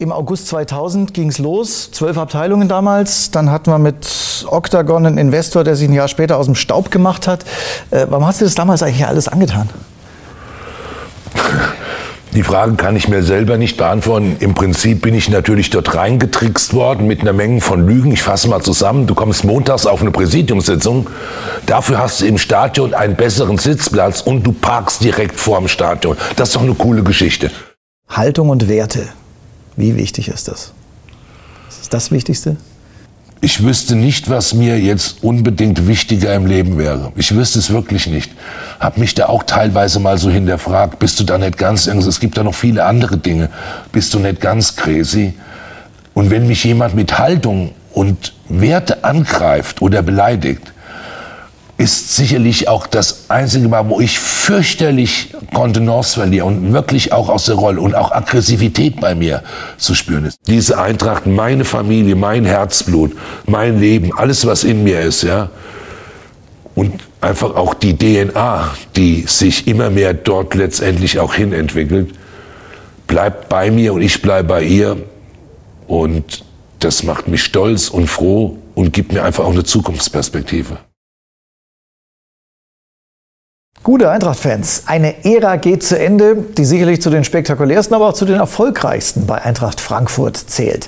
Im 0.00 0.12
August 0.12 0.46
2000 0.46 1.12
ging 1.12 1.28
es 1.28 1.36
los, 1.36 1.90
zwölf 1.92 2.16
Abteilungen 2.16 2.68
damals. 2.68 3.32
Dann 3.32 3.50
hatten 3.50 3.70
wir 3.70 3.78
mit 3.78 4.46
Octagon 4.48 5.04
einen 5.04 5.18
Investor, 5.18 5.62
der 5.62 5.76
sich 5.76 5.90
ein 5.90 5.92
Jahr 5.92 6.08
später 6.08 6.38
aus 6.38 6.46
dem 6.46 6.54
Staub 6.54 6.90
gemacht 6.90 7.28
hat. 7.28 7.44
Äh, 7.90 8.06
warum 8.08 8.26
hast 8.26 8.40
du 8.40 8.46
das 8.46 8.54
damals 8.54 8.82
eigentlich 8.82 9.06
alles 9.06 9.28
angetan? 9.28 9.68
Die 12.32 12.42
Fragen 12.42 12.78
kann 12.78 12.96
ich 12.96 13.08
mir 13.08 13.22
selber 13.22 13.58
nicht 13.58 13.76
beantworten. 13.76 14.38
Im 14.40 14.54
Prinzip 14.54 15.02
bin 15.02 15.14
ich 15.14 15.28
natürlich 15.28 15.68
dort 15.68 15.94
reingetrickst 15.94 16.72
worden 16.72 17.06
mit 17.06 17.20
einer 17.20 17.34
Menge 17.34 17.60
von 17.60 17.86
Lügen. 17.86 18.10
Ich 18.10 18.22
fasse 18.22 18.48
mal 18.48 18.62
zusammen. 18.62 19.06
Du 19.06 19.14
kommst 19.14 19.44
montags 19.44 19.84
auf 19.84 20.00
eine 20.00 20.12
Präsidiumssitzung. 20.12 21.10
Dafür 21.66 21.98
hast 21.98 22.22
du 22.22 22.24
im 22.24 22.38
Stadion 22.38 22.94
einen 22.94 23.16
besseren 23.16 23.58
Sitzplatz 23.58 24.22
und 24.22 24.44
du 24.44 24.52
parkst 24.52 25.04
direkt 25.04 25.38
vor 25.38 25.58
dem 25.58 25.68
Stadion. 25.68 26.16
Das 26.36 26.48
ist 26.48 26.56
doch 26.56 26.62
eine 26.62 26.72
coole 26.72 27.02
Geschichte. 27.02 27.50
Haltung 28.08 28.48
und 28.48 28.66
Werte. 28.66 29.10
Wie 29.80 29.96
wichtig 29.96 30.28
ist 30.28 30.46
das? 30.46 30.72
Ist 31.70 31.80
das 31.80 31.88
das 31.88 32.10
Wichtigste? 32.10 32.58
Ich 33.40 33.64
wüsste 33.64 33.96
nicht, 33.96 34.28
was 34.28 34.52
mir 34.52 34.78
jetzt 34.78 35.24
unbedingt 35.24 35.86
wichtiger 35.86 36.34
im 36.34 36.44
Leben 36.44 36.76
wäre. 36.76 37.12
Ich 37.16 37.34
wüsste 37.34 37.58
es 37.58 37.70
wirklich 37.70 38.06
nicht. 38.06 38.30
Hab 38.78 38.98
mich 38.98 39.14
da 39.14 39.30
auch 39.30 39.42
teilweise 39.44 39.98
mal 39.98 40.18
so 40.18 40.28
hinterfragt, 40.28 40.98
bist 40.98 41.18
du 41.18 41.24
da 41.24 41.38
nicht 41.38 41.56
ganz, 41.56 41.86
es 41.86 42.20
gibt 42.20 42.36
da 42.36 42.42
noch 42.42 42.54
viele 42.54 42.84
andere 42.84 43.16
Dinge, 43.16 43.48
bist 43.90 44.12
du 44.12 44.18
nicht 44.18 44.42
ganz 44.42 44.76
crazy? 44.76 45.32
Und 46.12 46.28
wenn 46.28 46.46
mich 46.46 46.62
jemand 46.64 46.94
mit 46.94 47.18
Haltung 47.18 47.70
und 47.94 48.34
Werte 48.50 49.02
angreift 49.02 49.80
oder 49.80 50.02
beleidigt, 50.02 50.74
ist 51.80 52.14
sicherlich 52.14 52.68
auch 52.68 52.86
das 52.86 53.30
einzige 53.30 53.66
Mal, 53.66 53.88
wo 53.88 54.00
ich 54.00 54.18
fürchterlich 54.20 55.32
Kontenance 55.54 56.12
verliere 56.12 56.44
und 56.44 56.74
wirklich 56.74 57.14
auch 57.14 57.30
aus 57.30 57.46
der 57.46 57.54
Rolle 57.54 57.80
und 57.80 57.94
auch 57.94 58.12
Aggressivität 58.12 59.00
bei 59.00 59.14
mir 59.14 59.42
zu 59.78 59.94
spüren 59.94 60.26
ist. 60.26 60.38
Diese 60.46 60.78
Eintracht, 60.78 61.26
meine 61.26 61.64
Familie, 61.64 62.16
mein 62.16 62.44
Herzblut, 62.44 63.16
mein 63.46 63.80
Leben, 63.80 64.12
alles 64.14 64.46
was 64.46 64.62
in 64.62 64.84
mir 64.84 65.00
ist, 65.00 65.22
ja. 65.22 65.48
Und 66.74 67.00
einfach 67.22 67.56
auch 67.56 67.72
die 67.72 67.96
DNA, 67.96 68.74
die 68.94 69.24
sich 69.26 69.66
immer 69.66 69.88
mehr 69.88 70.12
dort 70.12 70.54
letztendlich 70.54 71.18
auch 71.18 71.32
hin 71.32 71.54
entwickelt, 71.54 72.10
bleibt 73.06 73.48
bei 73.48 73.70
mir 73.70 73.94
und 73.94 74.02
ich 74.02 74.20
bleibe 74.20 74.48
bei 74.48 74.64
ihr. 74.64 74.98
Und 75.86 76.44
das 76.78 77.04
macht 77.04 77.26
mich 77.26 77.42
stolz 77.42 77.88
und 77.88 78.06
froh 78.06 78.58
und 78.74 78.92
gibt 78.92 79.14
mir 79.14 79.24
einfach 79.24 79.44
auch 79.44 79.52
eine 79.52 79.64
Zukunftsperspektive. 79.64 80.76
Gute 83.82 84.10
Eintracht-Fans, 84.10 84.82
eine 84.84 85.24
Ära 85.24 85.56
geht 85.56 85.82
zu 85.82 85.98
Ende, 85.98 86.36
die 86.36 86.66
sicherlich 86.66 87.00
zu 87.00 87.08
den 87.08 87.24
spektakulärsten, 87.24 87.96
aber 87.96 88.08
auch 88.08 88.12
zu 88.12 88.26
den 88.26 88.36
erfolgreichsten 88.36 89.24
bei 89.24 89.40
Eintracht 89.40 89.80
Frankfurt 89.80 90.36
zählt. 90.36 90.86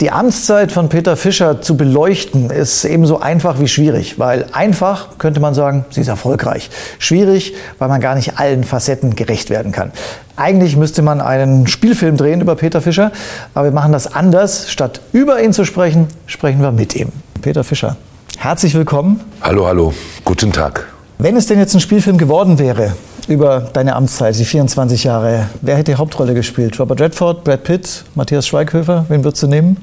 Die 0.00 0.12
Amtszeit 0.12 0.70
von 0.70 0.88
Peter 0.88 1.16
Fischer 1.16 1.60
zu 1.60 1.76
beleuchten 1.76 2.50
ist 2.50 2.84
ebenso 2.84 3.18
einfach 3.18 3.58
wie 3.58 3.66
schwierig, 3.66 4.20
weil 4.20 4.46
einfach 4.52 5.18
könnte 5.18 5.40
man 5.40 5.52
sagen, 5.52 5.84
sie 5.90 6.00
ist 6.00 6.06
erfolgreich. 6.06 6.70
Schwierig, 7.00 7.54
weil 7.80 7.88
man 7.88 8.00
gar 8.00 8.14
nicht 8.14 8.38
allen 8.38 8.62
Facetten 8.62 9.16
gerecht 9.16 9.50
werden 9.50 9.72
kann. 9.72 9.90
Eigentlich 10.36 10.76
müsste 10.76 11.02
man 11.02 11.20
einen 11.20 11.66
Spielfilm 11.66 12.16
drehen 12.16 12.40
über 12.40 12.54
Peter 12.54 12.80
Fischer, 12.80 13.10
aber 13.52 13.64
wir 13.64 13.72
machen 13.72 13.90
das 13.90 14.14
anders. 14.14 14.70
Statt 14.70 15.00
über 15.10 15.42
ihn 15.42 15.52
zu 15.52 15.64
sprechen, 15.64 16.06
sprechen 16.26 16.62
wir 16.62 16.70
mit 16.70 16.94
ihm. 16.94 17.08
Peter 17.42 17.64
Fischer, 17.64 17.96
herzlich 18.38 18.74
willkommen. 18.74 19.20
Hallo, 19.42 19.66
hallo, 19.66 19.92
guten 20.24 20.52
Tag. 20.52 20.86
Wenn 21.20 21.36
es 21.36 21.46
denn 21.46 21.58
jetzt 21.58 21.74
ein 21.74 21.80
Spielfilm 21.80 22.16
geworden 22.16 22.60
wäre 22.60 22.94
über 23.26 23.68
deine 23.72 23.96
Amtszeit, 23.96 24.38
die 24.38 24.44
24 24.44 25.02
Jahre, 25.02 25.48
wer 25.62 25.76
hätte 25.76 25.90
die 25.90 25.96
Hauptrolle 25.96 26.32
gespielt? 26.32 26.78
Robert 26.78 27.00
Redford, 27.00 27.42
Brad 27.42 27.64
Pitt, 27.64 28.04
Matthias 28.14 28.46
Schweighöfer? 28.46 29.04
Wen 29.08 29.24
würdest 29.24 29.42
du 29.42 29.48
nehmen? 29.48 29.78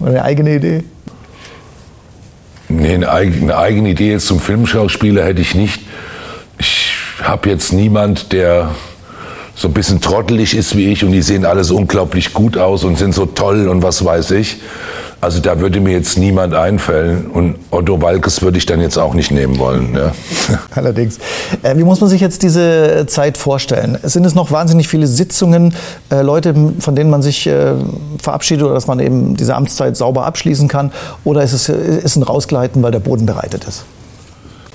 Oder 0.00 0.10
eine 0.10 0.24
eigene 0.24 0.56
Idee? 0.56 0.82
Nee, 2.68 2.94
eine, 2.94 3.08
eigene, 3.08 3.42
eine 3.42 3.56
eigene 3.56 3.88
Idee 3.90 4.10
jetzt 4.10 4.26
zum 4.26 4.40
Filmschauspieler 4.40 5.24
hätte 5.24 5.42
ich 5.42 5.54
nicht. 5.54 5.82
Ich 6.58 6.94
habe 7.22 7.50
jetzt 7.50 7.72
niemand, 7.72 8.32
der 8.32 8.70
so 9.54 9.68
ein 9.68 9.74
bisschen 9.74 10.00
trottelig 10.00 10.56
ist 10.56 10.76
wie 10.76 10.90
ich 10.90 11.04
und 11.04 11.12
die 11.12 11.22
sehen 11.22 11.44
alle 11.44 11.62
so 11.62 11.76
unglaublich 11.76 12.32
gut 12.32 12.56
aus 12.56 12.82
und 12.82 12.98
sind 12.98 13.14
so 13.14 13.26
toll 13.26 13.68
und 13.68 13.84
was 13.84 14.04
weiß 14.04 14.32
ich. 14.32 14.56
Also 15.20 15.40
da 15.40 15.60
würde 15.60 15.80
mir 15.80 15.92
jetzt 15.92 16.16
niemand 16.16 16.54
einfallen 16.54 17.26
und 17.26 17.56
Otto 17.70 18.00
Walkes 18.00 18.40
würde 18.40 18.56
ich 18.56 18.64
dann 18.64 18.80
jetzt 18.80 18.96
auch 18.96 19.12
nicht 19.12 19.30
nehmen 19.30 19.58
wollen. 19.58 19.94
Ja. 19.94 20.12
Allerdings. 20.74 21.18
Äh, 21.62 21.76
wie 21.76 21.84
muss 21.84 22.00
man 22.00 22.08
sich 22.08 22.22
jetzt 22.22 22.42
diese 22.42 23.04
Zeit 23.06 23.36
vorstellen? 23.36 23.98
Sind 24.02 24.24
es 24.24 24.34
noch 24.34 24.50
wahnsinnig 24.50 24.88
viele 24.88 25.06
Sitzungen, 25.06 25.74
äh, 26.10 26.22
Leute, 26.22 26.54
von 26.78 26.96
denen 26.96 27.10
man 27.10 27.20
sich 27.20 27.46
äh, 27.46 27.72
verabschiedet 28.20 28.64
oder 28.64 28.74
dass 28.74 28.86
man 28.86 28.98
eben 28.98 29.36
diese 29.36 29.54
Amtszeit 29.54 29.96
sauber 29.96 30.24
abschließen 30.24 30.68
kann? 30.68 30.90
Oder 31.24 31.42
ist 31.42 31.52
es 31.52 31.68
ist 31.68 32.16
ein 32.16 32.22
Rausgleiten, 32.22 32.82
weil 32.82 32.92
der 32.92 33.00
Boden 33.00 33.26
bereitet 33.26 33.64
ist? 33.64 33.84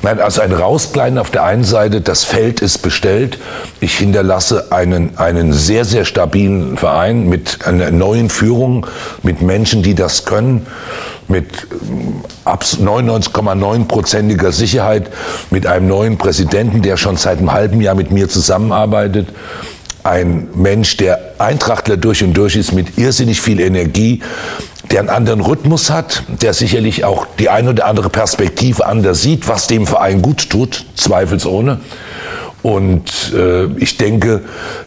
Nein, 0.05 0.19
also 0.19 0.41
ein 0.41 0.53
Rauskleiden 0.53 1.17
auf 1.17 1.31
der 1.31 1.45
einen 1.45 1.63
Seite, 1.63 1.99
das 1.99 2.25
Feld 2.25 2.61
ist 2.61 2.83
bestellt. 2.83 3.39
Ich 3.79 3.97
hinterlasse 3.97 4.71
einen, 4.71 5.17
einen 5.17 5.51
sehr, 5.51 5.83
sehr 5.83 6.05
stabilen 6.05 6.77
Verein 6.77 7.27
mit 7.27 7.65
einer 7.65 7.89
neuen 7.89 8.29
Führung, 8.29 8.85
mit 9.23 9.41
Menschen, 9.41 9.81
die 9.81 9.95
das 9.95 10.25
können, 10.25 10.67
mit 11.27 11.47
99,9-prozentiger 12.45 14.51
Sicherheit, 14.51 15.09
mit 15.49 15.65
einem 15.65 15.87
neuen 15.87 16.19
Präsidenten, 16.19 16.83
der 16.83 16.97
schon 16.97 17.17
seit 17.17 17.39
einem 17.39 17.51
halben 17.51 17.81
Jahr 17.81 17.95
mit 17.95 18.11
mir 18.11 18.29
zusammenarbeitet 18.29 19.29
ein 20.05 20.49
Mensch, 20.53 20.97
der 20.97 21.33
Eintrachtler 21.39 21.97
durch 21.97 22.23
und 22.23 22.35
durch 22.35 22.55
ist, 22.55 22.73
mit 22.73 22.99
irrsinnig 22.99 23.41
viel 23.41 23.59
Energie, 23.59 24.21
der 24.91 24.99
einen 24.99 25.09
anderen 25.09 25.41
Rhythmus 25.41 25.89
hat, 25.89 26.23
der 26.27 26.53
sicherlich 26.53 27.03
auch 27.03 27.25
die 27.39 27.49
eine 27.49 27.71
oder 27.71 27.85
andere 27.85 28.09
Perspektive 28.09 28.85
anders 28.85 29.21
sieht, 29.21 29.47
was 29.47 29.67
dem 29.67 29.87
Verein 29.87 30.21
gut 30.21 30.49
tut, 30.49 30.85
zweifelsohne. 30.95 31.79
Und 32.65 33.31
äh, 33.31 33.65
ich 33.77 33.97
denke, 33.97 34.41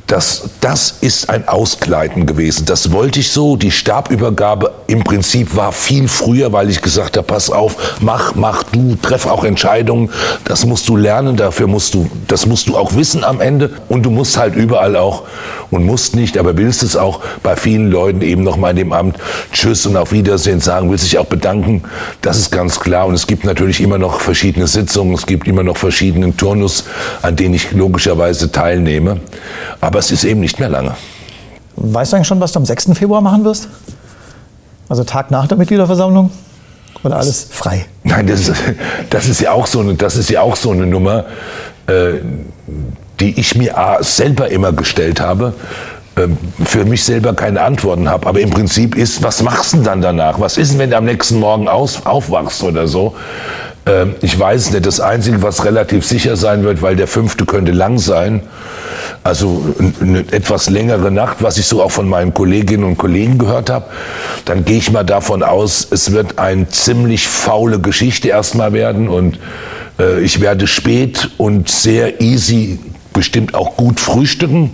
dass 0.09 0.51
das 0.61 0.97
ist 1.01 1.31
ein 1.31 1.47
Ausgleiten 1.47 2.27
gewesen. 2.27 2.67
Das 2.67 2.91
wollte 2.91 3.21
ich 3.21 3.31
so. 3.31 3.55
Die 3.55 3.71
Stabübergabe 3.71 4.73
im 4.89 5.05
Prinzip 5.05 5.55
war 5.55 5.71
viel 5.71 6.09
früher, 6.09 6.53
weil 6.53 6.71
ich 6.71 6.83
gesagt 6.83 7.17
habe, 7.17 7.29
pass 7.29 7.51
auf, 7.51 8.01
mach, 8.01 8.35
mach 8.35 8.65
du, 8.65 8.97
treff 9.01 9.27
auch 9.27 9.45
Entscheidungen. 9.45 10.11
Das 10.43 10.67
musst 10.67 10.89
du 10.89 10.97
lernen, 10.97 11.37
dafür 11.37 11.69
musst 11.69 11.95
du, 11.95 12.11
das 12.27 12.47
musst 12.47 12.69
du 12.69 12.77
auch 12.77 12.97
wissen 12.97 13.23
am 13.23 13.41
Ende. 13.41 13.71
Und 13.89 14.03
du 14.03 14.11
musst 14.11 14.37
halt 14.37 14.57
überall 14.57 14.97
auch, 14.97 15.23
und 15.71 15.85
musst 15.85 16.17
nicht, 16.17 16.39
aber 16.39 16.57
willst 16.57 16.83
es 16.83 16.97
auch 16.97 17.21
bei 17.43 17.57
vielen 17.57 17.91
Leuten 17.91 18.23
eben 18.23 18.43
nochmal 18.43 18.71
in 18.71 18.77
dem 18.77 18.93
Amt 18.93 19.19
Tschüss 19.53 19.87
und 19.87 19.97
auf 19.97 20.13
Wiedersehen 20.13 20.61
sagen, 20.61 20.91
willst 20.91 21.05
dich 21.05 21.19
auch 21.19 21.27
bedanken. 21.27 21.83
Das 22.23 22.39
ist 22.39 22.51
ganz 22.51 22.81
klar. 22.81 23.07
Und 23.07 23.15
es 23.15 23.27
gibt 23.27 23.45
natürlich 23.45 23.81
immer 23.81 23.99
noch 23.99 24.21
verschiedene 24.21 24.67
Sitzungen, 24.67 25.15
es 25.15 25.27
gibt 25.27 25.47
immer 25.47 25.63
noch 25.63 25.77
verschiedenen 25.77 26.37
Turnus, 26.37 26.85
an 27.23 27.37
denen 27.37 27.55
ich 27.55 27.68
logischerweise 27.73 28.51
teilnehme. 28.53 29.21
Aber 29.81 29.99
es 29.99 30.11
ist 30.11 30.25
eben 30.25 30.41
nicht 30.41 30.59
mehr 30.59 30.69
lange. 30.69 30.95
Weißt 31.77 32.13
du 32.13 32.17
eigentlich 32.17 32.29
schon, 32.29 32.41
was 32.41 32.53
du 32.53 32.59
am 32.59 32.67
6. 32.67 32.91
Februar 32.95 33.21
machen 33.21 33.45
wirst? 33.45 33.69
Also 34.89 35.05
Tag 35.05 35.31
nach 35.31 35.47
der 35.47 35.57
Mitgliederversammlung? 35.57 36.31
Oder 37.05 37.17
alles 37.17 37.47
frei? 37.51 37.87
Nein, 38.03 38.27
das 38.27 38.49
ist, 38.49 38.55
das 39.11 39.29
ist, 39.29 39.41
ja, 39.41 39.53
auch 39.53 39.67
so 39.67 39.81
eine, 39.81 39.95
das 39.95 40.17
ist 40.17 40.31
ja 40.31 40.41
auch 40.41 40.57
so 40.57 40.73
eine 40.73 40.87
Nummer, 40.87 41.27
äh, 41.87 42.15
die 43.21 43.39
ich 43.39 43.55
mir 43.55 43.75
selber 44.01 44.51
immer 44.51 44.73
gestellt 44.73 45.21
habe 45.21 45.55
ähm, 46.19 46.37
für 46.65 46.85
mich 46.85 47.05
selber 47.05 47.35
keine 47.35 47.63
Antworten 47.63 48.09
habe. 48.09 48.27
Aber 48.27 48.41
im 48.41 48.51
Prinzip 48.51 48.97
ist, 48.97 49.23
was 49.23 49.43
machst 49.43 49.73
du 49.73 49.77
denn 49.79 49.85
dann 49.85 50.03
danach? 50.03 50.41
Was 50.41 50.59
ist 50.59 50.73
denn, 50.73 50.79
wenn 50.79 50.91
du 50.91 50.97
am 50.97 51.05
nächsten 51.05 51.39
Morgen 51.39 51.69
aus, 51.69 52.05
aufwachst 52.05 52.63
oder 52.63 52.89
so? 52.89 53.15
Ähm, 53.89 54.15
ich 54.21 54.39
weiß 54.39 54.73
nicht. 54.73 54.87
Das 54.87 55.01
Einzige, 55.01 55.43
was 55.43 55.65
relativ 55.65 56.07
sicher 56.07 56.37
sein 56.37 56.63
wird, 56.63 56.83
weil 56.83 56.97
der 56.97 57.07
fünfte 57.07 57.47
könnte 57.47 57.73
lang 57.73 57.99
sein, 57.99 58.43
also 59.25 59.75
eine 60.01 60.21
etwas 60.31 60.71
längere 60.71 61.11
Nacht, 61.11 61.39
was 61.41 61.59
ich 61.59 61.67
so 61.67 61.83
auch 61.83 61.91
von 61.91 62.09
meinen 62.09 62.35
Kolleginnen 62.35 62.85
und 62.85 62.99
Kollegen 62.99 63.39
gehört 63.39 63.71
habe, 63.71 63.87
dann 64.45 64.65
gehe 64.65 64.79
ich 64.79 64.93
mal 64.93 65.05
davon 65.05 65.43
aus, 65.43 65.89
es 65.91 66.13
wird 66.13 66.39
eine 66.39 66.69
ziemlich 66.69 67.27
faule 67.27 67.81
Geschichte 67.81 68.29
erstmal 68.29 68.73
werden 68.73 69.09
und 69.09 69.39
äh, 69.99 70.21
ich 70.21 70.41
werde 70.41 70.67
spät 70.67 71.31
und 71.39 71.69
sehr 71.69 72.21
easy 72.21 72.79
bestimmt 73.13 73.55
auch 73.55 73.77
gut 73.77 73.99
frühstücken 73.99 74.71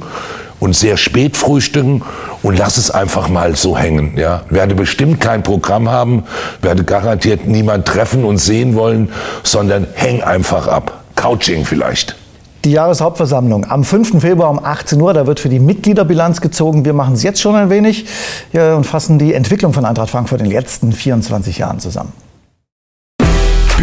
und 0.65 0.75
sehr 0.75 0.97
spät 0.97 1.37
frühstücken 1.37 2.03
und 2.43 2.59
lass 2.59 2.79
es 2.79 2.91
einfach 2.91 3.29
mal 3.29 3.55
so 3.55 3.77
hängen. 3.77 4.17
Ja, 4.17 4.45
werde 4.49 4.75
bestimmt 4.75 5.21
kein 5.21 5.43
Programm 5.43 5.91
haben, 5.91 6.25
werde 6.63 6.85
garantiert 6.85 7.47
niemand 7.47 7.87
treffen 7.87 8.25
und 8.25 8.39
sehen 8.39 8.75
wollen, 8.75 9.11
sondern 9.43 9.87
häng 9.93 10.23
einfach 10.23 10.67
ab. 10.67 11.03
Couching 11.17 11.67
vielleicht. 11.67 12.17
Die 12.65 12.73
Jahreshauptversammlung 12.73 13.67
am 13.71 13.85
5. 13.85 14.23
Februar 14.23 14.49
um 14.49 14.59
18 14.59 14.99
Uhr, 14.99 15.13
da 15.13 15.27
wird 15.27 15.39
für 15.39 15.51
die 15.51 15.61
Mitgliederbilanz 15.61 16.41
gezogen. 16.41 16.87
Wir 16.87 16.95
machen 16.95 17.13
es 17.13 17.23
jetzt 17.23 17.43
schon 17.43 17.55
ein 17.57 17.69
wenig 17.69 18.07
ja, 18.55 18.75
und 18.75 18.85
fassen 18.85 19.19
die 19.19 19.35
Entwicklung 19.35 19.75
von 19.75 19.85
Eintracht 19.85 20.09
Frankfurt 20.09 20.41
in 20.41 20.47
den 20.47 20.55
letzten 20.55 20.93
24 20.93 21.59
Jahren 21.59 21.79
zusammen. 21.79 22.24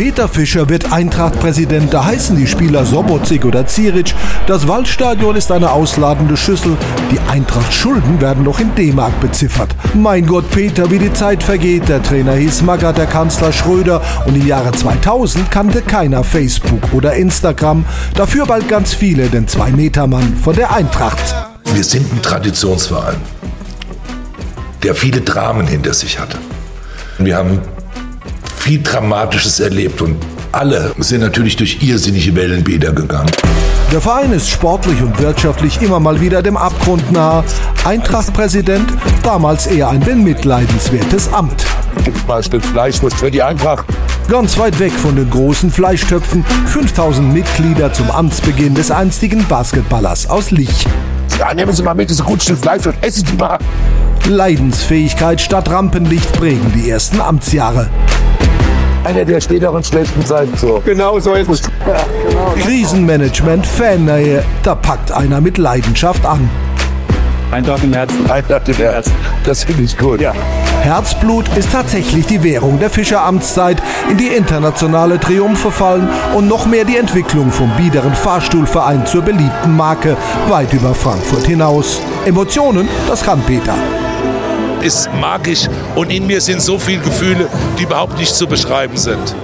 Peter 0.02 0.28
Fischer 0.28 0.68
wird 0.68 0.92
Eintracht-Präsident, 0.92 1.94
da 1.94 2.04
heißen 2.04 2.36
die 2.36 2.48
Spieler 2.48 2.88
Sobotzig 2.88 3.46
oder 3.46 3.68
Ziric. 3.68 4.16
Das 4.48 4.68
Waldstadion 4.68 5.36
ist 5.36 5.52
eine 5.52 5.70
ausladende 5.70 6.36
Schüssel. 6.38 6.76
Die 7.12 7.20
Eintracht-Schulden 7.30 8.20
werden 8.20 8.44
noch 8.44 8.60
in 8.60 8.74
D-Mark 8.74 9.20
beziffert. 9.20 9.76
Mein 9.94 10.26
Gott, 10.26 10.50
Peter, 10.50 10.90
wie 10.90 10.98
die 10.98 11.14
Zeit 11.14 11.44
vergeht. 11.44 11.88
Der 11.88 12.02
Trainer 12.02 12.34
hieß 12.34 12.64
Magath, 12.64 12.98
der 12.98 13.06
Kanzler 13.06 13.54
Schröder 13.54 14.02
und 14.26 14.36
im 14.36 14.48
Jahre 14.48 14.72
2000 14.72 15.52
kannte 15.52 15.84
keiner 15.84 16.24
Facebook 16.24 16.82
oder 16.94 17.14
Instagram. 17.14 17.86
Dafür 18.16 18.48
bald 18.48 18.68
ganz 18.68 18.96
viele, 18.96 19.28
den 19.28 19.48
Zwei-Meter-Mann 19.48 20.36
von 20.36 20.56
der 20.56 20.74
Eintracht. 20.74 21.36
Wir 21.76 21.84
sind 21.84 22.12
ein 22.12 22.24
Traditionsverein, 22.24 23.18
der 24.82 24.96
viele 24.96 25.22
Dramen 25.22 25.68
hinter 25.68 25.94
sich 25.94 26.18
hatte. 26.18 26.40
Wir 27.20 27.38
haben 27.38 27.60
viel 28.62 28.80
Dramatisches 28.84 29.60
erlebt 29.60 30.04
und 30.04 30.18
alle 30.52 30.92
sind 31.00 31.22
natürlich 31.22 31.56
durch 31.56 31.82
irrsinnige 31.82 32.36
Wellenbäder 32.36 32.92
gegangen. 32.92 33.32
Der 33.92 34.00
Verein 34.00 34.32
ist 34.34 34.50
sportlich 34.50 35.02
und 35.02 35.20
wirtschaftlich 35.20 35.82
immer 35.82 36.00
mal 36.00 36.22
wieder 36.22 36.44
dem 36.44 36.58
Abgrund 36.58 37.12
nahe. 37.12 37.44
Eintracht-Präsident, 37.86 38.86
damals 39.24 39.66
eher 39.66 39.90
ein 39.90 40.00
bemitleidenswertes 40.02 41.34
Amt. 41.34 41.66
Gibt 42.04 42.28
mal 42.28 42.38
ein 42.38 42.44
Stück 42.44 42.64
Fleischwurst 42.64 43.18
für 43.18 43.32
die 43.32 43.42
Eintracht. 43.42 43.86
Ganz 44.30 44.56
weit 44.60 44.78
weg 44.78 44.94
von 44.94 45.16
den 45.16 45.30
großen 45.32 45.72
Fleischtöpfen, 45.72 46.46
5000 46.68 47.34
Mitglieder 47.34 47.92
zum 47.92 48.12
Amtsbeginn 48.12 48.76
des 48.76 48.92
einstigen 48.92 49.44
Basketballers 49.48 50.30
aus 50.30 50.52
Lich. 50.52 50.86
Ja, 51.40 51.52
nehmen 51.56 51.74
Sie 51.74 51.82
mal 51.82 51.96
mit, 51.96 52.12
das 52.12 52.18
ist 52.18 52.22
ein 52.22 52.28
gutes 52.28 52.46
Stück 52.46 52.60
Fleisch 52.60 52.86
und 52.86 52.96
essen 53.02 53.26
Sie 53.26 53.38
mal. 53.38 53.58
Leidensfähigkeit 54.28 55.42
statt 55.42 55.68
Rampenlicht 55.72 56.32
prägen 56.34 56.72
die 56.76 56.92
ersten 56.92 57.20
Amtsjahre. 57.20 57.90
Einer 59.04 59.26
der 59.26 59.42
späteren 59.42 59.84
schlechten 59.84 60.24
Zeiten 60.26 60.56
so. 60.56 60.82
Genau 60.86 61.20
so 61.20 61.34
ist 61.34 61.50
es. 61.50 61.62
Ja, 61.62 61.98
genau. 62.30 62.54
Krisenmanagement, 62.60 63.66
Fannähe, 63.66 64.44
da 64.62 64.76
packt 64.76 65.12
einer 65.12 65.42
mit 65.42 65.58
Leidenschaft 65.58 66.24
an. 66.26 66.50
Eintracht 67.52 67.84
im 67.84 67.94
Herzen. 67.94 68.30
Eintracht 68.30 68.70
im 68.70 68.76
Herzen. 68.76 69.12
Das 69.44 69.64
finde 69.64 69.84
ich 69.84 69.98
gut. 69.98 70.22
Ja. 70.22 70.34
Herzblut 70.84 71.46
ist 71.58 71.72
tatsächlich 71.72 72.26
die 72.28 72.44
Währung 72.44 72.80
der 72.80 72.90
Fischer-Amtszeit, 72.90 73.82
in 74.10 74.18
die 74.18 74.28
internationale 74.28 75.20
Triumphe 75.20 75.72
fallen 75.72 76.08
und 76.36 76.48
noch 76.48 76.66
mehr 76.66 76.86
die 76.86 76.98
Entwicklung 76.98 77.52
vom 77.52 77.70
biederen 77.76 78.14
Fahrstuhlverein 78.14 79.06
zur 79.06 79.24
beliebten 79.24 79.76
Marke 79.76 80.16
weit 80.48 80.74
über 80.74 80.94
Frankfurt 80.94 81.46
hinaus. 81.46 82.00
Emotionen, 82.26 82.88
das 83.08 83.24
kann 83.24 83.42
Peter 83.42 83.76
ist 84.82 85.10
magisch 85.20 85.68
und 85.96 86.12
in 86.12 86.28
mir 86.28 86.42
sind 86.42 86.62
so 86.62 86.78
viele 86.80 87.02
Gefühle, 87.02 87.48
die 87.78 87.84
überhaupt 87.84 88.18
nicht 88.18 88.36
zu 88.36 88.48
beschreiben 88.48 88.98
sind. 88.98 89.36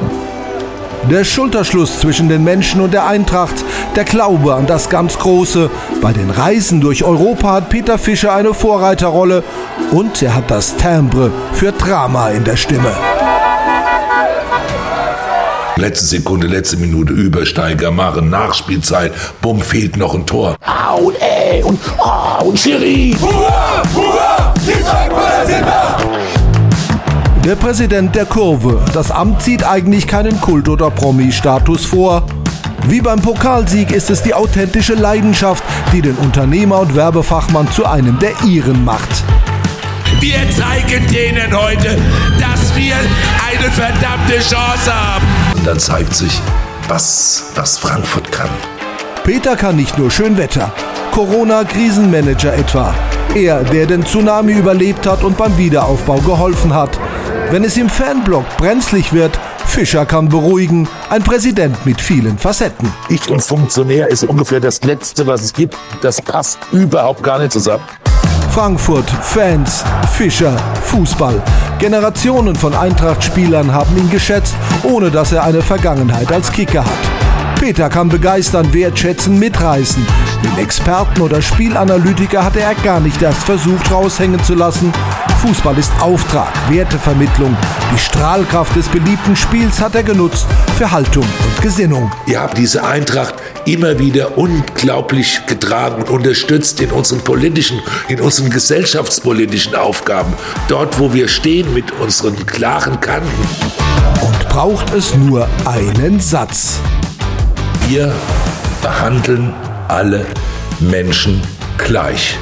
Der 1.09 1.23
Schulterschluss 1.23 1.99
zwischen 1.99 2.27
den 2.27 2.43
Menschen 2.43 2.81
und 2.81 2.93
der 2.93 3.07
Eintracht, 3.07 3.55
der 3.95 4.03
Glaube 4.03 4.55
an 4.55 4.67
das 4.67 4.89
ganz 4.89 5.17
Große. 5.17 5.69
Bei 6.01 6.11
den 6.11 6.29
Reisen 6.29 6.81
durch 6.81 7.05
Europa 7.05 7.53
hat 7.53 7.69
Peter 7.69 7.97
Fischer 7.97 8.33
eine 8.33 8.53
Vorreiterrolle 8.53 9.43
und 9.91 10.21
er 10.21 10.35
hat 10.35 10.51
das 10.51 10.75
Timbre 10.75 11.31
für 11.53 11.71
Drama 11.71 12.29
in 12.31 12.43
der 12.43 12.57
Stimme. 12.57 12.91
Letzte 15.77 16.07
Sekunde, 16.07 16.47
letzte 16.47 16.75
Minute, 16.77 17.13
Übersteiger, 17.13 17.91
machen, 17.91 18.29
Nachspielzeit, 18.31 19.13
bumm, 19.41 19.61
fehlt 19.61 19.95
noch 19.95 20.15
ein 20.15 20.25
Tor. 20.25 20.57
Ah, 20.59 20.93
und 20.93 21.15
und, 21.63 21.79
ah, 21.99 22.41
und 22.43 22.59
Schiri. 22.59 23.15
Hurra, 23.19 23.83
hurra, 23.95 24.53
die 24.65 24.71
Frankfurter 24.83 25.45
sind 25.45 25.61
da. 25.61 25.97
Der 27.45 27.55
Präsident 27.55 28.13
der 28.15 28.25
Kurve. 28.25 28.83
Das 28.93 29.09
Amt 29.09 29.41
zieht 29.41 29.63
eigentlich 29.63 30.05
keinen 30.05 30.41
Kult- 30.41 30.67
oder 30.67 30.89
Promi-Status 30.91 31.85
vor. 31.85 32.23
Wie 32.87 33.01
beim 33.01 33.21
Pokalsieg 33.21 33.91
ist 33.91 34.09
es 34.09 34.21
die 34.21 34.33
authentische 34.33 34.95
Leidenschaft, 34.95 35.63
die 35.93 36.01
den 36.01 36.15
Unternehmer 36.15 36.79
und 36.79 36.95
Werbefachmann 36.95 37.71
zu 37.71 37.85
einem 37.85 38.19
der 38.19 38.31
ihren 38.45 38.83
macht. 38.83 39.23
Wir 40.19 40.39
zeigen 40.51 41.07
denen 41.07 41.55
heute, 41.55 41.97
dass 42.39 42.75
wir 42.75 42.95
eine 42.95 43.71
verdammte 43.71 44.39
Chance 44.39 44.93
haben. 44.93 45.25
Und 45.55 45.67
dann 45.67 45.79
zeigt 45.79 46.15
sich, 46.15 46.41
was, 46.87 47.51
was 47.55 47.77
Frankfurt 47.77 48.31
kann. 48.31 48.49
Peter 49.23 49.55
kann 49.55 49.75
nicht 49.75 49.97
nur 49.97 50.09
Schönwetter, 50.09 50.71
Corona-Krisenmanager 51.17 52.53
etwa. 52.53 52.93
Er, 53.33 53.63
der 53.63 53.87
den 53.87 54.05
Tsunami 54.05 54.53
überlebt 54.53 55.07
hat 55.07 55.23
und 55.23 55.35
beim 55.35 55.57
Wiederaufbau 55.57 56.17
geholfen 56.19 56.75
hat. 56.75 56.91
Wenn 57.49 57.63
es 57.63 57.75
im 57.75 57.89
Fanblock 57.89 58.45
brenzlig 58.57 59.11
wird, 59.13 59.39
Fischer 59.65 60.05
kann 60.05 60.29
beruhigen, 60.29 60.87
ein 61.09 61.23
Präsident 61.23 61.83
mit 61.87 61.99
vielen 61.99 62.37
Facetten. 62.37 62.93
Ich 63.09 63.27
und 63.31 63.41
Funktionär 63.41 64.09
ist 64.09 64.25
ungefähr 64.25 64.59
das 64.59 64.83
Letzte, 64.83 65.25
was 65.25 65.41
es 65.41 65.53
gibt. 65.53 65.75
Das 66.03 66.21
passt 66.21 66.59
überhaupt 66.71 67.23
gar 67.23 67.39
nicht 67.39 67.51
zusammen. 67.51 67.83
Frankfurt, 68.51 69.09
Fans, 69.09 69.83
Fischer, 70.15 70.55
Fußball. 70.83 71.41
Generationen 71.79 72.55
von 72.55 72.75
Eintracht-Spielern 72.75 73.73
haben 73.73 73.97
ihn 73.97 74.11
geschätzt, 74.11 74.53
ohne 74.83 75.09
dass 75.09 75.31
er 75.31 75.43
eine 75.43 75.63
Vergangenheit 75.63 76.31
als 76.31 76.51
Kicker 76.51 76.85
hat. 76.85 77.16
Peter 77.59 77.89
kann 77.89 78.07
begeistern, 78.07 78.71
wertschätzen, 78.71 79.39
mitreißen. 79.39 80.05
Den 80.43 80.63
Experten 80.63 81.21
oder 81.21 81.41
Spielanalytiker 81.41 82.43
hatte 82.43 82.61
er 82.61 82.75
gar 82.75 82.99
nicht 82.99 83.21
erst 83.21 83.43
versucht 83.43 83.91
raushängen 83.91 84.41
zu 84.43 84.53
lassen. 84.53 84.93
Fußball 85.41 85.77
ist 85.77 85.91
Auftrag, 85.99 86.51
Wertevermittlung. 86.69 87.55
Die 87.93 87.99
Strahlkraft 87.99 88.75
des 88.75 88.87
beliebten 88.87 89.35
Spiels 89.35 89.81
hat 89.81 89.95
er 89.95 90.03
genutzt 90.03 90.45
für 90.77 90.91
Haltung 90.91 91.23
und 91.23 91.61
Gesinnung. 91.61 92.11
Ihr 92.27 92.41
habt 92.41 92.57
diese 92.57 92.83
Eintracht 92.83 93.35
immer 93.65 93.97
wieder 93.99 94.37
unglaublich 94.37 95.45
getragen 95.47 96.03
und 96.03 96.09
unterstützt 96.09 96.79
in 96.79 96.91
unseren 96.91 97.23
politischen, 97.23 97.81
in 98.07 98.21
unseren 98.21 98.49
gesellschaftspolitischen 98.49 99.75
Aufgaben. 99.75 100.33
Dort, 100.67 100.99
wo 100.99 101.13
wir 101.13 101.27
stehen 101.27 101.73
mit 101.73 101.91
unseren 101.99 102.45
klaren 102.45 102.99
Kanten. 102.99 103.47
Und 104.21 104.49
braucht 104.49 104.93
es 104.93 105.15
nur 105.15 105.47
einen 105.65 106.19
Satz. 106.19 106.79
Wir 107.89 108.11
behandeln 108.81 109.53
alle 109.87 110.25
Menschen 110.81 111.41
gleich. 111.77 112.37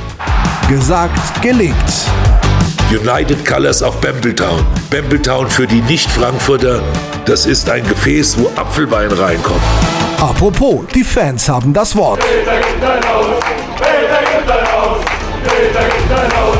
Gesagt, 0.67 1.39
gelebt. 1.43 1.75
United 2.89 3.45
Colors 3.45 3.83
of 3.83 3.95
Bambletown. 4.01 4.65
Bambletown 4.89 5.47
für 5.47 5.67
die 5.67 5.81
Nicht-Frankfurter, 5.81 6.81
das 7.25 7.45
ist 7.45 7.69
ein 7.69 7.87
Gefäß, 7.87 8.39
wo 8.39 8.49
Apfelwein 8.59 9.11
reinkommt. 9.11 9.61
Apropos, 10.19 10.81
die 10.95 11.03
Fans 11.03 11.47
haben 11.47 11.71
das 11.71 11.95
Wort. 11.95 12.21
Peter 12.21 12.57
gibt 12.57 12.83
ein 12.83 13.07
Haus, 13.07 13.25
Peter 13.77 14.37
gibt 14.37 14.49
ein 14.49 14.65
Haus, 14.73 14.97
Peter 15.43 15.83
gibt 15.83 16.11
ein 16.11 16.39
Haus, 16.41 16.54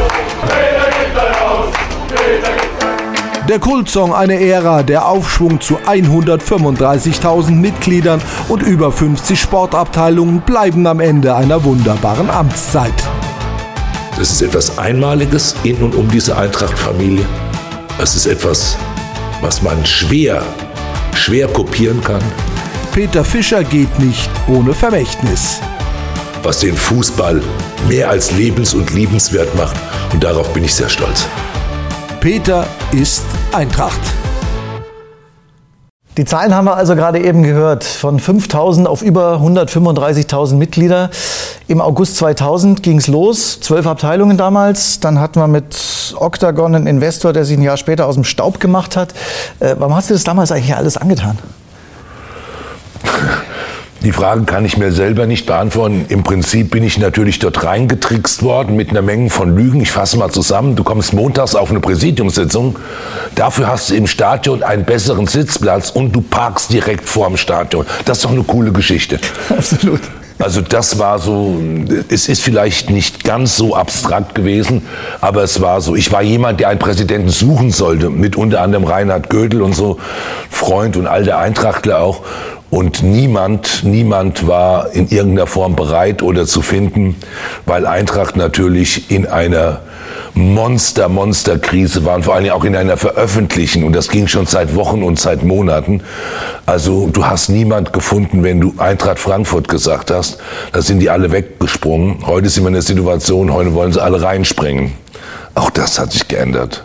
der 3.49 3.59
Kultsong 3.59 4.13
eine 4.13 4.39
Ära, 4.39 4.81
der 4.83 5.07
Aufschwung 5.07 5.61
zu 5.61 5.77
135.000 5.77 7.51
Mitgliedern 7.51 8.21
und 8.49 8.63
über 8.63 8.91
50 8.91 9.39
Sportabteilungen 9.39 10.41
bleiben 10.41 10.87
am 10.87 10.99
Ende 10.99 11.35
einer 11.35 11.63
wunderbaren 11.63 12.29
Amtszeit. 12.29 12.93
Das 14.17 14.31
ist 14.31 14.41
etwas 14.41 14.77
Einmaliges 14.77 15.55
in 15.63 15.77
und 15.77 15.93
um 15.95 16.09
diese 16.09 16.37
Eintracht-Familie. 16.37 17.25
Es 18.01 18.15
ist 18.15 18.25
etwas, 18.25 18.77
was 19.41 19.61
man 19.61 19.85
schwer, 19.85 20.41
schwer 21.13 21.47
kopieren 21.47 22.01
kann. 22.01 22.21
Peter 22.93 23.23
Fischer 23.23 23.63
geht 23.63 23.99
nicht 23.99 24.29
ohne 24.47 24.73
Vermächtnis. 24.73 25.59
Was 26.43 26.59
den 26.59 26.75
Fußball 26.75 27.41
mehr 27.89 28.09
als 28.09 28.31
lebens- 28.31 28.73
und 28.73 28.93
liebenswert 28.93 29.53
macht. 29.55 29.75
Und 30.13 30.23
darauf 30.23 30.51
bin 30.53 30.63
ich 30.63 30.73
sehr 30.73 30.89
stolz. 30.89 31.27
Peter 32.25 32.65
ist 32.91 33.23
Eintracht. 33.51 33.99
Die 36.17 36.25
Zahlen 36.25 36.55
haben 36.55 36.65
wir 36.65 36.75
also 36.75 36.95
gerade 36.95 37.23
eben 37.23 37.43
gehört. 37.43 37.83
Von 37.83 38.19
5000 38.19 38.87
auf 38.87 39.03
über 39.03 39.35
135.000 39.35 40.55
Mitglieder. 40.55 41.11
Im 41.67 41.81
August 41.81 42.15
2000 42.15 42.81
ging 42.81 42.97
es 42.97 43.05
los. 43.05 43.59
Zwölf 43.59 43.85
Abteilungen 43.85 44.37
damals. 44.37 44.99
Dann 44.99 45.19
hatten 45.19 45.39
wir 45.39 45.47
mit 45.47 46.15
Octagon 46.17 46.73
einen 46.73 46.87
Investor, 46.87 47.31
der 47.31 47.45
sich 47.45 47.59
ein 47.59 47.61
Jahr 47.61 47.77
später 47.77 48.07
aus 48.07 48.15
dem 48.15 48.23
Staub 48.23 48.59
gemacht 48.59 48.97
hat. 48.97 49.13
Äh, 49.59 49.75
warum 49.77 49.95
hast 49.95 50.09
du 50.09 50.15
das 50.15 50.23
damals 50.23 50.51
eigentlich 50.51 50.75
alles 50.75 50.97
angetan? 50.97 51.37
Die 54.05 54.11
Frage 54.11 54.43
kann 54.43 54.65
ich 54.65 54.77
mir 54.77 54.91
selber 54.91 55.25
nicht 55.25 55.47
beantworten. 55.47 56.05
Im 56.09 56.21
Prinzip 56.21 56.69
bin 56.69 56.83
ich 56.83 56.99
natürlich 56.99 57.39
dort 57.39 57.63
reingetrickst 57.63 58.43
worden 58.43 58.75
mit 58.75 58.91
einer 58.91 59.01
Menge 59.01 59.31
von 59.31 59.55
Lügen. 59.55 59.81
Ich 59.81 59.91
fasse 59.91 60.15
mal 60.17 60.29
zusammen. 60.29 60.75
Du 60.75 60.83
kommst 60.83 61.11
montags 61.11 61.55
auf 61.55 61.71
eine 61.71 61.79
Präsidiumssitzung. 61.79 62.77
Dafür 63.33 63.67
hast 63.67 63.89
du 63.89 63.95
im 63.95 64.05
Stadion 64.05 64.61
einen 64.61 64.85
besseren 64.85 65.25
Sitzplatz 65.25 65.89
und 65.89 66.11
du 66.11 66.21
parkst 66.21 66.71
direkt 66.71 67.09
vor 67.09 67.29
dem 67.29 67.35
Stadion. 67.35 67.87
Das 68.05 68.19
ist 68.19 68.25
doch 68.25 68.31
eine 68.31 68.43
coole 68.43 68.71
Geschichte. 68.71 69.19
Absolut. 69.49 70.01
Also 70.37 70.59
das 70.61 70.99
war 70.99 71.17
so, 71.17 71.59
es 72.09 72.27
ist 72.27 72.43
vielleicht 72.43 72.89
nicht 72.89 73.23
ganz 73.23 73.55
so 73.55 73.73
abstrakt 73.73 74.35
gewesen, 74.35 74.81
aber 75.21 75.43
es 75.43 75.61
war 75.61 75.79
so. 75.79 75.95
Ich 75.95 76.11
war 76.11 76.21
jemand, 76.21 76.59
der 76.59 76.67
einen 76.67 76.79
Präsidenten 76.79 77.29
suchen 77.29 77.71
sollte, 77.71 78.09
mit 78.09 78.35
unter 78.35 78.61
anderem 78.61 78.83
Reinhard 78.83 79.29
Gödel 79.29 79.61
und 79.61 79.73
so, 79.73 79.97
Freund 80.49 80.97
und 80.97 81.07
all 81.07 81.23
der 81.23 81.39
Eintrachtler 81.39 82.01
auch. 82.01 82.21
Und 82.69 83.03
niemand, 83.03 83.83
niemand 83.83 84.47
war 84.47 84.91
in 84.91 85.07
irgendeiner 85.07 85.47
Form 85.47 85.75
bereit 85.75 86.21
oder 86.21 86.45
zu 86.45 86.61
finden, 86.61 87.15
weil 87.65 87.85
Eintracht 87.85 88.35
natürlich 88.35 89.11
in 89.11 89.27
einer 89.27 89.81
Monster, 90.33 91.07
Monster-Krise 91.07 92.03
waren, 92.03 92.23
vor 92.23 92.35
allem 92.35 92.51
auch 92.51 92.65
in 92.65 92.75
einer 92.75 92.97
veröffentlichen. 92.97 93.85
Und 93.85 93.93
das 93.93 94.09
ging 94.09 94.27
schon 94.27 94.45
seit 94.45 94.75
Wochen 94.75 95.01
und 95.01 95.17
seit 95.17 95.43
Monaten. 95.43 96.01
Also 96.65 97.07
du 97.07 97.25
hast 97.25 97.49
niemand 97.49 97.93
gefunden, 97.93 98.43
wenn 98.43 98.59
du 98.59 98.73
Eintracht 98.77 99.19
Frankfurt 99.19 99.69
gesagt 99.69 100.11
hast. 100.11 100.39
Da 100.73 100.81
sind 100.81 100.99
die 100.99 101.09
alle 101.09 101.31
weggesprungen. 101.31 102.25
Heute 102.25 102.49
sind 102.49 102.63
wir 102.63 102.67
in 102.67 102.73
der 102.73 102.83
Situation, 102.83 103.53
heute 103.53 103.73
wollen 103.73 103.93
sie 103.93 104.01
alle 104.01 104.21
reinspringen. 104.21 104.91
Auch 105.53 105.69
das 105.69 105.99
hat 105.99 106.11
sich 106.11 106.27
geändert. 106.27 106.83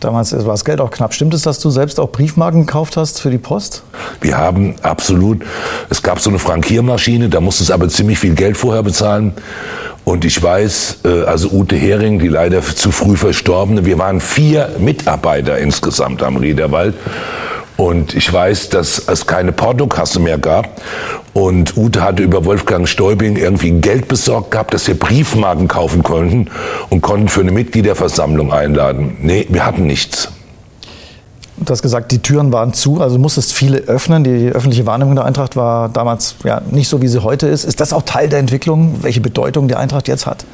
Damals 0.00 0.32
war 0.32 0.54
das 0.54 0.64
Geld 0.64 0.80
auch 0.80 0.90
knapp. 0.90 1.12
Stimmt 1.12 1.34
es, 1.34 1.42
dass 1.42 1.58
du 1.58 1.70
selbst 1.70 1.98
auch 1.98 2.10
Briefmarken 2.10 2.66
gekauft 2.66 2.96
hast 2.96 3.20
für 3.20 3.30
die 3.30 3.38
Post? 3.38 3.82
Wir 4.20 4.38
haben 4.38 4.76
absolut, 4.82 5.42
es 5.90 6.02
gab 6.02 6.20
so 6.20 6.30
eine 6.30 6.38
Frankiermaschine, 6.38 7.28
da 7.28 7.40
musstest 7.40 7.72
aber 7.72 7.88
ziemlich 7.88 8.18
viel 8.18 8.34
Geld 8.34 8.56
vorher 8.56 8.82
bezahlen. 8.82 9.32
Und 10.04 10.24
ich 10.24 10.42
weiß, 10.42 11.00
äh, 11.04 11.24
also 11.24 11.50
Ute 11.50 11.76
Hering, 11.76 12.18
die 12.18 12.28
leider 12.28 12.62
zu 12.62 12.92
früh 12.92 13.16
verstorbene, 13.16 13.84
wir 13.84 13.98
waren 13.98 14.20
vier 14.20 14.70
Mitarbeiter 14.78 15.58
insgesamt 15.58 16.22
am 16.22 16.36
Riederwald. 16.36 16.94
Und 17.78 18.14
ich 18.14 18.30
weiß, 18.32 18.70
dass 18.70 18.98
es 19.06 19.28
keine 19.28 19.52
Portokasse 19.52 20.18
mehr 20.18 20.36
gab. 20.36 20.82
Und 21.32 21.76
Ute 21.76 22.02
hatte 22.02 22.24
über 22.24 22.44
Wolfgang 22.44 22.88
Stäubing 22.88 23.36
irgendwie 23.36 23.70
Geld 23.70 24.08
besorgt 24.08 24.50
gehabt, 24.50 24.74
dass 24.74 24.88
wir 24.88 24.98
Briefmarken 24.98 25.68
kaufen 25.68 26.02
konnten 26.02 26.50
und 26.90 27.02
konnten 27.02 27.28
für 27.28 27.40
eine 27.40 27.52
Mitgliederversammlung 27.52 28.52
einladen. 28.52 29.18
Nee, 29.20 29.46
wir 29.48 29.64
hatten 29.64 29.86
nichts. 29.86 30.28
Du 31.56 31.70
hast 31.70 31.82
gesagt, 31.82 32.10
die 32.10 32.18
Türen 32.18 32.52
waren 32.52 32.72
zu, 32.72 33.00
also 33.00 33.16
musstest 33.16 33.52
viele 33.52 33.78
öffnen. 33.78 34.24
Die 34.24 34.48
öffentliche 34.48 34.84
Wahrnehmung 34.84 35.14
der 35.14 35.24
Eintracht 35.24 35.54
war 35.54 35.88
damals 35.88 36.34
ja 36.42 36.60
nicht 36.72 36.88
so, 36.88 37.00
wie 37.00 37.08
sie 37.08 37.22
heute 37.22 37.46
ist. 37.46 37.62
Ist 37.62 37.78
das 37.78 37.92
auch 37.92 38.02
Teil 38.02 38.28
der 38.28 38.40
Entwicklung, 38.40 38.96
welche 39.02 39.20
Bedeutung 39.20 39.68
die 39.68 39.76
Eintracht 39.76 40.08
jetzt 40.08 40.26
hat? 40.26 40.44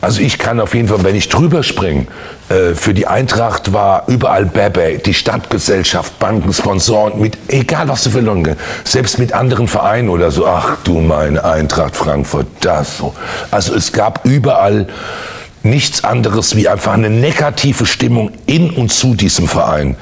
Also 0.00 0.20
ich 0.22 0.38
kann 0.38 0.60
auf 0.60 0.74
jeden 0.74 0.88
Fall, 0.88 1.04
wenn 1.04 1.14
ich 1.14 1.28
drüber 1.28 1.62
springe, 1.62 2.06
äh, 2.48 2.74
für 2.74 2.94
die 2.94 3.06
Eintracht 3.06 3.72
war 3.72 4.04
überall 4.06 4.46
Bebe, 4.46 4.98
die 4.98 5.12
Stadtgesellschaft, 5.12 6.18
Banken, 6.18 6.52
Sponsoren, 6.52 7.20
mit 7.20 7.36
egal 7.48 7.88
was 7.88 8.04
du 8.04 8.10
für 8.10 8.20
Leute, 8.20 8.56
selbst 8.84 9.18
mit 9.18 9.32
anderen 9.32 9.68
Vereinen 9.68 10.08
oder 10.08 10.30
so. 10.30 10.46
Ach 10.46 10.76
du 10.84 11.00
meine 11.00 11.44
Eintracht 11.44 11.96
Frankfurt, 11.96 12.46
das 12.60 12.98
so. 12.98 13.14
Also 13.50 13.74
es 13.74 13.92
gab 13.92 14.24
überall 14.24 14.86
nichts 15.62 16.04
anderes 16.04 16.56
wie 16.56 16.68
einfach 16.68 16.94
eine 16.94 17.10
negative 17.10 17.84
Stimmung 17.84 18.32
in 18.46 18.70
und 18.70 18.92
zu 18.92 19.14
diesem 19.14 19.48
Verein. 19.48 19.96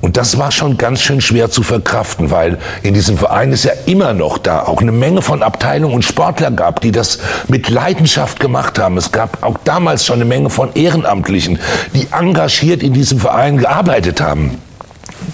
Und 0.00 0.16
das 0.16 0.38
war 0.38 0.52
schon 0.52 0.76
ganz 0.76 1.00
schön 1.00 1.20
schwer 1.20 1.50
zu 1.50 1.62
verkraften, 1.62 2.30
weil 2.30 2.58
in 2.82 2.94
diesem 2.94 3.16
Verein 3.16 3.52
ist 3.52 3.64
ja 3.64 3.72
immer 3.86 4.12
noch 4.12 4.38
da 4.38 4.62
auch 4.62 4.80
eine 4.80 4.92
Menge 4.92 5.22
von 5.22 5.42
Abteilungen 5.42 5.94
und 5.94 6.04
Sportler 6.04 6.50
gab, 6.50 6.80
die 6.80 6.92
das 6.92 7.18
mit 7.48 7.68
Leidenschaft 7.68 8.38
gemacht 8.40 8.78
haben. 8.78 8.96
Es 8.96 9.10
gab 9.10 9.42
auch 9.42 9.56
damals 9.64 10.04
schon 10.04 10.16
eine 10.16 10.24
Menge 10.24 10.50
von 10.50 10.74
Ehrenamtlichen, 10.74 11.58
die 11.94 12.08
engagiert 12.12 12.82
in 12.82 12.92
diesem 12.92 13.18
Verein 13.18 13.58
gearbeitet 13.58 14.20
haben. 14.20 14.58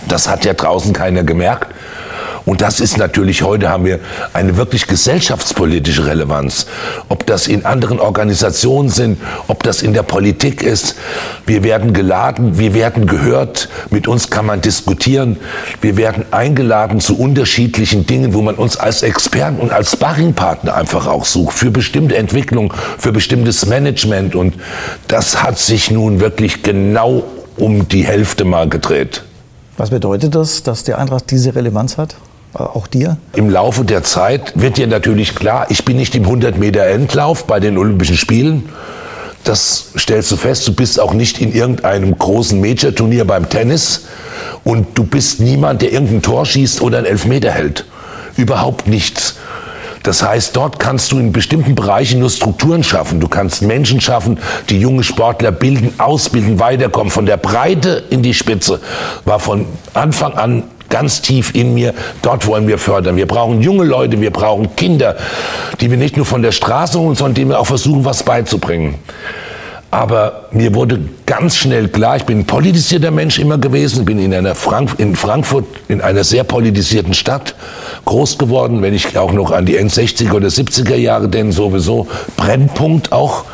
Das 0.08 0.28
hat 0.28 0.44
ja 0.44 0.54
draußen 0.54 0.92
keiner 0.92 1.24
gemerkt. 1.24 1.68
Und 2.44 2.60
das 2.60 2.80
ist 2.80 2.98
natürlich, 2.98 3.42
heute 3.42 3.68
haben 3.68 3.84
wir 3.84 4.00
eine 4.32 4.56
wirklich 4.56 4.86
gesellschaftspolitische 4.86 6.06
Relevanz. 6.06 6.66
Ob 7.08 7.26
das 7.26 7.46
in 7.46 7.64
anderen 7.64 8.00
Organisationen 8.00 8.88
sind, 8.88 9.20
ob 9.48 9.62
das 9.62 9.82
in 9.82 9.92
der 9.92 10.02
Politik 10.02 10.62
ist. 10.62 10.96
Wir 11.46 11.62
werden 11.62 11.92
geladen, 11.92 12.58
wir 12.58 12.74
werden 12.74 13.06
gehört, 13.06 13.68
mit 13.90 14.08
uns 14.08 14.30
kann 14.30 14.46
man 14.46 14.60
diskutieren. 14.60 15.36
Wir 15.80 15.96
werden 15.96 16.24
eingeladen 16.30 17.00
zu 17.00 17.18
unterschiedlichen 17.18 18.06
Dingen, 18.06 18.34
wo 18.34 18.42
man 18.42 18.56
uns 18.56 18.76
als 18.76 19.02
Experten 19.02 19.60
und 19.60 19.72
als 19.72 19.92
Sparringpartner 19.92 20.74
einfach 20.74 21.06
auch 21.06 21.24
sucht, 21.24 21.56
für 21.56 21.70
bestimmte 21.70 22.16
Entwicklung, 22.16 22.72
für 22.98 23.12
bestimmtes 23.12 23.66
Management. 23.66 24.34
Und 24.34 24.54
das 25.08 25.42
hat 25.42 25.58
sich 25.58 25.90
nun 25.90 26.20
wirklich 26.20 26.62
genau 26.62 27.24
um 27.56 27.88
die 27.88 28.04
Hälfte 28.04 28.44
mal 28.44 28.68
gedreht. 28.68 29.22
Was 29.76 29.90
bedeutet 29.90 30.34
das, 30.34 30.62
dass 30.62 30.84
die 30.84 30.94
Eintracht 30.94 31.30
diese 31.30 31.54
Relevanz 31.54 31.96
hat? 31.96 32.16
Auch 32.54 32.86
dir? 32.86 33.16
Im 33.34 33.48
Laufe 33.48 33.84
der 33.84 34.02
Zeit 34.02 34.52
wird 34.54 34.76
dir 34.76 34.86
natürlich 34.86 35.34
klar, 35.34 35.66
ich 35.70 35.84
bin 35.84 35.96
nicht 35.96 36.14
im 36.14 36.24
100 36.24 36.58
Meter 36.58 36.86
Endlauf 36.86 37.46
bei 37.46 37.60
den 37.60 37.78
Olympischen 37.78 38.16
Spielen. 38.16 38.68
Das 39.44 39.86
stellst 39.98 40.30
du 40.30 40.36
fest. 40.36 40.68
Du 40.68 40.74
bist 40.74 41.00
auch 41.00 41.14
nicht 41.14 41.40
in 41.40 41.52
irgendeinem 41.52 42.16
großen 42.16 42.60
Major-Turnier 42.60 43.24
beim 43.24 43.48
Tennis. 43.48 44.04
Und 44.64 44.96
du 44.96 45.04
bist 45.04 45.40
niemand, 45.40 45.82
der 45.82 45.92
irgendein 45.92 46.22
Tor 46.22 46.46
schießt 46.46 46.80
oder 46.82 46.98
einen 46.98 47.06
Elfmeter 47.06 47.50
hält. 47.50 47.84
Überhaupt 48.36 48.86
nichts. 48.86 49.36
Das 50.02 50.22
heißt, 50.22 50.56
dort 50.56 50.78
kannst 50.78 51.12
du 51.12 51.18
in 51.18 51.32
bestimmten 51.32 51.74
Bereichen 51.74 52.20
nur 52.20 52.30
Strukturen 52.30 52.82
schaffen. 52.82 53.20
Du 53.20 53.28
kannst 53.28 53.62
Menschen 53.62 54.00
schaffen, 54.00 54.38
die 54.68 54.80
junge 54.80 55.04
Sportler 55.04 55.52
bilden, 55.52 55.94
ausbilden, 55.98 56.58
weiterkommen. 56.58 57.10
Von 57.10 57.26
der 57.26 57.36
Breite 57.36 58.02
in 58.10 58.22
die 58.22 58.34
Spitze 58.34 58.80
war 59.24 59.38
von 59.38 59.66
Anfang 59.94 60.34
an 60.34 60.64
ganz 60.92 61.22
tief 61.22 61.54
in 61.54 61.74
mir, 61.74 61.94
dort 62.20 62.46
wollen 62.46 62.68
wir 62.68 62.78
fördern. 62.78 63.16
Wir 63.16 63.26
brauchen 63.26 63.62
junge 63.62 63.84
Leute, 63.84 64.20
wir 64.20 64.30
brauchen 64.30 64.76
Kinder, 64.76 65.16
die 65.80 65.90
wir 65.90 65.96
nicht 65.96 66.16
nur 66.16 66.26
von 66.26 66.42
der 66.42 66.52
Straße 66.52 67.00
holen, 67.00 67.16
sondern 67.16 67.34
denen 67.34 67.50
wir 67.50 67.58
auch 67.58 67.66
versuchen, 67.66 68.04
was 68.04 68.22
beizubringen. 68.22 68.96
Aber 69.90 70.48
mir 70.52 70.74
wurde 70.74 71.00
ganz 71.26 71.56
schnell 71.56 71.88
klar, 71.88 72.16
ich 72.16 72.24
bin 72.24 72.40
ein 72.40 72.46
politisierter 72.46 73.10
Mensch 73.10 73.38
immer 73.38 73.58
gewesen, 73.58 74.04
bin 74.04 74.18
in, 74.18 74.32
einer 74.32 74.54
Frank 74.54 74.94
in 74.98 75.16
Frankfurt, 75.16 75.64
in 75.88 76.00
einer 76.00 76.24
sehr 76.24 76.44
politisierten 76.44 77.14
Stadt 77.14 77.54
groß 78.04 78.38
geworden, 78.38 78.82
wenn 78.82 78.94
ich 78.94 79.16
auch 79.18 79.32
noch 79.32 79.50
an 79.50 79.66
die 79.66 79.76
End-60er 79.76 80.32
oder 80.32 80.48
70er 80.48 80.96
Jahre 80.96 81.28
denke, 81.28 81.52
sowieso 81.52 82.06
Brennpunkt 82.36 83.12
auch 83.12 83.44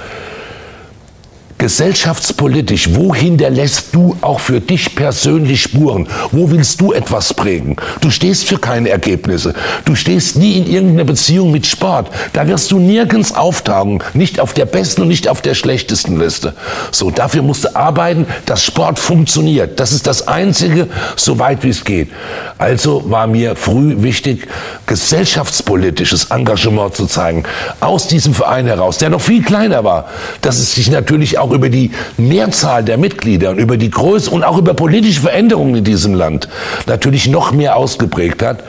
gesellschaftspolitisch, 1.59 2.95
wo 2.95 3.15
hinterlässt 3.15 3.89
du 3.93 4.17
auch 4.21 4.41
für 4.41 4.61
dich 4.61 4.95
persönlich 4.95 5.63
Spuren? 5.63 6.09
Wo 6.31 6.51
willst 6.51 6.81
du 6.81 6.93
etwas 6.93 7.35
prägen? 7.35 7.77
Du 8.01 8.11
stehst 8.11 8.47
für 8.47 8.59
keine 8.59 8.91
Ergebnisse. 8.91 9.55
Du 9.85 9.95
stehst 9.95 10.37
nie 10.37 10.55
in 10.55 10.67
irgendeiner 10.67 11.05
Beziehung 11.05 11.51
mit 11.51 11.67
Sport. 11.67 12.11
Da 12.33 12.47
wirst 12.47 12.71
du 12.71 12.79
nirgends 12.79 13.35
auftauchen. 13.35 14.03
Nicht 14.15 14.41
auf 14.41 14.55
der 14.55 14.67
besten 14.67 15.03
und 15.03 15.09
nicht 15.09 15.29
auf 15.29 15.43
der 15.43 15.55
schlechtesten 15.55 16.19
Liste. 16.19 16.55
So, 16.93 17.11
dafür 17.11 17.43
musst 17.43 17.65
du 17.65 17.77
arbeiten, 17.77 18.27
dass 18.47 18.65
Sport 18.65 18.99
funktioniert. 18.99 19.81
Das 19.81 19.93
ist 19.93 20.07
das 20.07 20.29
Einzige, 20.29 20.87
so 21.17 21.39
weit 21.39 21.65
wie 21.65 21.71
es 21.71 21.85
geht. 21.85 22.11
Also 22.59 23.11
war 23.11 23.27
mir 23.27 23.57
früh 23.57 24.03
wichtig, 24.03 24.47
gesellschaftspolitisches 24.87 26.27
Engagement 26.27 26.95
zu 26.95 27.07
zeigen. 27.07 27.43
Aus 27.81 28.07
diesem 28.07 28.33
Verein 28.35 28.67
heraus, 28.67 28.99
der 28.99 29.11
noch 29.11 29.21
viel 29.21 29.43
kleiner 29.43 29.83
war, 29.83 30.07
dass 30.41 30.59
es 30.59 30.75
sich 30.75 30.91
natürlich 30.91 31.39
auch 31.39 31.48
auch 31.49 31.53
über 31.53 31.69
die 31.69 31.91
Mehrzahl 32.17 32.85
der 32.85 32.99
Mitglieder 32.99 33.51
und 33.51 33.59
über 33.59 33.77
die 33.77 33.91
Größe 33.91 34.31
und 34.31 34.45
auch 34.45 34.59
über 34.59 34.75
politische 34.75 35.21
Veränderungen 35.21 35.77
in 35.77 35.85
diesem 35.85 36.15
Land 36.15 36.49
natürlich 36.87 37.29
noch 37.29 37.53
mehr 37.53 37.77
ausgeprägt 37.77 38.43
hat. 38.43 38.63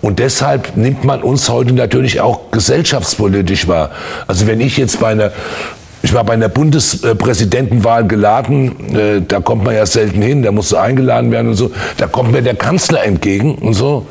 Und 0.00 0.18
deshalb 0.18 0.76
nimmt 0.76 1.04
man 1.04 1.22
uns 1.22 1.48
heute 1.48 1.72
natürlich 1.72 2.20
auch 2.20 2.50
gesellschaftspolitisch 2.50 3.68
wahr. 3.68 3.90
Also 4.26 4.46
wenn 4.46 4.60
ich 4.60 4.76
jetzt 4.76 5.00
bei 5.00 5.08
einer 5.08 5.32
ich 6.04 6.12
war 6.12 6.24
bei 6.24 6.32
einer 6.32 6.48
Bundespräsidentenwahl 6.48 8.04
geladen, 8.08 8.92
äh, 8.92 9.22
da 9.26 9.38
kommt 9.38 9.62
man 9.62 9.76
ja 9.76 9.86
selten 9.86 10.20
hin, 10.20 10.42
da 10.42 10.50
musst 10.50 10.72
du 10.72 10.76
eingeladen 10.76 11.30
werden 11.30 11.50
und 11.50 11.54
so. 11.54 11.70
Da 11.96 12.08
kommt 12.08 12.32
mir 12.32 12.42
der 12.42 12.56
Kanzler 12.56 13.04
entgegen 13.04 13.54
und 13.54 13.74
so. 13.74 14.06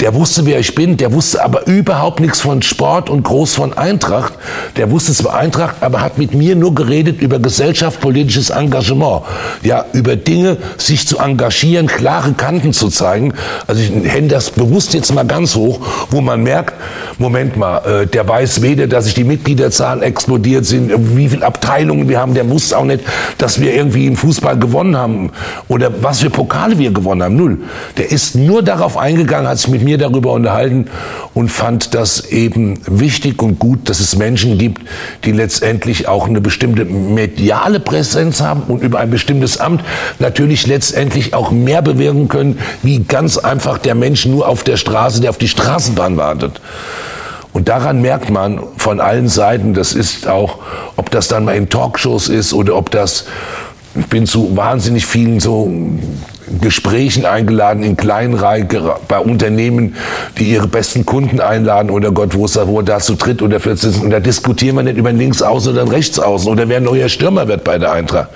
Der 0.00 0.14
wusste, 0.14 0.46
wer 0.46 0.58
ich 0.58 0.74
bin, 0.74 0.96
der 0.96 1.12
wusste 1.12 1.44
aber 1.44 1.66
überhaupt 1.66 2.20
nichts 2.20 2.40
von 2.40 2.62
Sport 2.62 3.10
und 3.10 3.22
groß 3.22 3.54
von 3.54 3.76
Eintracht. 3.76 4.32
Der 4.76 4.90
wusste 4.90 5.12
zwar 5.12 5.34
Eintracht, 5.34 5.76
aber 5.82 6.00
hat 6.00 6.16
mit 6.16 6.34
mir 6.34 6.56
nur 6.56 6.74
geredet 6.74 7.20
über 7.20 7.38
gesellschaftspolitisches 7.38 8.50
Engagement. 8.50 9.22
Ja, 9.62 9.84
über 9.92 10.16
Dinge, 10.16 10.56
sich 10.78 11.06
zu 11.06 11.18
engagieren, 11.18 11.86
klare 11.86 12.32
Kanten 12.32 12.72
zu 12.72 12.88
zeigen. 12.88 13.34
Also 13.66 13.82
ich 13.82 13.90
hänge 14.10 14.28
das 14.28 14.50
bewusst 14.50 14.94
jetzt 14.94 15.14
mal 15.14 15.26
ganz 15.26 15.54
hoch, 15.54 15.80
wo 16.10 16.20
man 16.22 16.42
merkt, 16.42 16.74
Moment 17.18 17.58
mal, 17.58 17.78
äh, 17.84 18.06
der 18.06 18.26
weiß 18.26 18.62
weder, 18.62 18.86
dass 18.86 19.04
sich 19.04 19.14
die 19.14 19.24
Mitgliederzahlen 19.24 20.02
explodiert 20.02 20.64
sind, 20.64 20.90
wie 21.16 21.28
viele 21.28 21.44
Abteilungen 21.44 22.08
wir 22.08 22.18
haben, 22.18 22.32
der 22.32 22.48
wusste 22.48 22.78
auch 22.78 22.84
nicht, 22.84 23.04
dass 23.36 23.60
wir 23.60 23.74
irgendwie 23.74 24.06
im 24.06 24.16
Fußball 24.16 24.58
gewonnen 24.58 24.96
haben 24.96 25.30
oder 25.68 25.90
was 26.02 26.20
für 26.20 26.30
Pokale 26.30 26.78
wir 26.78 26.90
gewonnen 26.90 27.22
haben. 27.22 27.36
Null. 27.36 27.58
Der 27.98 28.10
ist 28.10 28.34
nur 28.34 28.62
darauf 28.62 28.96
eingegangen, 28.96 29.48
hat 29.48 29.58
sich 29.58 29.68
mit 29.68 29.82
mir 29.82 29.89
mir 29.90 29.98
darüber 29.98 30.32
unterhalten 30.32 30.86
und 31.34 31.48
fand 31.48 31.94
das 31.94 32.30
eben 32.30 32.80
wichtig 32.86 33.42
und 33.42 33.58
gut, 33.58 33.88
dass 33.88 33.98
es 33.98 34.16
Menschen 34.16 34.56
gibt, 34.56 34.82
die 35.24 35.32
letztendlich 35.32 36.06
auch 36.06 36.28
eine 36.28 36.40
bestimmte 36.40 36.84
mediale 36.84 37.80
Präsenz 37.80 38.40
haben 38.40 38.62
und 38.68 38.82
über 38.82 39.00
ein 39.00 39.10
bestimmtes 39.10 39.58
Amt 39.58 39.82
natürlich 40.20 40.66
letztendlich 40.68 41.34
auch 41.34 41.50
mehr 41.50 41.82
bewirken 41.82 42.28
können, 42.28 42.58
wie 42.82 43.00
ganz 43.00 43.36
einfach 43.36 43.78
der 43.78 43.96
Mensch 43.96 44.26
nur 44.26 44.46
auf 44.46 44.62
der 44.62 44.76
Straße, 44.76 45.20
der 45.20 45.30
auf 45.30 45.38
die 45.38 45.48
Straßenbahn 45.48 46.16
wartet. 46.16 46.60
Und 47.52 47.68
daran 47.68 48.00
merkt 48.00 48.30
man 48.30 48.60
von 48.76 49.00
allen 49.00 49.28
Seiten, 49.28 49.74
das 49.74 49.92
ist 49.92 50.28
auch, 50.28 50.58
ob 50.94 51.10
das 51.10 51.26
dann 51.26 51.44
mal 51.44 51.56
in 51.56 51.68
Talkshows 51.68 52.28
ist 52.28 52.52
oder 52.52 52.76
ob 52.76 52.92
das, 52.92 53.24
ich 53.96 54.06
bin 54.06 54.24
zu 54.24 54.56
wahnsinnig 54.56 55.04
vielen 55.04 55.40
so 55.40 55.68
Gesprächen 56.60 57.24
eingeladen 57.24 57.82
in 57.82 57.96
Kleinreich 57.96 58.64
bei 59.08 59.18
Unternehmen, 59.18 59.94
die 60.38 60.44
ihre 60.44 60.68
besten 60.68 61.06
Kunden 61.06 61.40
einladen 61.40 61.90
oder 61.90 62.10
Gott, 62.10 62.34
wo 62.34 62.44
es 62.44 62.52
da, 62.52 62.66
wo 62.66 62.82
da 62.82 62.98
zu 62.98 63.14
dritt 63.14 63.42
oder 63.42 63.60
sitzen. 63.60 64.02
Und 64.02 64.10
da 64.10 64.20
diskutieren 64.20 64.76
wir 64.76 64.82
nicht 64.82 64.96
über 64.96 65.12
links 65.12 65.42
außen 65.42 65.72
oder 65.72 65.90
rechts 65.90 66.18
außen 66.18 66.50
oder 66.50 66.68
wer 66.68 66.80
neuer 66.80 67.08
Stürmer 67.08 67.46
wird 67.48 67.64
bei 67.64 67.78
der 67.78 67.92
Eintracht, 67.92 68.30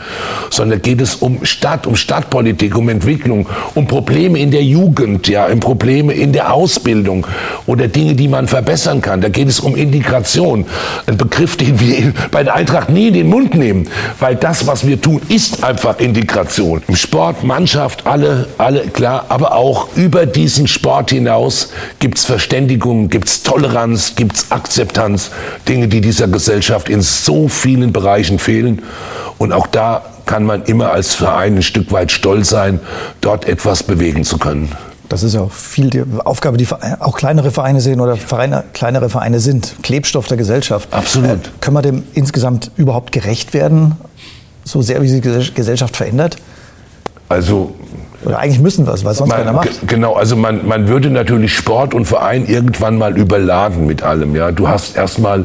sondern 0.51 0.81
geht 0.83 1.01
es 1.01 1.17
um 1.17 1.45
Stadt, 1.45 1.87
um 1.87 1.97
Stadtpolitik, 1.97 2.77
um 2.77 2.89
Entwicklung, 2.89 3.47
um 3.75 3.87
Probleme 3.87 4.39
in 4.39 4.51
der 4.51 4.63
Jugend, 4.63 5.29
ja, 5.29 5.47
um 5.47 5.61
Probleme 5.61 6.13
in 6.13 6.33
der 6.33 6.53
Ausbildung 6.53 7.27
oder 7.67 7.89
Dinge, 7.89 8.15
die 8.15 8.29
man 8.29 8.47
verbessern 8.47 9.01
kann. 9.01 9.21
Da 9.21 9.29
geht 9.29 9.49
es 9.49 9.61
um 9.61 9.77
Integration. 9.77 10.67
Ein 11.07 11.17
Begriff, 11.17 11.57
den 11.57 11.81
wir 11.81 12.13
bei 12.31 12.43
der 12.43 12.55
Eintracht 12.55 12.91
nie 12.91 13.09
in 13.09 13.15
den 13.15 13.29
Mund 13.29 13.55
nehmen, 13.55 13.89
weil 14.21 14.37
das, 14.37 14.67
was 14.67 14.87
wir 14.87 15.01
tun, 15.01 15.21
ist 15.29 15.65
einfach 15.65 15.99
Integration. 15.99 16.83
Im 16.89 16.97
Sport, 16.97 17.45
Mannschaft, 17.45 18.04
alle, 18.05 18.47
alle 18.59 18.89
klar, 18.89 19.27
aber 19.29 19.55
auch 19.55 19.89
über 19.97 20.27
diesen 20.27 20.69
Sport 20.69 21.11
hinaus 21.11 21.71
gibt 21.99 22.19
es 22.19 22.25
Verständigung, 22.25 23.09
gibt 23.09 23.29
es 23.29 23.43
Toleranz, 23.43 24.15
gibt 24.17 24.37
es 24.37 24.51
Akzeptanz, 24.51 25.31
Dinge, 25.69 25.89
die 25.89 26.01
dieser 26.01 26.29
Gesellschaft 26.29 26.89
in 26.89 27.03
so 27.03 27.49
vielen 27.49 27.93
Bereichen 27.93 28.39
fehlen. 28.39 28.83
Und 29.39 29.53
auch 29.53 29.67
da 29.67 30.03
kann 30.27 30.45
man 30.45 30.65
immer 30.65 30.91
als 30.91 31.15
Verein 31.15 31.57
ein 31.57 31.63
Stück 31.63 31.93
weit 31.93 32.13
stolz 32.13 32.49
sein, 32.49 32.81
dort 33.21 33.47
etwas 33.47 33.83
bewegen 33.83 34.25
zu 34.25 34.39
können. 34.39 34.71
Das 35.09 35.23
ist 35.23 35.35
ja 35.35 35.43
auch 35.43 35.53
viel 35.53 35.91
die 35.91 36.03
Aufgabe, 36.25 36.57
die 36.57 36.67
auch 37.01 37.17
kleinere 37.17 37.51
Vereine 37.51 37.81
sehen 37.81 38.01
oder 38.01 38.17
Vereine, 38.17 38.65
kleinere 38.73 39.11
Vereine 39.11 39.39
sind. 39.39 39.77
Klebstoff 39.83 40.27
der 40.29 40.39
Gesellschaft. 40.39 40.89
Absolut. 40.93 41.29
Äh, 41.29 41.51
können 41.61 41.77
wir 41.77 41.83
dem 41.83 42.03
insgesamt 42.15 42.71
überhaupt 42.77 43.13
gerecht 43.13 43.53
werden, 43.53 43.97
so 44.65 44.81
sehr 44.81 45.03
wie 45.03 45.09
sich 45.09 45.21
die 45.21 45.55
Gesellschaft 45.55 45.97
verändert? 45.97 46.39
Also 47.35 47.75
oder 48.25 48.39
eigentlich 48.39 48.61
müssen 48.61 48.87
wir 48.87 48.95
es, 48.95 49.05
weil 49.05 49.13
sonst 49.13 49.29
man, 49.29 49.39
keiner 49.39 49.53
macht. 49.53 49.87
Genau, 49.87 50.15
also 50.15 50.35
man, 50.35 50.67
man 50.67 50.89
würde 50.89 51.11
natürlich 51.11 51.55
Sport 51.55 51.93
und 51.93 52.07
Verein 52.07 52.47
irgendwann 52.47 52.97
mal 52.97 53.19
überladen 53.19 53.87
mit 53.87 54.03
allem. 54.03 54.35
Ja, 54.35 54.51
Du 54.51 54.67
hast 54.67 54.97
erstmal 54.97 55.45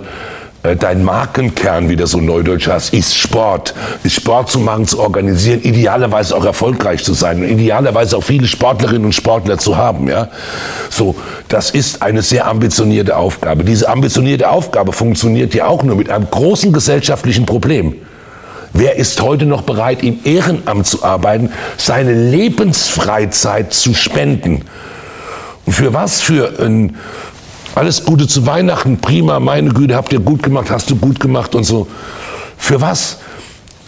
äh, 0.64 0.78
dein 0.78 1.04
Markenkern, 1.04 1.90
wie 1.90 1.98
das 1.98 2.12
so 2.12 2.20
neudeutsch 2.20 2.68
heißt, 2.70 2.94
ist 2.94 3.18
Sport. 3.18 3.74
Ist 4.04 4.16
Sport 4.16 4.50
zu 4.50 4.60
machen, 4.60 4.88
zu 4.88 5.00
organisieren, 5.00 5.62
idealerweise 5.62 6.36
auch 6.38 6.46
erfolgreich 6.46 7.04
zu 7.04 7.14
sein 7.14 7.44
und 7.44 7.50
idealerweise 7.50 8.16
auch 8.16 8.24
viele 8.24 8.48
Sportlerinnen 8.48 9.06
und 9.06 9.14
Sportler 9.14 9.58
zu 9.58 9.76
haben. 9.76 10.08
Ja? 10.08 10.30
So, 10.90 11.16
das 11.50 11.72
ist 11.72 12.02
eine 12.02 12.22
sehr 12.22 12.48
ambitionierte 12.48 13.18
Aufgabe. 13.18 13.66
Diese 13.66 13.90
ambitionierte 13.90 14.50
Aufgabe 14.50 14.94
funktioniert 14.94 15.54
ja 15.54 15.68
auch 15.68 15.84
nur 15.84 15.98
mit 15.98 16.10
einem 16.10 16.30
großen 16.30 16.72
gesellschaftlichen 16.72 17.46
Problem. 17.46 17.96
Wer 18.74 18.98
ist 18.98 19.22
heute 19.22 19.46
noch 19.46 19.64
bereit, 19.64 20.04
im 20.04 20.20
Ehrenamt 20.24 20.88
zu 20.88 21.04
arbeiten, 21.04 21.52
seine 21.78 22.14
Lebensfreizeit 22.14 23.74
zu 23.74 23.94
spenden? 23.94 24.66
Und 25.66 25.74
für 25.74 25.94
was? 25.94 26.22
Für 26.22 26.60
ein 26.60 26.96
alles 27.76 28.04
Gute 28.04 28.28
zu 28.28 28.46
Weihnachten, 28.46 28.98
prima, 28.98 29.40
meine 29.40 29.70
Güte, 29.70 29.96
habt 29.96 30.12
ihr 30.12 30.20
gut 30.20 30.44
gemacht, 30.44 30.70
hast 30.70 30.90
du 30.90 30.96
gut 30.96 31.20
gemacht 31.20 31.56
und 31.56 31.64
so. 31.64 31.88
Für 32.58 32.82
was? 32.82 33.20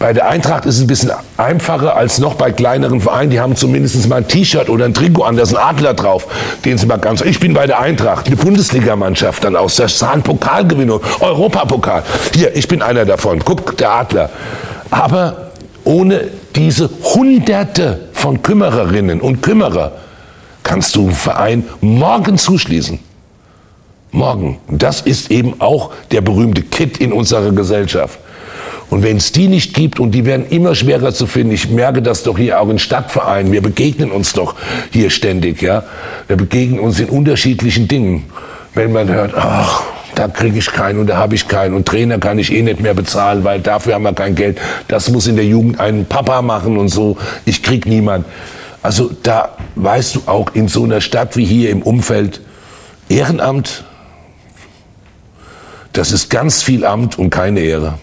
Bei 0.01 0.13
der 0.13 0.27
Eintracht 0.27 0.65
ist 0.65 0.77
es 0.77 0.81
ein 0.81 0.87
bisschen 0.87 1.11
einfacher 1.37 1.95
als 1.95 2.17
noch 2.17 2.33
bei 2.33 2.51
kleineren 2.51 3.01
Vereinen. 3.01 3.29
Die 3.29 3.39
haben 3.39 3.55
zumindest 3.55 4.09
mal 4.09 4.15
ein 4.15 4.27
T-Shirt 4.27 4.67
oder 4.67 4.85
ein 4.85 4.95
Trikot 4.95 5.21
an, 5.21 5.35
da 5.35 5.43
ist 5.43 5.55
ein 5.55 5.63
Adler 5.63 5.93
drauf, 5.93 6.25
den 6.65 6.79
sie 6.79 6.87
mal 6.87 6.97
ganz. 6.97 7.21
Ich 7.21 7.39
bin 7.39 7.53
bei 7.53 7.67
der 7.67 7.79
Eintracht, 7.79 8.25
eine 8.25 8.35
Bundesligamannschaft 8.35 9.43
dann 9.43 9.55
aus 9.55 9.75
der 9.75 9.89
Zahn 9.89 10.23
Pokalgewinnung, 10.23 11.01
Europapokal. 11.19 12.01
Hier, 12.33 12.55
ich 12.55 12.67
bin 12.67 12.81
einer 12.81 13.05
davon. 13.05 13.43
Guck, 13.45 13.77
der 13.77 13.91
Adler. 13.91 14.31
Aber 14.89 15.51
ohne 15.83 16.29
diese 16.55 16.89
Hunderte 17.03 18.09
von 18.13 18.41
Kümmererinnen 18.41 19.21
und 19.21 19.43
Kümmerer 19.43 19.91
kannst 20.63 20.95
du 20.95 21.01
einen 21.01 21.11
Verein 21.11 21.63
morgen 21.79 22.39
zuschließen. 22.39 22.97
Morgen. 24.09 24.57
Das 24.67 25.01
ist 25.01 25.29
eben 25.29 25.61
auch 25.61 25.91
der 26.09 26.21
berühmte 26.21 26.63
Kit 26.63 26.97
in 26.97 27.13
unserer 27.13 27.51
Gesellschaft. 27.51 28.17
Und 28.91 29.03
wenn 29.03 29.17
es 29.17 29.31
die 29.31 29.47
nicht 29.47 29.73
gibt, 29.73 30.01
und 30.01 30.11
die 30.11 30.25
werden 30.25 30.45
immer 30.49 30.75
schwerer 30.75 31.13
zu 31.13 31.25
finden, 31.25 31.53
ich 31.53 31.69
merke 31.69 32.01
das 32.01 32.23
doch 32.23 32.37
hier 32.37 32.59
auch 32.59 32.67
in 32.67 32.77
Stadtvereinen, 32.77 33.53
wir 33.53 33.61
begegnen 33.61 34.11
uns 34.11 34.33
doch 34.33 34.53
hier 34.91 35.09
ständig, 35.09 35.61
ja. 35.61 35.85
Wir 36.27 36.35
begegnen 36.35 36.77
uns 36.77 36.99
in 36.99 37.07
unterschiedlichen 37.07 37.87
Dingen. 37.87 38.25
Wenn 38.73 38.91
man 38.91 39.07
hört, 39.07 39.33
ach, 39.33 39.83
da 40.13 40.27
kriege 40.27 40.57
ich 40.57 40.65
keinen 40.73 40.99
und 40.99 41.07
da 41.07 41.15
habe 41.15 41.35
ich 41.35 41.47
keinen 41.47 41.73
und 41.73 41.87
Trainer 41.87 42.19
kann 42.19 42.37
ich 42.37 42.51
eh 42.51 42.61
nicht 42.61 42.81
mehr 42.81 42.93
bezahlen, 42.93 43.45
weil 43.45 43.61
dafür 43.61 43.93
haben 43.93 44.03
wir 44.03 44.11
kein 44.11 44.35
Geld. 44.35 44.59
Das 44.89 45.09
muss 45.09 45.25
in 45.25 45.37
der 45.37 45.45
Jugend 45.45 45.79
ein 45.79 46.03
Papa 46.03 46.41
machen 46.41 46.77
und 46.77 46.89
so. 46.89 47.15
Ich 47.45 47.63
krieg 47.63 47.85
niemand. 47.85 48.25
Also 48.83 49.09
da 49.23 49.55
weißt 49.75 50.15
du 50.15 50.21
auch 50.25 50.53
in 50.53 50.67
so 50.67 50.83
einer 50.83 50.99
Stadt 50.99 51.37
wie 51.37 51.45
hier 51.45 51.69
im 51.69 51.81
Umfeld 51.81 52.41
Ehrenamt, 53.07 53.85
das 55.93 56.11
ist 56.11 56.29
ganz 56.29 56.61
viel 56.61 56.85
Amt 56.85 57.17
und 57.17 57.29
keine 57.29 57.61
Ehre 57.61 57.93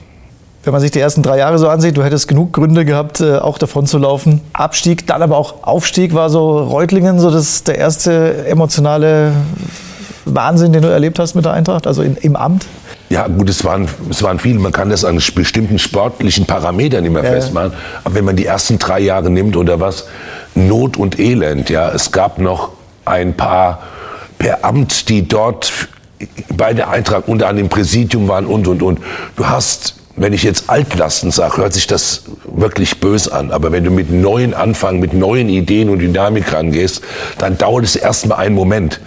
wenn 0.69 0.73
man 0.75 0.83
sich 0.83 0.91
die 0.91 1.01
ersten 1.01 1.23
drei 1.23 1.39
Jahre 1.39 1.59
so 1.59 1.67
ansieht, 1.67 1.97
du 1.97 2.05
hättest 2.05 2.29
genug 2.29 2.53
Gründe 2.53 2.85
gehabt, 2.85 3.23
äh, 3.23 3.39
auch 3.39 3.57
davon 3.57 3.87
zu 3.87 3.97
laufen. 3.97 4.43
Abstieg, 4.53 5.07
dann 5.07 5.23
aber 5.23 5.39
auch 5.39 5.63
Aufstieg 5.63 6.13
war 6.13 6.29
so 6.29 6.59
Reutlingen, 6.59 7.19
so 7.21 7.31
das 7.31 7.65
der 7.65 7.79
erste 7.79 8.47
emotionale 8.47 9.33
Wahnsinn, 10.27 10.75
den 10.75 10.83
du 10.83 10.89
erlebt 10.89 11.19
hast 11.19 11.35
mit 11.35 11.47
der 11.47 11.55
Eintracht, 11.55 11.87
also 11.87 12.03
in, 12.03 12.17
im 12.17 12.37
Amt. 12.37 12.67
Ja, 13.09 13.29
gut, 13.29 13.49
es 13.49 13.65
waren, 13.65 13.89
es 14.11 14.23
waren 14.23 14.39
viele. 14.39 14.59
Man 14.59 14.73
kann 14.73 14.91
das 14.91 15.07
an 15.07 15.19
bestimmten 15.35 15.79
sportlichen 15.79 16.45
Parametern 16.45 17.03
nicht 17.03 17.15
mehr 17.15 17.25
ja. 17.25 17.31
festmachen. 17.31 17.73
Aber 18.05 18.15
wenn 18.15 18.27
man 18.27 18.37
die 18.37 18.45
ersten 18.45 18.79
drei 18.79 19.01
Jahre 19.01 19.31
nimmt 19.31 19.57
oder 19.57 19.81
was, 19.81 20.05
Not 20.55 20.99
und 20.99 21.19
Elend, 21.19 21.71
ja, 21.71 21.91
es 21.91 22.13
gab 22.13 22.39
noch 22.39 22.73
ein 23.07 23.35
paar 23.35 23.79
per 24.39 24.67
Amt, 24.67 25.09
die 25.09 25.27
dort 25.27 25.73
bei 26.55 26.75
der 26.75 26.91
Eintracht 26.91 27.27
unter 27.27 27.49
anderem 27.49 27.65
im 27.65 27.71
Präsidium 27.71 28.29
waren 28.29 28.45
und, 28.45 28.69
und, 28.69 28.83
und. 28.83 29.01
Du 29.37 29.47
hast 29.47 29.95
wenn 30.19 30.33
ich 30.33 30.43
jetzt 30.43 30.69
Altlasten 30.69 31.31
sage, 31.31 31.59
hört 31.59 31.73
sich 31.73 31.87
das 31.87 32.25
wirklich 32.45 32.99
bös 32.99 33.29
an. 33.29 33.53
Aber 33.53 33.73
wenn 33.73 33.85
du 33.85 33.91
mit 33.91 34.11
neuen 34.11 34.53
Anfang, 34.53 34.99
mit 34.99 35.13
neuen 35.13 35.49
Ideen 35.49 35.89
und 35.91 36.01
Dynamik 36.01 36.53
rangehst, 36.53 37.03
dann 37.39 37.57
dauert 37.57 37.85
es 37.85 37.97
erstmal 37.97 38.39
einen 38.39 38.55
Moment. 38.55 39.01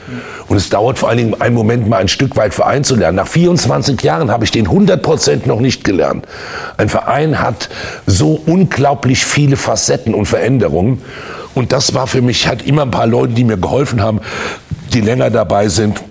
Und 0.47 0.57
es 0.57 0.69
dauert 0.69 0.99
vor 0.99 1.09
allen 1.09 1.17
Dingen 1.17 1.41
einen 1.41 1.55
Moment, 1.55 1.87
mal 1.87 1.97
ein 1.97 2.07
Stück 2.07 2.35
weit 2.37 2.53
Verein 2.53 2.83
zu 2.83 2.95
lernen. 2.95 3.17
Nach 3.17 3.27
24 3.27 4.01
Jahren 4.01 4.31
habe 4.31 4.45
ich 4.45 4.51
den 4.51 4.67
100 4.67 5.01
Prozent 5.01 5.47
noch 5.47 5.59
nicht 5.59 5.83
gelernt. 5.83 6.25
Ein 6.77 6.89
Verein 6.89 7.39
hat 7.39 7.69
so 8.05 8.41
unglaublich 8.45 9.25
viele 9.25 9.57
Facetten 9.57 10.13
und 10.13 10.25
Veränderungen. 10.25 11.01
Und 11.53 11.73
das 11.73 11.93
war 11.93 12.07
für 12.07 12.21
mich, 12.21 12.47
hat 12.47 12.65
immer 12.65 12.83
ein 12.83 12.91
paar 12.91 13.07
Leute, 13.07 13.33
die 13.33 13.43
mir 13.43 13.57
geholfen 13.57 14.01
haben, 14.01 14.21
die 14.93 15.01
länger 15.01 15.29
dabei 15.29 15.67
sind 15.67 16.01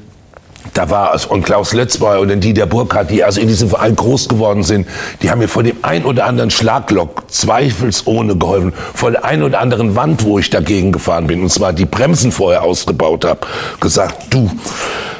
da 0.74 0.90
war 0.90 1.14
es. 1.14 1.26
Und 1.26 1.44
Klaus 1.44 1.72
Letzboy 1.72 2.18
und 2.18 2.28
dann 2.28 2.40
Dieter 2.40 2.66
Burkhardt, 2.66 3.10
die 3.10 3.24
also 3.24 3.40
in 3.40 3.48
diesem 3.48 3.68
Verein 3.68 3.96
groß 3.96 4.28
geworden 4.28 4.62
sind, 4.62 4.86
die 5.22 5.30
haben 5.30 5.38
mir 5.38 5.48
vor 5.48 5.62
dem 5.62 5.76
ein 5.82 6.04
oder 6.04 6.26
anderen 6.26 6.50
Schlaglock 6.50 7.30
zweifelsohne 7.30 8.36
geholfen, 8.36 8.72
vor 8.94 9.10
der 9.10 9.24
ein 9.24 9.42
oder 9.42 9.60
anderen 9.60 9.96
Wand, 9.96 10.24
wo 10.24 10.38
ich 10.38 10.50
dagegen 10.50 10.92
gefahren 10.92 11.26
bin, 11.26 11.42
und 11.42 11.50
zwar 11.50 11.72
die 11.72 11.86
Bremsen 11.86 12.32
vorher 12.32 12.62
ausgebaut 12.62 13.24
habe, 13.24 13.40
gesagt, 13.80 14.32
du, 14.32 14.50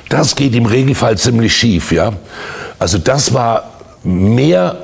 das 0.08 0.36
geht 0.36 0.54
im 0.54 0.66
Regelfall 0.66 1.16
ziemlich 1.18 1.54
schief, 1.54 1.92
ja. 1.92 2.12
Also 2.78 2.98
das 2.98 3.34
war 3.34 3.70
mehr 4.02 4.76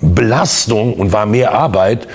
Belastung 0.00 0.94
und 0.94 1.12
war 1.12 1.26
mehr 1.26 1.52
Arbeit, 1.52 2.06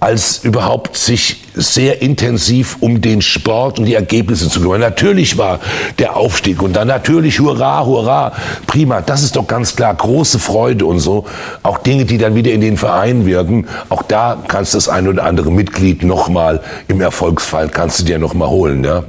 als 0.00 0.44
überhaupt 0.44 0.96
sich 0.96 1.43
sehr 1.54 2.02
intensiv 2.02 2.76
um 2.80 3.00
den 3.00 3.22
Sport 3.22 3.78
und 3.78 3.86
die 3.86 3.94
Ergebnisse 3.94 4.48
zu 4.48 4.60
kümmern. 4.60 4.80
Natürlich 4.80 5.38
war 5.38 5.60
der 5.98 6.16
Aufstieg 6.16 6.62
und 6.62 6.74
dann 6.74 6.88
natürlich 6.88 7.40
Hurra, 7.40 7.84
Hurra, 7.84 8.32
prima. 8.66 9.00
Das 9.00 9.22
ist 9.22 9.36
doch 9.36 9.46
ganz 9.46 9.76
klar 9.76 9.94
große 9.94 10.38
Freude 10.38 10.86
und 10.86 11.00
so. 11.00 11.26
Auch 11.62 11.78
Dinge, 11.78 12.04
die 12.04 12.18
dann 12.18 12.34
wieder 12.34 12.52
in 12.52 12.60
den 12.60 12.76
Verein 12.76 13.26
wirken. 13.26 13.66
Auch 13.88 14.02
da 14.02 14.42
kannst 14.48 14.74
du 14.74 14.78
das 14.78 14.88
ein 14.88 15.08
oder 15.08 15.24
andere 15.24 15.50
Mitglied 15.50 16.02
nochmal 16.02 16.60
im 16.88 17.00
Erfolgsfall 17.00 17.68
kannst 17.68 18.00
du 18.00 18.04
dir 18.04 18.18
nochmal 18.18 18.48
holen, 18.48 18.84
ja. 18.84 19.04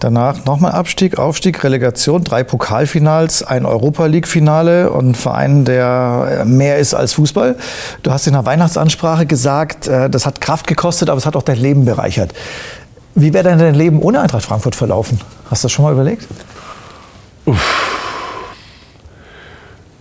Danach 0.00 0.44
nochmal 0.44 0.72
Abstieg, 0.72 1.18
Aufstieg, 1.18 1.62
Relegation, 1.64 2.22
drei 2.22 2.44
Pokalfinals, 2.44 3.42
ein 3.42 3.66
Europa 3.66 4.06
League-Finale 4.06 4.90
und 4.90 5.10
ein 5.10 5.14
Verein, 5.14 5.64
der 5.64 6.44
mehr 6.46 6.78
ist 6.78 6.94
als 6.94 7.14
Fußball. 7.14 7.56
Du 8.02 8.12
hast 8.12 8.26
in 8.26 8.34
der 8.34 8.46
Weihnachtsansprache 8.46 9.26
gesagt, 9.26 9.88
äh, 9.88 10.08
das 10.08 10.26
hat 10.26 10.40
Kraft 10.40 10.66
gekostet, 10.66 11.10
aber 11.10 11.18
es 11.18 11.26
hat 11.26 11.34
auch 11.34 11.42
dein 11.42 11.58
Leben 11.58 11.84
bereichert. 11.84 12.32
Wie 13.14 13.32
wäre 13.32 13.44
denn 13.44 13.58
dein 13.58 13.74
Leben 13.74 14.00
ohne 14.00 14.20
Eintracht 14.20 14.44
Frankfurt 14.44 14.76
verlaufen? 14.76 15.20
Hast 15.50 15.64
du 15.64 15.66
das 15.66 15.72
schon 15.72 15.84
mal 15.84 15.92
überlegt? 15.92 16.26
Uff. 17.44 17.88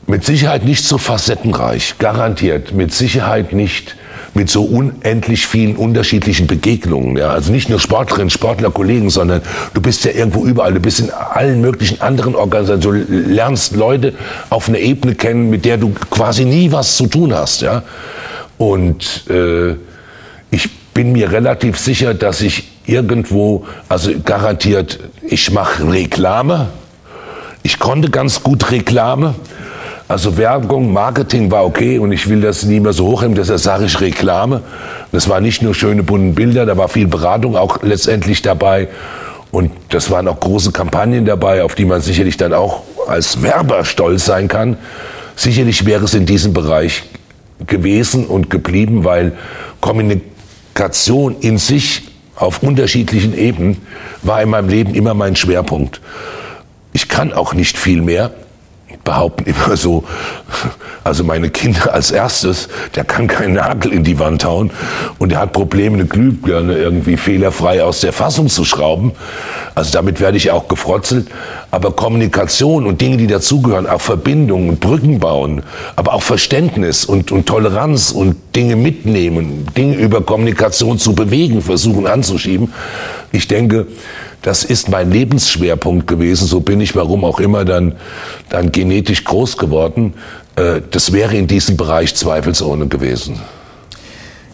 Mit 0.05 0.23
Sicherheit 0.23 0.63
nicht 0.63 0.85
so 0.85 0.97
facettenreich, 0.97 1.95
garantiert. 1.97 2.71
Mit 2.73 2.93
Sicherheit 2.93 3.51
nicht 3.51 3.95
mit 4.37 4.49
so 4.49 4.63
unendlich 4.63 5.47
vielen 5.47 5.75
unterschiedlichen 5.75 6.47
Begegnungen. 6.47 7.17
Ja? 7.17 7.31
Also 7.31 7.51
nicht 7.51 7.69
nur 7.69 7.79
Sportlerinnen, 7.79 8.29
Sportler, 8.29 8.69
Kollegen, 8.69 9.09
sondern 9.09 9.41
du 9.73 9.81
bist 9.81 10.05
ja 10.05 10.11
irgendwo 10.11 10.45
überall. 10.45 10.73
Du 10.73 10.79
bist 10.79 10.99
in 10.99 11.09
allen 11.11 11.59
möglichen 11.59 11.99
anderen 11.99 12.35
Organisationen. 12.35 13.07
Du 13.07 13.13
lernst 13.13 13.75
Leute 13.75 14.13
auf 14.49 14.69
einer 14.69 14.77
Ebene 14.77 15.15
kennen, 15.15 15.49
mit 15.49 15.65
der 15.65 15.77
du 15.77 15.91
quasi 16.11 16.45
nie 16.45 16.71
was 16.71 16.95
zu 16.95 17.07
tun 17.07 17.33
hast. 17.33 17.61
Ja? 17.61 17.83
Und 18.57 19.25
äh, 19.29 19.75
ich 20.51 20.69
bin 20.93 21.11
mir 21.11 21.31
relativ 21.31 21.77
sicher, 21.79 22.13
dass 22.13 22.41
ich 22.41 22.69
irgendwo, 22.85 23.65
also 23.89 24.11
garantiert, 24.23 24.99
ich 25.23 25.51
mache 25.51 25.91
Reklame. 25.91 26.69
Ich 27.63 27.79
konnte 27.79 28.09
ganz 28.09 28.43
gut 28.43 28.71
Reklame. 28.71 29.33
Also 30.09 30.37
Werbung, 30.37 30.93
Marketing 30.93 31.51
war 31.51 31.65
okay 31.65 31.99
und 31.99 32.13
ich 32.13 32.29
will 32.29 32.39
das 32.39 32.63
nie 32.63 32.79
mehr 32.79 32.93
so 32.93 33.07
hochheben, 33.07 33.35
deshalb 33.35 33.59
sage 33.59 33.85
ich 33.85 33.99
Reklame. 33.99 34.61
Das 35.11 35.27
war 35.27 35.41
nicht 35.41 35.61
nur 35.61 35.75
schöne 35.75 36.01
bunte 36.01 36.33
Bilder, 36.33 36.65
da 36.65 36.77
war 36.77 36.87
viel 36.87 37.07
Beratung 37.07 37.57
auch 37.57 37.83
letztendlich 37.83 38.41
dabei. 38.41 38.87
Und 39.51 39.71
das 39.89 40.09
waren 40.09 40.27
auch 40.29 40.39
große 40.39 40.71
Kampagnen 40.71 41.25
dabei, 41.25 41.63
auf 41.63 41.75
die 41.75 41.83
man 41.83 41.99
sicherlich 41.99 42.37
dann 42.37 42.53
auch 42.53 42.83
als 43.07 43.41
Werber 43.41 43.83
stolz 43.83 44.25
sein 44.25 44.47
kann. 44.47 44.77
Sicherlich 45.35 45.85
wäre 45.85 46.05
es 46.05 46.13
in 46.13 46.25
diesem 46.25 46.53
Bereich 46.53 47.03
gewesen 47.65 48.27
und 48.27 48.49
geblieben, 48.49 49.03
weil 49.03 49.33
Kommunikation 49.81 51.35
in 51.41 51.57
sich 51.57 52.03
auf 52.35 52.63
unterschiedlichen 52.63 53.37
Ebenen 53.37 53.81
war 54.21 54.41
in 54.41 54.49
meinem 54.49 54.69
Leben 54.69 54.95
immer 54.95 55.13
mein 55.13 55.35
Schwerpunkt. 55.35 55.99
Ich 56.93 57.09
kann 57.09 57.33
auch 57.33 57.53
nicht 57.53 57.77
viel 57.77 58.01
mehr 58.01 58.31
behaupten 59.07 59.45
immer 59.45 59.77
so, 59.77 60.03
also 61.05 61.23
meine 61.23 61.49
Kinder 61.49 61.93
als 61.93 62.11
erstes, 62.11 62.67
der 62.93 63.05
kann 63.05 63.27
keinen 63.27 63.53
Nagel 63.53 63.93
in 63.93 64.03
die 64.03 64.19
Wand 64.19 64.43
hauen 64.43 64.69
und 65.17 65.31
der 65.31 65.39
hat 65.39 65.53
Probleme, 65.53 65.95
eine 65.95 66.05
Glühbirne 66.05 66.77
irgendwie 66.77 67.15
fehlerfrei 67.15 67.81
aus 67.81 68.01
der 68.01 68.11
Fassung 68.11 68.49
zu 68.49 68.65
schrauben. 68.65 69.13
Also 69.75 69.93
damit 69.93 70.19
werde 70.19 70.35
ich 70.35 70.51
auch 70.51 70.67
gefrotzelt. 70.67 71.29
Aber 71.71 71.91
Kommunikation 71.91 72.85
und 72.85 72.99
Dinge, 72.99 73.15
die 73.15 73.27
dazugehören, 73.27 73.87
auch 73.87 74.01
Verbindungen 74.01 74.69
und 74.69 74.79
Brücken 74.81 75.19
bauen, 75.19 75.63
aber 75.95 76.13
auch 76.13 76.23
Verständnis 76.23 77.05
und, 77.05 77.31
und 77.31 77.45
Toleranz 77.45 78.11
und 78.11 78.35
Dinge 78.57 78.75
mitnehmen, 78.75 79.67
Dinge 79.77 79.95
über 79.95 80.21
Kommunikation 80.21 80.99
zu 80.99 81.15
bewegen, 81.15 81.61
versuchen 81.61 82.07
anzuschieben. 82.07 82.73
Ich 83.31 83.47
denke, 83.47 83.87
das 84.47 84.63
ist 84.63 84.87
mein 84.87 85.11
Lebensschwerpunkt 85.11 86.07
gewesen. 86.07 86.47
So 86.47 86.61
bin 86.61 86.79
ich, 86.79 86.95
warum 86.95 87.25
auch 87.25 87.41
immer, 87.41 87.65
dann, 87.65 87.95
dann 88.47 88.71
genetisch 88.71 89.25
groß 89.25 89.57
geworden. 89.57 90.13
Äh, 90.55 90.81
das 90.89 91.11
wäre 91.11 91.35
in 91.35 91.47
diesem 91.47 91.75
Bereich 91.75 92.15
zweifelsohne 92.15 92.87
gewesen. 92.87 93.41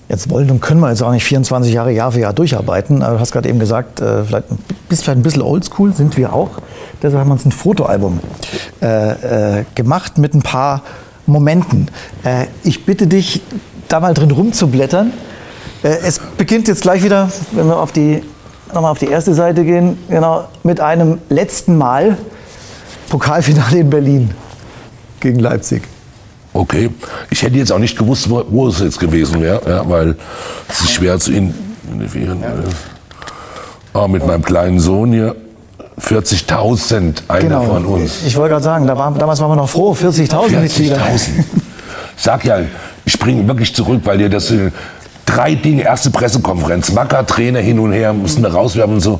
Jetzt 0.09 0.31
wollen 0.31 0.49
und 0.49 0.61
können 0.61 0.79
wir 0.79 0.89
jetzt 0.89 1.03
auch 1.03 1.11
nicht 1.11 1.23
24 1.23 1.71
Jahre 1.71 1.91
Jahr 1.91 2.11
für 2.11 2.21
Jahr 2.21 2.33
durcharbeiten. 2.33 3.01
Du 3.01 3.19
hast 3.19 3.33
gerade 3.33 3.47
eben 3.47 3.59
gesagt, 3.59 4.01
äh, 4.01 4.23
vielleicht, 4.23 4.47
bist 4.89 5.03
vielleicht 5.03 5.19
ein 5.19 5.21
bisschen 5.21 5.43
oldschool, 5.43 5.93
sind 5.93 6.17
wir 6.17 6.33
auch. 6.33 6.49
Deshalb 7.03 7.19
haben 7.19 7.29
wir 7.29 7.33
uns 7.33 7.45
ein 7.45 7.51
Fotoalbum 7.51 8.19
äh, 8.81 9.59
äh, 9.59 9.65
gemacht 9.75 10.17
mit 10.17 10.33
ein 10.33 10.41
paar 10.41 10.81
Momenten. 11.27 11.89
Äh, 12.23 12.47
ich 12.63 12.83
bitte 12.83 13.05
dich, 13.05 13.43
da 13.89 13.99
mal 13.99 14.15
drin 14.15 14.31
rumzublättern. 14.31 15.13
Es 15.83 16.19
beginnt 16.37 16.69
jetzt 16.69 16.81
gleich 16.81 17.03
wieder, 17.03 17.29
wenn 17.51 17.67
wir 17.67 17.77
auf 17.77 17.91
die 17.91 18.23
nochmal 18.73 18.91
auf 18.91 18.99
die 18.99 19.07
erste 19.07 19.33
Seite 19.33 19.63
gehen, 19.63 19.97
genau, 20.09 20.45
mit 20.63 20.79
einem 20.79 21.19
letzten 21.29 21.77
Mal 21.77 22.17
Pokalfinale 23.09 23.79
in 23.79 23.89
Berlin 23.89 24.31
gegen 25.19 25.39
Leipzig. 25.39 25.83
Okay, 26.53 26.89
ich 27.29 27.41
hätte 27.41 27.57
jetzt 27.57 27.71
auch 27.71 27.79
nicht 27.79 27.97
gewusst, 27.97 28.29
wo, 28.29 28.43
wo 28.49 28.67
es 28.67 28.79
jetzt 28.79 28.99
gewesen 28.99 29.41
wäre, 29.41 29.61
ja, 29.67 29.89
weil 29.89 30.15
es 30.69 30.81
ist 30.81 30.91
schwer 30.91 31.19
zu 31.19 31.31
identifizieren. 31.31 32.41
Ja. 32.41 32.53
Oh, 33.93 34.07
mit 34.07 34.25
meinem 34.25 34.43
kleinen 34.43 34.79
Sohn 34.79 35.11
hier. 35.11 35.35
40.000, 35.99 37.23
einer 37.27 37.39
genau. 37.39 37.63
von 37.63 37.85
uns. 37.85 38.23
Ich 38.25 38.35
wollte 38.35 38.53
gerade 38.53 38.63
sagen, 38.63 38.87
da 38.87 38.97
war, 38.97 39.11
damals 39.13 39.39
waren 39.39 39.51
wir 39.51 39.55
noch 39.55 39.69
froh, 39.69 39.93
40.000 39.93 40.59
Mitglieder. 40.59 40.97
40.000. 40.97 41.29
Sag 42.17 42.45
ja, 42.45 42.59
ich 43.05 43.13
springe 43.13 43.47
wirklich 43.47 43.75
zurück, 43.75 44.01
weil 44.03 44.19
ihr 44.21 44.29
das 44.29 44.51
drei 45.25 45.55
Dinge, 45.55 45.83
erste 45.83 46.11
Pressekonferenz, 46.11 46.91
Macker, 46.91 47.25
Trainer 47.25 47.59
hin 47.59 47.79
und 47.79 47.93
her, 47.93 48.13
mussten 48.13 48.43
wir 48.43 48.53
rauswerfen 48.53 48.95
und 48.95 49.01
so. 49.01 49.19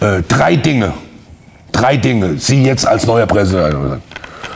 Äh, 0.00 0.22
drei 0.26 0.56
Dinge, 0.56 0.92
drei 1.70 1.96
Dinge. 1.96 2.38
Sie 2.38 2.62
jetzt 2.62 2.86
als 2.86 3.06
neuer 3.06 3.26
Präsident. 3.26 4.00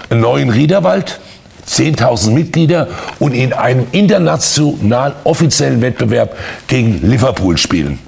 Einen 0.08 0.20
neuen 0.20 0.50
Riederwald, 0.50 1.20
10.000 1.68 2.30
Mitglieder 2.30 2.88
und 3.18 3.32
in 3.32 3.52
einem 3.52 3.86
international 3.92 5.14
offiziellen 5.24 5.80
Wettbewerb 5.82 6.36
gegen 6.68 7.00
Liverpool 7.06 7.58
spielen. 7.58 7.98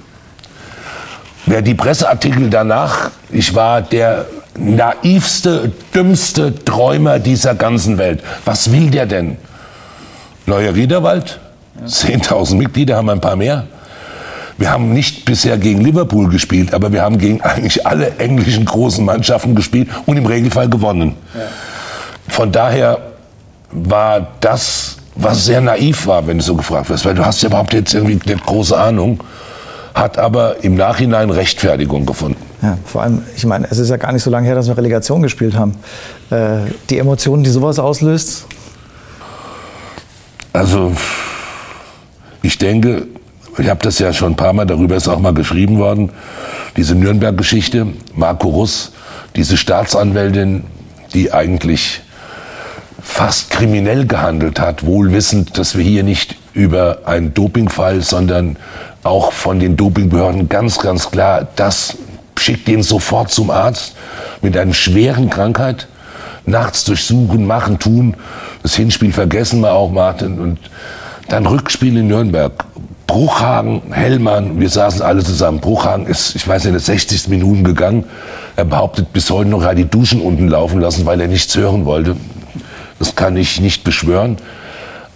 Wer 1.45 1.61
die 1.61 1.73
Presseartikel 1.73 2.49
danach, 2.49 3.11
ich 3.29 3.55
war 3.55 3.81
der 3.81 4.25
naivste, 4.57 5.71
dümmste 5.93 6.53
Träumer 6.63 7.19
dieser 7.19 7.55
ganzen 7.55 7.97
Welt. 7.97 8.21
Was 8.45 8.71
will 8.71 8.89
der 8.89 9.05
denn? 9.05 9.37
Neuer 10.45 10.75
Riederwald? 10.75 11.39
10.000 11.85 12.55
Mitglieder, 12.55 12.97
haben 12.97 13.09
ein 13.09 13.21
paar 13.21 13.35
mehr. 13.35 13.67
Wir 14.57 14.71
haben 14.71 14.91
nicht 14.93 15.23
bisher 15.23 15.57
gegen 15.57 15.81
Liverpool 15.81 16.29
gespielt, 16.29 16.73
aber 16.73 16.91
wir 16.91 17.01
haben 17.01 17.17
gegen 17.17 17.41
eigentlich 17.41 17.87
alle 17.87 18.17
englischen 18.17 18.65
großen 18.65 19.05
Mannschaften 19.05 19.55
gespielt 19.55 19.87
und 20.05 20.17
im 20.17 20.25
Regelfall 20.25 20.69
gewonnen. 20.69 21.15
Ja. 21.33 21.41
Von 22.27 22.51
daher 22.51 22.97
war 23.71 24.27
das, 24.41 24.97
was 25.15 25.45
sehr 25.45 25.61
naiv 25.61 26.07
war, 26.07 26.27
wenn 26.27 26.39
du 26.39 26.43
so 26.43 26.55
gefragt 26.55 26.89
wirst, 26.89 27.05
weil 27.05 27.15
du 27.15 27.25
hast 27.25 27.41
ja 27.41 27.47
überhaupt 27.47 27.73
jetzt 27.73 27.93
irgendwie 27.93 28.19
eine 28.25 28.41
große 28.41 28.77
Ahnung, 28.77 29.23
hat 29.93 30.17
aber 30.17 30.63
im 30.63 30.75
Nachhinein 30.75 31.29
Rechtfertigung 31.29 32.05
gefunden. 32.05 32.37
Ja, 32.61 32.77
vor 32.85 33.03
allem, 33.03 33.23
ich 33.35 33.45
meine, 33.45 33.67
es 33.69 33.77
ist 33.77 33.89
ja 33.89 33.97
gar 33.97 34.11
nicht 34.11 34.23
so 34.23 34.29
lange 34.29 34.45
her, 34.45 34.55
dass 34.55 34.67
wir 34.67 34.77
Relegation 34.77 35.21
gespielt 35.21 35.55
haben. 35.55 35.75
Äh, 36.29 36.71
die 36.89 36.97
Emotionen, 36.97 37.43
die 37.43 37.49
sowas 37.49 37.79
auslöst? 37.79 38.45
Also, 40.51 40.93
ich 42.41 42.57
denke, 42.57 43.07
ich 43.57 43.69
habe 43.69 43.81
das 43.83 43.99
ja 43.99 44.13
schon 44.13 44.33
ein 44.33 44.35
paar 44.35 44.53
Mal, 44.53 44.65
darüber 44.65 44.95
ist 44.95 45.07
auch 45.07 45.19
mal 45.19 45.33
geschrieben 45.33 45.79
worden, 45.79 46.11
diese 46.77 46.95
Nürnberg-Geschichte, 46.95 47.87
Marco 48.15 48.47
Russ, 48.49 48.93
diese 49.35 49.57
Staatsanwältin, 49.57 50.63
die 51.13 51.33
eigentlich 51.33 52.01
fast 53.01 53.49
kriminell 53.49 54.05
gehandelt 54.05 54.59
hat, 54.59 54.85
wohl 54.85 55.11
wissend, 55.11 55.57
dass 55.57 55.77
wir 55.77 55.83
hier 55.83 56.03
nicht 56.03 56.35
über 56.53 56.99
einen 57.05 57.33
Dopingfall, 57.33 58.01
sondern 58.01 58.57
auch 59.03 59.31
von 59.31 59.59
den 59.59 59.77
Dopingbehörden 59.77 60.49
ganz, 60.49 60.79
ganz 60.79 61.09
klar, 61.09 61.47
das 61.55 61.97
schickt 62.37 62.67
den 62.67 62.83
sofort 62.83 63.31
zum 63.31 63.49
Arzt 63.49 63.95
mit 64.41 64.55
einer 64.57 64.73
schweren 64.73 65.29
Krankheit, 65.29 65.87
nachts 66.45 66.85
durchsuchen, 66.85 67.45
machen, 67.45 67.79
tun, 67.79 68.15
das 68.63 68.75
Hinspiel 68.75 69.11
vergessen 69.11 69.61
wir 69.61 69.73
auch, 69.73 69.91
Martin, 69.91 70.39
und 70.39 70.57
dann 71.29 71.45
Rückspiel 71.45 71.95
in 71.97 72.07
Nürnberg. 72.07 72.65
Bruchhagen, 73.07 73.81
Hellmann, 73.91 74.59
wir 74.59 74.69
saßen 74.69 75.01
alle 75.01 75.23
zusammen. 75.23 75.59
Bruchhagen 75.59 76.05
ist, 76.05 76.35
ich 76.35 76.47
weiß 76.47 76.63
nicht, 76.63 76.73
in 76.73 76.77
den 76.77 76.83
60. 76.83 77.27
Minuten 77.27 77.63
gegangen. 77.63 78.03
Er 78.55 78.65
behauptet 78.65 79.13
bis 79.13 79.29
heute 79.31 79.49
noch, 79.49 79.63
er 79.63 79.69
hat 79.69 79.77
die 79.77 79.85
Duschen 79.85 80.21
unten 80.21 80.47
laufen 80.47 80.79
lassen, 80.79 81.05
weil 81.05 81.19
er 81.21 81.27
nichts 81.27 81.55
hören 81.55 81.85
wollte. 81.85 82.15
Das 82.99 83.15
kann 83.15 83.35
ich 83.35 83.59
nicht 83.61 83.83
beschwören. 83.83 84.37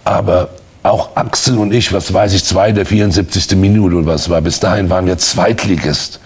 Aber 0.04 0.48
auch 0.82 1.16
Axel 1.16 1.56
und 1.58 1.72
ich, 1.72 1.92
was 1.92 2.12
weiß 2.12 2.32
ich, 2.34 2.44
zwei 2.44 2.72
der 2.72 2.84
74. 2.84 3.56
Minute 3.56 3.96
oder 3.96 4.06
was 4.06 4.28
war, 4.28 4.40
bis 4.40 4.60
dahin 4.60 4.90
waren 4.90 5.06
wir 5.06 5.16
Zweitligist. 5.18 6.20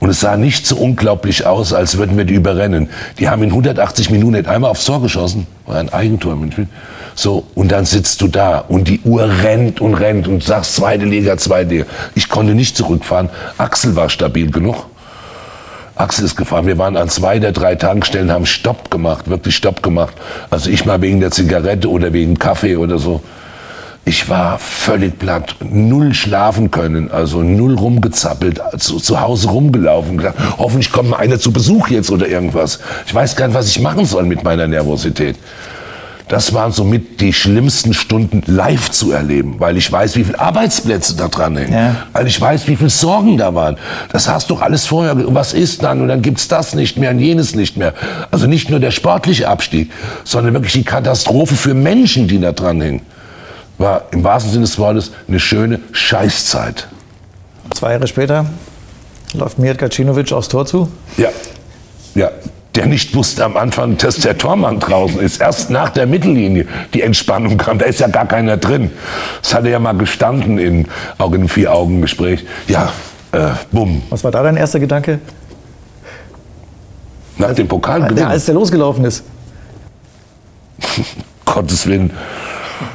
Und 0.00 0.10
es 0.10 0.20
sah 0.20 0.36
nicht 0.36 0.66
so 0.66 0.76
unglaublich 0.76 1.46
aus, 1.46 1.72
als 1.72 1.96
würden 1.96 2.16
wir 2.16 2.24
die 2.24 2.34
überrennen. 2.34 2.88
Die 3.18 3.28
haben 3.28 3.42
in 3.42 3.50
180 3.50 4.10
Minuten 4.10 4.32
nicht 4.32 4.48
einmal 4.48 4.70
aufs 4.70 4.84
Tor 4.84 5.00
geschossen. 5.00 5.46
War 5.66 5.78
ein 5.78 5.92
Eigentor. 5.92 6.36
So, 7.14 7.44
und 7.54 7.72
dann 7.72 7.86
sitzt 7.86 8.20
du 8.20 8.28
da 8.28 8.58
und 8.58 8.88
die 8.88 9.00
Uhr 9.00 9.22
rennt 9.42 9.80
und 9.80 9.94
rennt 9.94 10.28
und 10.28 10.44
sagst 10.44 10.74
zweite 10.74 11.06
Liga, 11.06 11.38
zweite 11.38 11.70
Liga. 11.70 11.84
Ich 12.14 12.28
konnte 12.28 12.54
nicht 12.54 12.76
zurückfahren. 12.76 13.30
Axel 13.56 13.96
war 13.96 14.10
stabil 14.10 14.50
genug. 14.50 14.86
Axel 15.96 16.26
ist 16.26 16.36
gefahren. 16.36 16.66
Wir 16.66 16.76
waren 16.76 16.96
an 16.96 17.08
zwei 17.08 17.38
der 17.38 17.52
drei 17.52 17.74
Tankstellen, 17.74 18.30
haben 18.30 18.44
Stopp 18.44 18.90
gemacht, 18.90 19.28
wirklich 19.30 19.56
Stopp 19.56 19.82
gemacht. 19.82 20.14
Also 20.50 20.68
ich 20.68 20.84
mal 20.84 21.00
wegen 21.00 21.20
der 21.20 21.30
Zigarette 21.30 21.90
oder 21.90 22.12
wegen 22.12 22.38
Kaffee 22.38 22.76
oder 22.76 22.98
so. 22.98 23.22
Ich 24.08 24.28
war 24.28 24.60
völlig 24.60 25.18
platt, 25.18 25.56
null 25.68 26.14
schlafen 26.14 26.70
können, 26.70 27.10
also 27.10 27.42
null 27.42 27.74
rumgezappelt, 27.74 28.62
zu, 28.78 29.00
zu 29.00 29.20
Hause 29.20 29.48
rumgelaufen, 29.48 30.18
gedacht, 30.18 30.36
hoffentlich 30.58 30.92
kommt 30.92 31.10
mal 31.10 31.16
einer 31.16 31.40
zu 31.40 31.52
Besuch 31.52 31.88
jetzt 31.88 32.12
oder 32.12 32.28
irgendwas. 32.28 32.78
Ich 33.04 33.12
weiß 33.12 33.34
gar 33.34 33.48
nicht, 33.48 33.56
was 33.56 33.66
ich 33.66 33.80
machen 33.80 34.04
soll 34.04 34.22
mit 34.22 34.44
meiner 34.44 34.68
Nervosität. 34.68 35.34
Das 36.28 36.54
waren 36.54 36.70
somit 36.70 37.20
die 37.20 37.32
schlimmsten 37.32 37.94
Stunden 37.94 38.44
live 38.46 38.92
zu 38.92 39.10
erleben, 39.10 39.56
weil 39.58 39.76
ich 39.76 39.90
weiß, 39.90 40.14
wie 40.14 40.22
viele 40.22 40.38
Arbeitsplätze 40.38 41.16
da 41.16 41.26
dran 41.26 41.56
hängen, 41.56 41.72
ja. 41.72 41.96
weil 42.12 42.28
ich 42.28 42.40
weiß, 42.40 42.68
wie 42.68 42.76
viele 42.76 42.90
Sorgen 42.90 43.36
da 43.36 43.56
waren. 43.56 43.76
Das 44.12 44.28
hast 44.28 44.50
du 44.50 44.54
alles 44.54 44.86
vorher. 44.86 45.16
Was 45.34 45.52
ist 45.52 45.82
dann? 45.82 46.00
Und 46.00 46.06
dann 46.06 46.22
gibt's 46.22 46.46
das 46.46 46.76
nicht 46.76 46.96
mehr 46.96 47.10
und 47.10 47.18
jenes 47.18 47.56
nicht 47.56 47.76
mehr. 47.76 47.92
Also 48.30 48.46
nicht 48.46 48.70
nur 48.70 48.78
der 48.78 48.92
sportliche 48.92 49.48
Abstieg, 49.48 49.90
sondern 50.22 50.54
wirklich 50.54 50.74
die 50.74 50.84
Katastrophe 50.84 51.56
für 51.56 51.74
Menschen, 51.74 52.28
die 52.28 52.40
da 52.40 52.52
dran 52.52 52.80
hängen. 52.80 53.02
War 53.78 54.04
im 54.10 54.24
wahrsten 54.24 54.52
Sinne 54.52 54.64
des 54.64 54.78
Wortes 54.78 55.12
eine 55.28 55.40
schöne 55.40 55.80
Scheißzeit. 55.92 56.88
Zwei 57.74 57.92
Jahre 57.92 58.06
später 58.06 58.46
läuft 59.34 59.58
Mijat 59.58 59.78
Gacinovic 59.78 60.32
aufs 60.32 60.48
Tor 60.48 60.66
zu. 60.66 60.88
Ja, 61.16 61.28
ja. 62.14 62.30
Der 62.74 62.84
nicht 62.84 63.14
wusste 63.14 63.42
am 63.42 63.56
Anfang, 63.56 63.96
dass 63.96 64.16
der 64.16 64.36
Tormann 64.36 64.80
draußen 64.80 65.18
ist. 65.20 65.40
Erst 65.40 65.70
nach 65.70 65.88
der 65.88 66.06
Mittellinie 66.06 66.66
die 66.92 67.00
Entspannung 67.00 67.56
kam. 67.56 67.78
Da 67.78 67.86
ist 67.86 68.00
ja 68.00 68.06
gar 68.06 68.26
keiner 68.26 68.58
drin. 68.58 68.90
Das 69.40 69.54
hat 69.54 69.64
er 69.64 69.70
ja 69.70 69.78
mal 69.78 69.96
gestanden, 69.96 70.58
in, 70.58 70.86
auch 71.16 71.28
in 71.28 71.36
einem 71.36 71.48
Vier-Augen-Gespräch. 71.48 72.44
Ja, 72.68 72.92
äh, 73.32 73.52
bumm. 73.72 74.02
Was 74.10 74.22
war 74.24 74.30
da 74.30 74.42
dein 74.42 74.58
erster 74.58 74.78
Gedanke? 74.78 75.20
Nach 77.38 77.54
dem 77.54 77.66
Pokalgewinn. 77.66 78.18
Ja, 78.18 78.28
als 78.28 78.44
der 78.44 78.54
losgelaufen 78.54 79.06
ist. 79.06 79.24
Gottes 81.46 81.86
Willen 81.86 82.10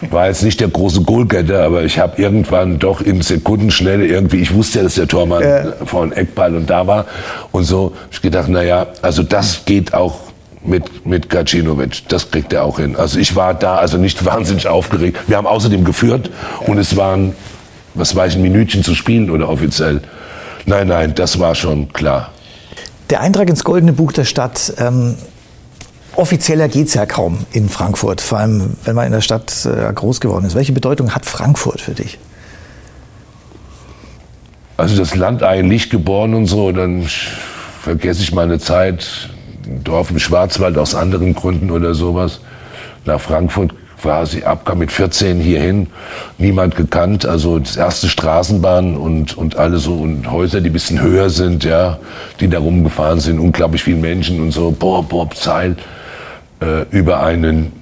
war 0.09 0.27
jetzt 0.27 0.43
nicht 0.43 0.59
der 0.59 0.67
große 0.69 1.01
Goalgetter, 1.01 1.63
aber 1.63 1.83
ich 1.83 1.99
habe 1.99 2.21
irgendwann 2.21 2.79
doch 2.79 3.01
in 3.01 3.21
Sekundenschnelle 3.21 4.05
irgendwie, 4.05 4.37
ich 4.37 4.53
wusste 4.53 4.79
ja, 4.79 4.83
dass 4.83 4.95
der 4.95 5.07
Tormann 5.07 5.41
Ja. 5.43 5.63
von 5.85 6.11
Eckball 6.11 6.55
und 6.55 6.69
da 6.69 6.87
war 6.87 7.05
und 7.51 7.63
so, 7.63 7.93
ich 8.11 8.21
gedacht, 8.21 8.47
na 8.49 8.63
ja, 8.63 8.87
also 9.01 9.23
das 9.23 9.65
geht 9.65 9.93
auch 9.93 10.19
mit, 10.63 11.05
mit 11.05 11.29
Gacinovic, 11.29 12.07
das 12.09 12.29
kriegt 12.29 12.53
er 12.53 12.63
auch 12.65 12.77
hin. 12.79 12.95
Also 12.95 13.17
ich 13.19 13.35
war 13.35 13.53
da, 13.53 13.77
also 13.77 13.97
nicht 13.97 14.23
wahnsinnig 14.25 14.67
aufgeregt. 14.67 15.17
Wir 15.27 15.37
haben 15.37 15.47
außerdem 15.47 15.83
geführt 15.83 16.29
und 16.67 16.77
es 16.77 16.95
waren, 16.97 17.33
was 17.95 18.15
weiß 18.15 18.33
ich, 18.33 18.37
ein 18.37 18.43
Minütchen 18.43 18.83
zu 18.83 18.93
spielen 18.95 19.29
oder 19.31 19.49
offiziell. 19.49 20.01
Nein, 20.65 20.87
nein, 20.87 21.15
das 21.15 21.39
war 21.39 21.55
schon 21.55 21.91
klar. 21.93 22.31
Der 23.09 23.21
Eintrag 23.21 23.49
ins 23.49 23.63
Goldene 23.63 23.91
Buch 23.93 24.11
der 24.11 24.23
Stadt. 24.25 24.73
Ähm, 24.77 25.15
offizieller 26.15 26.67
geht 26.67 26.88
es 26.88 26.93
ja 26.93 27.06
kaum 27.06 27.45
in 27.52 27.69
Frankfurt, 27.69 28.21
vor 28.21 28.39
allem 28.39 28.76
wenn 28.84 28.95
man 28.95 29.06
in 29.06 29.12
der 29.12 29.21
Stadt 29.21 29.65
äh, 29.65 29.91
groß 29.93 30.19
geworden 30.19 30.45
ist. 30.45 30.56
Welche 30.56 30.74
Bedeutung 30.74 31.13
hat 31.15 31.26
Frankfurt 31.26 31.82
für 31.82 31.93
dich? 31.93 32.19
Also 34.78 34.97
das 34.97 35.15
Land 35.15 35.43
eigentlich 35.43 35.89
geboren 35.89 36.34
und 36.34 36.47
so, 36.47 36.71
dann 36.71 37.08
vergesse 37.82 38.24
ich 38.24 38.34
meine 38.34 38.60
Zeit, 38.60 39.30
ein 39.65 39.84
Dorf 39.84 40.10
im 40.10 40.19
Schwarzwald 40.19 40.78
aus 40.78 40.95
anderen 40.95 41.36
Gründen 41.36 41.71
oder 41.71 41.93
sowas, 41.93 42.41
nach 43.06 43.21
Frankfurt 43.21 43.74
quasi 44.02 44.43
abkam 44.43 44.80
mit 44.80 44.91
14 44.91 45.39
hierhin, 45.39 45.88
niemand 46.39 46.76
gekannt, 46.76 47.26
also 47.26 47.60
das 47.60 47.78
erste 47.78 48.10
Straßenbahn 48.10 48.97
und, 48.97 49.38
und 49.38 49.58
alle 49.58 49.78
so 49.78 49.93
und 49.93 50.30
Häuser, 50.32 50.62
die 50.62 50.71
ein 50.71 50.74
bisschen 50.74 51.02
höher 51.02 51.30
sind, 51.30 51.63
ja, 51.63 52.00
die 52.39 52.47
da 52.47 52.58
rumgefahren 52.58 53.19
sind, 53.19 53.39
unglaublich 53.39 53.84
viele 53.84 53.97
Menschen 53.97 54.41
und 54.41 54.52
so, 54.52 54.71
boah, 54.71 55.04
boah, 55.04 55.30
Zeil, 55.30 55.76
äh, 56.62 56.84
über 56.91 57.21
einen 57.24 57.74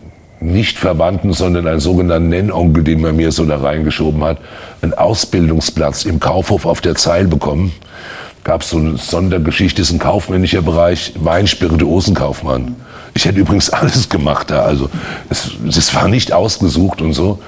nicht 0.42 0.78
Verwandten, 0.78 1.34
sondern 1.34 1.68
einen 1.68 1.80
sogenannten 1.80 2.30
Nennonkel, 2.30 2.84
den 2.84 3.02
man 3.02 3.16
mir 3.16 3.32
so 3.32 3.46
da 3.46 3.58
reingeschoben 3.58 4.24
hat, 4.24 4.38
einen 4.82 4.94
Ausbildungsplatz 4.94 6.06
im 6.06 6.20
Kaufhof 6.20 6.66
auf 6.66 6.82
der 6.82 6.96
Zeil 6.96 7.28
bekommen. 7.28 7.74
Gab 8.46 8.64
so 8.64 8.78
eine 8.78 8.98
Sondergeschichte, 8.98 9.82
ist 9.82 9.92
ein 9.92 10.00
kaufmännischer 10.00 10.62
Bereich, 10.62 11.14
Wein, 11.16 11.46
Spirituosenkaufmann. 11.46 12.76
Ich 13.14 13.26
hätte 13.26 13.40
übrigens 13.40 13.70
alles 13.74 14.08
gemacht 14.08 14.50
da, 14.50 14.62
also 14.62 14.90
es, 15.30 15.52
es 15.68 15.94
war 15.94 16.08
nicht 16.08 16.32
ausgesucht 16.32 17.02
und 17.02 17.14
so. 17.14 17.40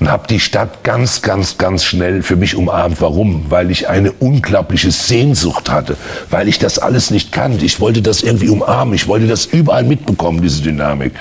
Und 0.00 0.10
habe 0.10 0.28
die 0.28 0.38
Stadt 0.38 0.84
ganz, 0.84 1.22
ganz, 1.22 1.58
ganz 1.58 1.84
schnell 1.84 2.22
für 2.22 2.36
mich 2.36 2.54
umarmt. 2.54 3.00
Warum? 3.00 3.46
Weil 3.48 3.70
ich 3.70 3.88
eine 3.88 4.12
unglaubliche 4.12 4.92
Sehnsucht 4.92 5.70
hatte, 5.70 5.96
weil 6.30 6.48
ich 6.48 6.58
das 6.58 6.78
alles 6.78 7.10
nicht 7.10 7.32
kannte. 7.32 7.64
Ich 7.64 7.80
wollte 7.80 8.00
das 8.00 8.22
irgendwie 8.22 8.48
umarmen, 8.48 8.94
ich 8.94 9.08
wollte 9.08 9.26
das 9.26 9.46
überall 9.46 9.82
mitbekommen, 9.82 10.40
diese 10.40 10.62
Dynamik. 10.62 11.14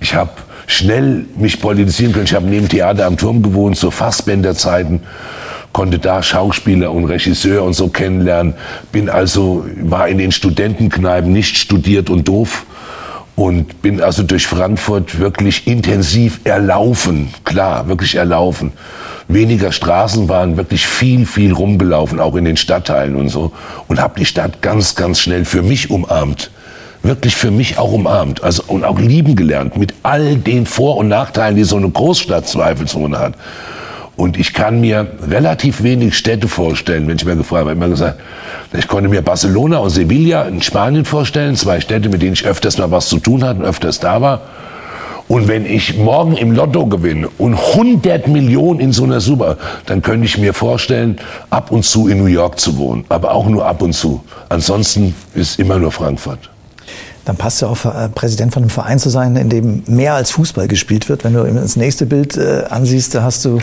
Ich 0.00 0.14
habe 0.14 0.30
schnell 0.66 1.24
mich 1.36 1.60
politisieren 1.60 2.12
können. 2.12 2.24
Ich 2.24 2.34
habe 2.34 2.46
neben 2.46 2.68
Theater 2.68 3.06
am 3.06 3.16
Turm 3.16 3.42
gewohnt, 3.42 3.76
zu 3.76 3.90
Fassbänderzeiten, 3.90 5.02
konnte 5.72 5.98
da 5.98 6.22
Schauspieler 6.22 6.92
und 6.92 7.04
Regisseur 7.04 7.64
und 7.64 7.74
so 7.74 7.88
kennenlernen. 7.88 8.54
Bin 8.92 9.08
also, 9.08 9.64
war 9.82 10.08
in 10.08 10.18
den 10.18 10.32
Studentenkneipen 10.32 11.32
nicht 11.32 11.56
studiert 11.56 12.10
und 12.10 12.26
doof 12.26 12.66
und 13.40 13.80
bin 13.80 14.02
also 14.02 14.22
durch 14.22 14.46
Frankfurt 14.46 15.18
wirklich 15.18 15.66
intensiv 15.66 16.40
erlaufen, 16.44 17.32
klar, 17.44 17.88
wirklich 17.88 18.16
erlaufen. 18.16 18.72
Weniger 19.28 19.72
Straßen 19.72 20.28
waren 20.28 20.58
wirklich 20.58 20.86
viel, 20.86 21.24
viel 21.24 21.54
rumgelaufen, 21.54 22.20
auch 22.20 22.36
in 22.36 22.44
den 22.44 22.58
Stadtteilen 22.58 23.16
und 23.16 23.30
so. 23.30 23.50
Und 23.88 23.98
habe 23.98 24.20
die 24.20 24.26
Stadt 24.26 24.60
ganz, 24.60 24.94
ganz 24.94 25.20
schnell 25.20 25.46
für 25.46 25.62
mich 25.62 25.90
umarmt. 25.90 26.50
Wirklich 27.02 27.34
für 27.34 27.50
mich 27.50 27.78
auch 27.78 27.92
umarmt. 27.92 28.44
Also, 28.44 28.62
und 28.66 28.84
auch 28.84 28.98
lieben 28.98 29.36
gelernt 29.36 29.74
mit 29.74 29.94
all 30.02 30.36
den 30.36 30.66
Vor- 30.66 30.98
und 30.98 31.08
Nachteilen, 31.08 31.56
die 31.56 31.64
so 31.64 31.76
eine 31.78 31.88
Großstadt 31.88 32.46
zweifelsohne 32.46 33.18
hat. 33.18 33.32
Und 34.20 34.36
ich 34.36 34.52
kann 34.52 34.82
mir 34.82 35.06
relativ 35.30 35.82
wenig 35.82 36.14
Städte 36.14 36.46
vorstellen, 36.46 37.08
wenn 37.08 37.16
ich 37.16 37.24
mir 37.24 37.36
gefragt 37.36 37.60
habe. 37.60 37.70
Ich 37.70 37.76
immer 37.78 37.88
gesagt, 37.88 38.20
ich 38.76 38.86
konnte 38.86 39.08
mir 39.08 39.22
Barcelona 39.22 39.78
und 39.78 39.88
Sevilla 39.88 40.42
in 40.42 40.60
Spanien 40.60 41.06
vorstellen, 41.06 41.56
zwei 41.56 41.80
Städte, 41.80 42.10
mit 42.10 42.20
denen 42.20 42.34
ich 42.34 42.44
öfters 42.44 42.76
mal 42.76 42.90
was 42.90 43.08
zu 43.08 43.18
tun 43.18 43.42
hatte 43.42 43.60
und 43.60 43.64
öfters 43.64 43.98
da 43.98 44.20
war. 44.20 44.42
Und 45.26 45.48
wenn 45.48 45.64
ich 45.64 45.96
morgen 45.96 46.36
im 46.36 46.52
Lotto 46.52 46.84
gewinne 46.84 47.30
und 47.38 47.54
100 47.54 48.28
Millionen 48.28 48.80
in 48.80 48.92
so 48.92 49.04
einer 49.04 49.20
Super, 49.20 49.56
dann 49.86 50.02
könnte 50.02 50.26
ich 50.26 50.36
mir 50.36 50.52
vorstellen, 50.52 51.18
ab 51.48 51.72
und 51.72 51.86
zu 51.86 52.06
in 52.06 52.18
New 52.18 52.26
York 52.26 52.60
zu 52.60 52.76
wohnen. 52.76 53.06
Aber 53.08 53.32
auch 53.32 53.48
nur 53.48 53.64
ab 53.64 53.80
und 53.80 53.94
zu. 53.94 54.22
Ansonsten 54.50 55.14
ist 55.32 55.58
immer 55.58 55.78
nur 55.78 55.92
Frankfurt. 55.92 56.50
Dann 57.30 57.36
passt 57.36 57.62
ja 57.62 57.68
auch 57.68 57.84
äh, 57.84 58.08
Präsident 58.08 58.52
von 58.52 58.64
einem 58.64 58.70
Verein 58.70 58.98
zu 58.98 59.08
sein, 59.08 59.36
in 59.36 59.48
dem 59.48 59.84
mehr 59.86 60.14
als 60.14 60.32
Fußball 60.32 60.66
gespielt 60.66 61.08
wird. 61.08 61.22
Wenn 61.22 61.34
du 61.34 61.44
das 61.44 61.76
nächste 61.76 62.04
Bild 62.04 62.36
äh, 62.36 62.64
ansiehst, 62.68 63.14
da 63.14 63.22
hast 63.22 63.44
du 63.44 63.60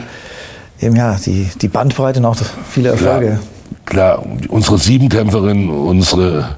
eben 0.80 0.96
ja 0.96 1.18
die, 1.26 1.50
die 1.62 1.68
Bandbreite 1.68 2.20
und 2.20 2.26
auch 2.28 2.38
viele 2.70 2.92
Erfolge. 2.92 3.42
Klar, 3.84 4.24
unsere 4.48 4.78
Siebenkämpferin, 4.78 5.70
unsere 5.70 6.56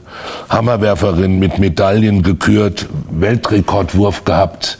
Hammerwerferin 0.49 1.39
mit 1.39 1.57
Medaillen 1.57 2.21
gekürt, 2.21 2.87
Weltrekordwurf 3.09 4.23
gehabt, 4.23 4.77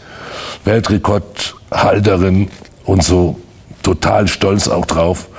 Weltrekordhalterin 0.66 2.50
und 2.86 3.04
so 3.04 3.40
total 3.82 4.28
stolz 4.28 4.68
auch 4.68 4.86
drauf. 4.86 5.30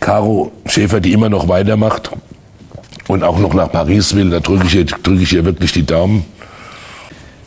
Caro 0.00 0.52
Schäfer, 0.64 1.00
die 1.00 1.12
immer 1.12 1.28
noch 1.28 1.48
weitermacht 1.48 2.12
und 3.08 3.24
auch 3.24 3.38
noch 3.38 3.54
nach 3.54 3.70
Paris 3.70 4.14
will, 4.14 4.30
da 4.30 4.40
drücke 4.40 4.66
ich 4.66 4.74
ihr, 4.74 4.84
drücke 4.84 5.22
ich 5.22 5.32
ihr 5.32 5.44
wirklich 5.44 5.72
die 5.72 5.84
Daumen. 5.84 6.24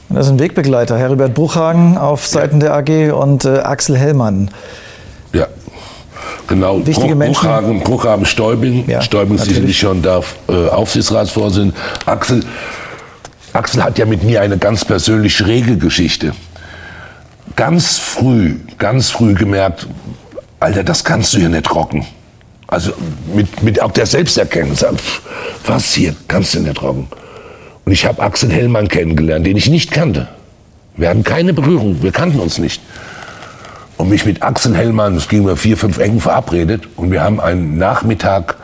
Das 0.09 0.27
sind 0.27 0.39
Wegbegleiter, 0.39 0.97
Heribert 0.97 1.33
Bruchhagen 1.33 1.97
auf 1.97 2.27
Seiten 2.27 2.59
der 2.59 2.73
AG 2.73 3.11
und 3.11 3.45
äh, 3.45 3.59
Axel 3.59 3.97
Hellmann. 3.97 4.51
Ja, 5.33 5.47
genau. 6.47 6.85
Wichtige 6.85 7.09
Bruch, 7.09 7.15
Menschen. 7.15 7.41
Bruchhagen, 7.41 7.79
Bruchhagen 7.81 8.25
Stäubing. 8.25 8.87
Ja, 8.87 9.01
Stäubing 9.01 9.35
natürlich. 9.35 9.55
sicherlich 9.55 9.79
schon 9.79 10.01
da 10.01 10.21
äh, 10.47 10.69
Aufsichtsratsvorsitzender. 10.69 11.75
Axel, 12.05 12.43
Axel 13.53 13.83
hat 13.83 13.97
ja 13.97 14.05
mit 14.05 14.23
mir 14.23 14.41
eine 14.41 14.57
ganz 14.57 14.85
persönlich 14.85 15.35
schräge 15.35 15.77
Geschichte. 15.77 16.33
Ganz 17.55 17.97
früh, 17.97 18.57
ganz 18.77 19.09
früh 19.09 19.33
gemerkt, 19.33 19.87
Alter, 20.59 20.83
das 20.83 21.03
kannst 21.03 21.33
du 21.33 21.37
hier 21.37 21.49
nicht 21.49 21.73
rocken. 21.73 22.05
Also 22.67 22.91
mit, 23.33 23.61
mit 23.63 23.81
auch 23.81 23.91
der 23.91 24.05
Selbsterkenntnis. 24.05 24.83
Pff, 24.83 25.21
Was 25.65 25.93
hier 25.93 26.15
kannst 26.27 26.55
du 26.55 26.59
nicht 26.61 26.81
rocken. 26.81 27.07
Und 27.85 27.91
ich 27.91 28.05
habe 28.05 28.21
Axel 28.21 28.51
Hellmann 28.51 28.87
kennengelernt, 28.87 29.45
den 29.45 29.57
ich 29.57 29.69
nicht 29.69 29.91
kannte. 29.91 30.27
Wir 30.97 31.09
hatten 31.09 31.23
keine 31.23 31.53
Berührung, 31.53 32.01
wir 32.01 32.11
kannten 32.11 32.39
uns 32.39 32.57
nicht 32.57 32.81
und 33.97 34.09
mich 34.09 34.25
mit 34.25 34.43
Axel 34.43 34.75
Hellmann, 34.75 35.15
es 35.15 35.27
ging 35.27 35.43
über 35.43 35.57
vier, 35.57 35.77
fünf 35.77 35.97
Ecken 35.97 36.19
verabredet 36.19 36.83
und 36.95 37.11
wir 37.11 37.23
haben 37.23 37.39
einen 37.39 37.77
Nachmittag 37.77 38.57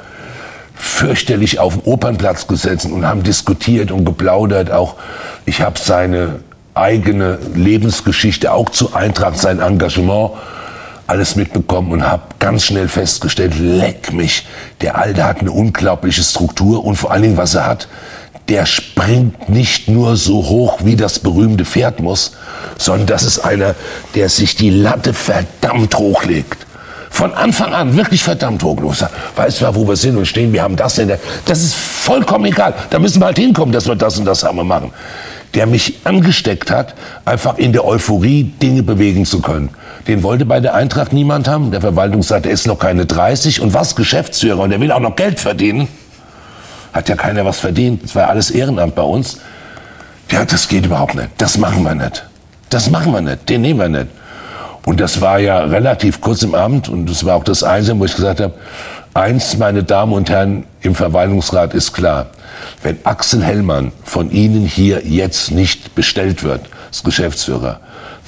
fürchterlich 0.75 1.59
auf 1.59 1.73
dem 1.73 1.83
Opernplatz 1.83 2.47
gesessen 2.47 2.91
und 2.91 3.05
haben 3.05 3.23
diskutiert 3.23 3.91
und 3.91 4.03
geplaudert. 4.03 4.71
Auch 4.71 4.95
ich 5.45 5.61
habe 5.61 5.79
seine 5.79 6.39
eigene 6.73 7.37
Lebensgeschichte, 7.53 8.51
auch 8.51 8.69
zu 8.69 8.93
Eintracht, 8.93 9.37
sein 9.37 9.59
Engagement, 9.59 10.31
alles 11.11 11.35
mitbekommen 11.35 11.91
und 11.91 12.07
habe 12.07 12.23
ganz 12.39 12.63
schnell 12.63 12.87
festgestellt, 12.87 13.53
leck 13.59 14.13
mich, 14.13 14.47
der 14.79 14.97
Alte 14.97 15.25
hat 15.25 15.41
eine 15.41 15.51
unglaubliche 15.51 16.23
Struktur 16.23 16.85
und 16.85 16.95
vor 16.95 17.11
allen 17.11 17.23
Dingen, 17.23 17.37
was 17.37 17.53
er 17.53 17.67
hat, 17.67 17.89
der 18.47 18.65
springt 18.65 19.49
nicht 19.49 19.89
nur 19.89 20.15
so 20.15 20.47
hoch, 20.47 20.79
wie 20.83 20.95
das 20.95 21.19
berühmte 21.19 21.65
Pferd 21.65 21.99
muss, 21.99 22.31
sondern 22.77 23.07
das 23.07 23.23
ist 23.23 23.39
einer, 23.39 23.75
der 24.15 24.29
sich 24.29 24.55
die 24.55 24.69
Latte 24.69 25.13
verdammt 25.13 25.95
hochlegt. 25.95 26.65
Von 27.09 27.33
Anfang 27.33 27.73
an 27.73 27.97
wirklich 27.97 28.23
verdammt 28.23 28.63
hochlos. 28.63 29.03
Weißt 29.35 29.61
du, 29.61 29.75
wo 29.75 29.85
wir 29.85 29.97
sind 29.97 30.15
und 30.15 30.25
stehen, 30.25 30.53
wir 30.53 30.63
haben 30.63 30.77
das 30.77 30.97
in 30.97 31.09
der, 31.09 31.19
das 31.45 31.61
ist 31.61 31.75
vollkommen 31.75 32.45
egal. 32.45 32.73
Da 32.89 32.99
müssen 32.99 33.21
wir 33.21 33.25
halt 33.25 33.37
hinkommen, 33.37 33.73
dass 33.73 33.85
wir 33.85 33.95
das 33.95 34.17
und 34.17 34.23
das 34.23 34.43
haben 34.43 34.55
wir 34.55 34.63
machen. 34.63 34.93
Der 35.53 35.67
mich 35.67 35.99
angesteckt 36.05 36.71
hat, 36.71 36.95
einfach 37.25 37.57
in 37.57 37.73
der 37.73 37.83
Euphorie 37.83 38.45
Dinge 38.61 38.81
bewegen 38.81 39.25
zu 39.25 39.41
können. 39.41 39.69
Den 40.07 40.23
wollte 40.23 40.45
bei 40.45 40.59
der 40.59 40.73
Eintracht 40.73 41.13
niemand 41.13 41.47
haben. 41.47 41.71
Der 41.71 41.81
Verwaltung 41.81 42.23
sagt, 42.23 42.45
er 42.45 42.51
ist 42.51 42.67
noch 42.67 42.79
keine 42.79 43.05
30 43.05 43.61
und 43.61 43.73
was 43.73 43.95
Geschäftsführer 43.95 44.59
und 44.59 44.71
er 44.71 44.79
will 44.79 44.91
auch 44.91 44.99
noch 44.99 45.15
Geld 45.15 45.39
verdienen 45.39 45.87
hat 46.93 47.09
ja 47.09 47.15
keiner 47.15 47.45
was 47.45 47.59
verdient. 47.59 48.03
Das 48.03 48.15
war 48.15 48.29
alles 48.29 48.51
Ehrenamt 48.51 48.95
bei 48.95 49.03
uns. 49.03 49.39
Ja, 50.29 50.45
das 50.45 50.67
geht 50.67 50.85
überhaupt 50.85 51.15
nicht. 51.15 51.29
Das 51.37 51.57
machen 51.57 51.83
wir 51.83 51.95
nicht. 51.95 52.25
Das 52.69 52.89
machen 52.89 53.11
wir 53.13 53.21
nicht. 53.21 53.49
Den 53.49 53.61
nehmen 53.61 53.79
wir 53.79 53.89
nicht. 53.89 54.07
Und 54.85 54.99
das 54.99 55.21
war 55.21 55.39
ja 55.39 55.59
relativ 55.59 56.21
kurz 56.21 56.41
im 56.41 56.55
Amt 56.55 56.89
und 56.89 57.07
das 57.07 57.23
war 57.23 57.35
auch 57.35 57.43
das 57.43 57.63
Einzige, 57.63 57.99
wo 57.99 58.05
ich 58.05 58.15
gesagt 58.15 58.39
habe, 58.39 58.53
eins, 59.13 59.57
meine 59.57 59.83
Damen 59.83 60.13
und 60.13 60.29
Herren 60.29 60.65
im 60.81 60.95
Verwaltungsrat 60.95 61.75
ist 61.75 61.93
klar, 61.93 62.27
wenn 62.81 62.97
Axel 63.03 63.43
Hellmann 63.43 63.91
von 64.03 64.31
Ihnen 64.31 64.65
hier 64.65 65.05
jetzt 65.05 65.51
nicht 65.51 65.93
bestellt 65.93 66.41
wird, 66.43 66.61
als 66.87 67.03
Geschäftsführer, 67.03 67.79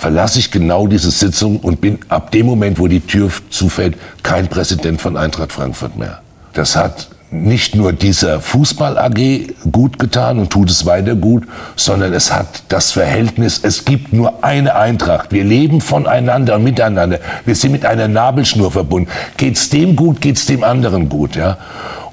verlasse 0.03 0.37
ich 0.37 0.51
genau 0.51 0.85
diese 0.85 1.11
Sitzung 1.11 1.59
und 1.61 1.79
bin 1.79 1.97
ab 2.09 2.29
dem 2.31 2.45
Moment, 2.45 2.77
wo 2.77 2.89
die 2.89 2.99
Tür 2.99 3.31
zufällt, 3.49 3.95
kein 4.21 4.49
Präsident 4.49 4.99
von 4.99 5.15
Eintracht 5.15 5.53
Frankfurt 5.53 5.97
mehr. 5.97 6.19
Das 6.51 6.75
hat 6.75 7.07
nicht 7.31 7.73
nur 7.73 7.93
dieser 7.93 8.41
Fußball 8.41 8.97
AG 8.97 9.53
gut 9.71 9.99
getan 9.99 10.39
und 10.39 10.49
tut 10.49 10.69
es 10.69 10.85
weiter 10.85 11.15
gut, 11.15 11.45
sondern 11.77 12.11
es 12.11 12.33
hat 12.33 12.63
das 12.67 12.91
Verhältnis, 12.91 13.61
es 13.63 13.85
gibt 13.85 14.11
nur 14.11 14.43
eine 14.43 14.75
Eintracht. 14.75 15.31
Wir 15.31 15.45
leben 15.45 15.79
voneinander 15.79 16.57
und 16.57 16.65
miteinander. 16.65 17.19
Wir 17.45 17.55
sind 17.55 17.71
mit 17.71 17.85
einer 17.85 18.09
Nabelschnur 18.09 18.73
verbunden. 18.73 19.09
Geht's 19.37 19.69
dem 19.69 19.95
gut, 19.95 20.19
geht's 20.19 20.45
dem 20.45 20.65
anderen 20.65 21.07
gut, 21.07 21.37
ja? 21.37 21.57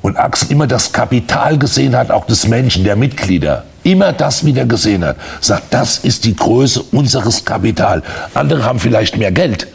Und 0.03 0.17
Axel 0.17 0.51
immer 0.53 0.67
das 0.67 0.93
Kapital 0.93 1.59
gesehen 1.59 1.95
hat, 1.95 2.11
auch 2.11 2.27
des 2.27 2.49
Menschen, 2.49 2.85
der 2.85 2.97
Mitglieder. 2.97 3.65
Immer 3.83 4.13
das 4.13 4.45
wieder 4.45 4.65
gesehen 4.65 5.05
hat. 5.05 5.17
Sagt, 5.41 5.73
das 5.75 5.99
ist 5.99 6.25
die 6.25 6.37
Größe 6.37 6.83
unseres 6.93 7.45
Kapital. 7.45 8.03
Andere 8.35 8.65
haben 8.65 8.79
vielleicht 8.79 9.17
mehr 9.17 9.33
Geld 9.33 9.67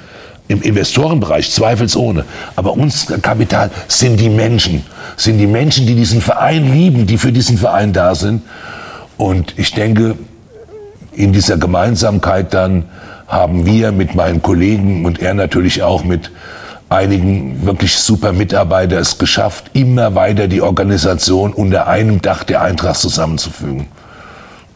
im 0.47 0.61
Investorenbereich, 0.61 1.51
zweifelsohne. 1.51 2.25
Aber 2.55 2.73
unser 2.73 3.17
Kapital 3.17 3.71
sind 3.87 4.19
die 4.19 4.29
Menschen. 4.29 4.83
Sind 5.17 5.37
die 5.37 5.47
Menschen, 5.47 5.87
die 5.87 5.95
diesen 5.95 6.21
Verein 6.21 6.71
lieben, 6.71 7.07
die 7.07 7.17
für 7.17 7.31
diesen 7.31 7.57
Verein 7.57 7.93
da 7.93 8.13
sind. 8.15 8.43
Und 9.17 9.57
ich 9.57 9.73
denke, 9.73 10.15
in 11.13 11.33
dieser 11.33 11.57
Gemeinsamkeit 11.57 12.53
dann 12.53 12.85
haben 13.27 13.65
wir 13.65 13.91
mit 13.91 14.13
meinen 14.13 14.41
Kollegen 14.41 15.05
und 15.05 15.19
er 15.19 15.33
natürlich 15.33 15.81
auch 15.81 16.03
mit 16.03 16.29
einigen 16.95 17.65
wirklich 17.65 17.97
super 17.97 18.31
Mitarbeiter 18.31 18.97
es 18.99 19.17
geschafft, 19.17 19.71
immer 19.73 20.15
weiter 20.15 20.47
die 20.47 20.61
Organisation 20.61 21.53
unter 21.53 21.87
einem 21.87 22.21
Dach 22.21 22.43
der 22.43 22.61
Eintracht 22.61 22.99
zusammenzufügen. 22.99 23.87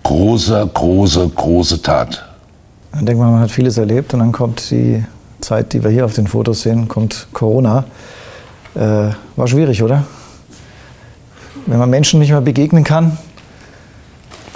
Große, 0.03 0.69
große, 0.73 1.29
große 1.29 1.81
Tat. 1.81 2.25
Dann 2.91 3.05
denkt 3.05 3.21
man, 3.21 3.31
man 3.31 3.41
hat 3.41 3.51
vieles 3.51 3.77
erlebt 3.77 4.13
und 4.13 4.19
dann 4.19 4.31
kommt 4.31 4.69
die 4.71 5.03
Zeit, 5.41 5.73
die 5.73 5.83
wir 5.83 5.91
hier 5.91 6.05
auf 6.05 6.13
den 6.13 6.27
Fotos 6.27 6.61
sehen, 6.61 6.87
kommt 6.87 7.27
Corona. 7.33 7.85
Äh, 8.75 8.79
war 9.35 9.47
schwierig, 9.47 9.81
oder? 9.81 10.03
Wenn 11.65 11.79
man 11.79 11.89
Menschen 11.89 12.19
nicht 12.19 12.31
mehr 12.31 12.41
begegnen 12.41 12.83
kann. 12.83 13.17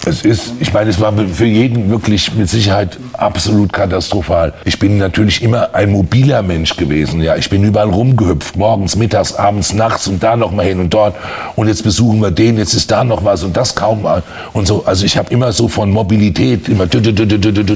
Es 0.06 0.26
ist, 0.26 0.56
ich 0.60 0.74
meine, 0.74 0.90
es 0.90 1.00
war 1.00 1.14
für 1.14 1.46
jeden 1.46 1.90
wirklich 1.90 2.34
mit 2.34 2.50
Sicherheit 2.50 2.98
absolut 3.14 3.72
katastrophal. 3.72 4.54
Ich 4.66 4.78
bin 4.78 4.98
natürlich 4.98 5.42
immer 5.42 5.74
ein 5.74 5.92
mobiler 5.92 6.42
Mensch 6.42 6.76
gewesen. 6.76 7.22
Ja, 7.22 7.38
ich 7.38 7.50
bin 7.50 7.64
überall 7.64 7.90
rumgehüpft, 7.90 8.58
morgens, 8.58 8.98
mittags, 8.98 9.34
abends, 9.34 9.74
nachts 9.74 10.08
und 10.08 10.22
da 10.22 10.36
noch 10.36 10.52
mal 10.52 10.66
hin 10.66 10.82
und 10.82 10.94
dort. 10.94 11.16
Und 11.56 11.70
jetzt 11.70 11.84
besuchen 11.84 12.22
wir 12.22 12.32
den, 12.32 12.58
jetzt 12.58 12.74
ist 12.74 12.92
da 12.92 13.06
noch 13.06 13.24
was 13.24 13.44
und 13.44 13.56
das 13.56 13.76
kaum 13.76 14.02
mal 14.02 14.24
und 14.52 14.68
so. 14.68 14.84
Also 14.86 15.06
ich 15.06 15.18
habe 15.18 15.32
immer 15.32 15.54
so 15.54 15.70
von 15.70 15.90
Mobilität 15.90 16.68
immer 16.68 16.86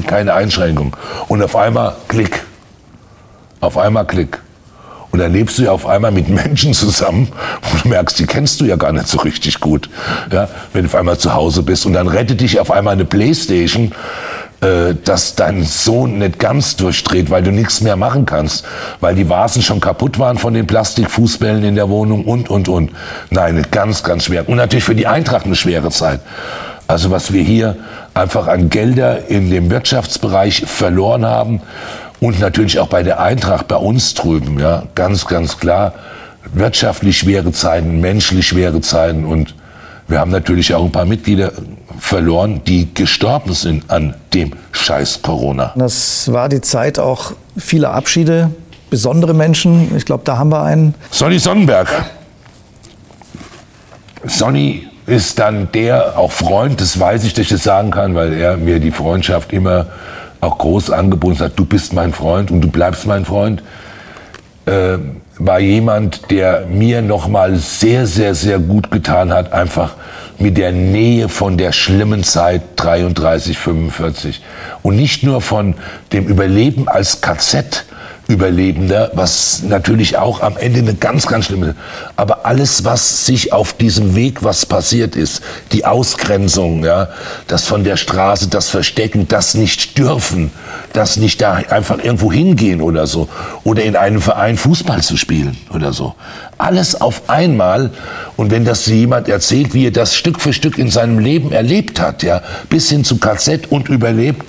keine 0.05 0.33
Einschränkung. 0.33 0.97
Und 1.29 1.41
auf 1.41 1.55
einmal 1.55 1.95
Klick. 2.09 2.43
Auf 3.61 3.77
einmal 3.77 4.05
Klick. 4.05 4.39
Und 5.17 5.23
dann 5.23 5.33
lebst 5.33 5.57
du 5.57 5.63
ja 5.63 5.71
auf 5.71 5.87
einmal 5.87 6.11
mit 6.11 6.29
Menschen 6.29 6.75
zusammen, 6.75 7.29
wo 7.63 7.77
du 7.81 7.87
merkst, 7.87 8.19
die 8.19 8.27
kennst 8.27 8.61
du 8.61 8.65
ja 8.65 8.75
gar 8.75 8.91
nicht 8.91 9.07
so 9.07 9.17
richtig 9.17 9.59
gut. 9.59 9.89
Ja, 10.31 10.47
wenn 10.73 10.83
du 10.83 10.89
auf 10.89 10.93
einmal 10.93 11.17
zu 11.17 11.33
Hause 11.33 11.63
bist 11.63 11.87
und 11.87 11.93
dann 11.93 12.07
rettet 12.07 12.39
dich 12.39 12.59
auf 12.59 12.69
einmal 12.69 12.93
eine 12.93 13.03
Playstation, 13.03 13.93
äh, 14.61 14.93
dass 15.03 15.33
dein 15.33 15.63
Sohn 15.63 16.19
nicht 16.19 16.37
ganz 16.37 16.75
durchdreht, 16.75 17.31
weil 17.31 17.41
du 17.41 17.49
nichts 17.49 17.81
mehr 17.81 17.95
machen 17.95 18.27
kannst, 18.27 18.63
weil 18.99 19.15
die 19.15 19.27
Vasen 19.27 19.63
schon 19.63 19.79
kaputt 19.79 20.19
waren 20.19 20.37
von 20.37 20.53
den 20.53 20.67
Plastikfußbällen 20.67 21.63
in 21.63 21.73
der 21.73 21.89
Wohnung 21.89 22.23
und, 22.23 22.51
und, 22.51 22.69
und. 22.69 22.91
Nein, 23.31 23.65
ganz, 23.71 24.03
ganz 24.03 24.25
schwer. 24.25 24.47
Und 24.47 24.57
natürlich 24.57 24.85
für 24.85 24.93
die 24.93 25.07
Eintracht 25.07 25.47
eine 25.47 25.55
schwere 25.55 25.89
Zeit. 25.89 26.19
Also 26.87 27.09
was 27.09 27.33
wir 27.33 27.41
hier 27.41 27.75
einfach 28.13 28.47
an 28.47 28.69
Gelder 28.69 29.29
in 29.29 29.49
dem 29.49 29.71
Wirtschaftsbereich 29.71 30.65
verloren 30.67 31.25
haben, 31.25 31.61
und 32.19 32.39
natürlich 32.39 32.79
auch 32.79 32.87
bei 32.87 33.03
der 33.03 33.19
Eintracht 33.19 33.67
bei 33.67 33.75
uns 33.75 34.13
drüben, 34.13 34.59
ja, 34.59 34.83
ganz, 34.95 35.25
ganz 35.27 35.57
klar, 35.57 35.93
wirtschaftlich 36.53 37.17
schwere 37.17 37.51
Zeiten, 37.51 37.99
menschlich 37.99 38.47
schwere 38.47 38.81
Zeiten 38.81 39.25
und 39.25 39.55
wir 40.07 40.19
haben 40.19 40.31
natürlich 40.31 40.73
auch 40.73 40.85
ein 40.85 40.91
paar 40.91 41.05
Mitglieder 41.05 41.51
verloren, 41.99 42.61
die 42.65 42.93
gestorben 42.93 43.53
sind 43.53 43.89
an 43.89 44.15
dem 44.33 44.53
Scheiß 44.71 45.21
Corona. 45.21 45.73
Das 45.75 46.31
war 46.31 46.47
die 46.47 46.61
Zeit 46.61 46.97
auch 46.97 47.33
vieler 47.57 47.93
Abschiede, 47.93 48.51
besondere 48.89 49.33
Menschen. 49.33 49.95
Ich 49.97 50.05
glaube, 50.05 50.23
da 50.23 50.37
haben 50.37 50.49
wir 50.49 50.63
einen. 50.63 50.95
Sonny 51.11 51.39
Sonnenberg. 51.39 51.89
Sonny 54.23 54.87
ist 55.05 55.39
dann 55.39 55.69
der, 55.73 56.17
auch 56.17 56.31
Freund, 56.31 56.79
das 56.79 56.99
weiß 56.99 57.23
ich, 57.25 57.33
dass 57.33 57.43
ich 57.43 57.49
das 57.49 57.63
sagen 57.63 57.91
kann, 57.91 58.15
weil 58.15 58.33
er 58.33 58.57
mir 58.57 58.79
die 58.79 58.91
Freundschaft 58.91 59.51
immer 59.51 59.87
auch 60.41 60.57
groß 60.57 60.91
angeboten 60.91 61.39
hat, 61.39 61.53
du 61.57 61.65
bist 61.65 61.93
mein 61.93 62.13
Freund 62.13 62.51
und 62.51 62.61
du 62.61 62.69
bleibst 62.69 63.05
mein 63.05 63.25
Freund, 63.25 63.63
äh, 64.65 64.97
war 65.39 65.59
jemand, 65.59 66.31
der 66.31 66.65
mir 66.67 67.01
nochmal 67.01 67.55
sehr, 67.57 68.07
sehr, 68.07 68.33
sehr 68.35 68.59
gut 68.59 68.91
getan 68.91 69.31
hat, 69.31 69.53
einfach 69.53 69.95
mit 70.39 70.57
der 70.57 70.71
Nähe 70.71 71.29
von 71.29 71.57
der 71.57 71.71
schlimmen 71.71 72.23
Zeit 72.23 72.61
33, 72.75 73.57
45 73.57 74.41
und 74.83 74.95
nicht 74.95 75.23
nur 75.23 75.41
von 75.41 75.75
dem 76.11 76.27
Überleben 76.27 76.87
als 76.87 77.21
KZ, 77.21 77.85
Überlebender, 78.27 79.11
was 79.13 79.63
natürlich 79.63 80.17
auch 80.17 80.41
am 80.41 80.57
Ende 80.57 80.79
eine 80.79 80.95
ganz, 80.95 81.27
ganz 81.27 81.45
schlimme, 81.45 81.75
aber 82.17 82.45
alles, 82.45 82.83
was 82.83 83.25
sich 83.25 83.53
auf 83.53 83.73
diesem 83.73 84.15
Weg, 84.15 84.43
was 84.43 84.65
passiert 84.65 85.15
ist, 85.15 85.41
die 85.71 85.85
Ausgrenzung, 85.85 86.83
ja, 86.83 87.09
das 87.47 87.65
von 87.65 87.85
der 87.85 87.95
Straße, 87.95 88.49
das 88.49 88.69
Verstecken, 88.69 89.29
das 89.29 89.53
nicht 89.53 89.97
dürfen, 89.97 90.51
das 90.91 91.15
nicht 91.15 91.41
da 91.41 91.53
einfach 91.53 91.99
irgendwo 92.03 92.31
hingehen 92.31 92.81
oder 92.81 93.07
so, 93.07 93.29
oder 93.63 93.83
in 93.83 93.95
einem 93.95 94.21
Verein 94.21 94.57
Fußball 94.57 95.01
zu 95.01 95.15
spielen 95.15 95.55
oder 95.73 95.93
so. 95.93 96.13
Alles 96.57 96.99
auf 96.99 97.29
einmal. 97.29 97.91
Und 98.35 98.51
wenn 98.51 98.65
das 98.65 98.87
jemand 98.87 99.29
erzählt, 99.29 99.73
wie 99.73 99.87
er 99.87 99.91
das 99.91 100.15
Stück 100.15 100.41
für 100.41 100.53
Stück 100.53 100.77
in 100.77 100.89
seinem 100.89 101.19
Leben 101.19 101.51
erlebt 101.51 101.99
hat, 101.99 102.23
ja, 102.23 102.41
bis 102.69 102.89
hin 102.89 103.03
zu 103.03 103.17
KZ 103.17 103.71
und 103.71 103.89
überlebt, 103.89 104.43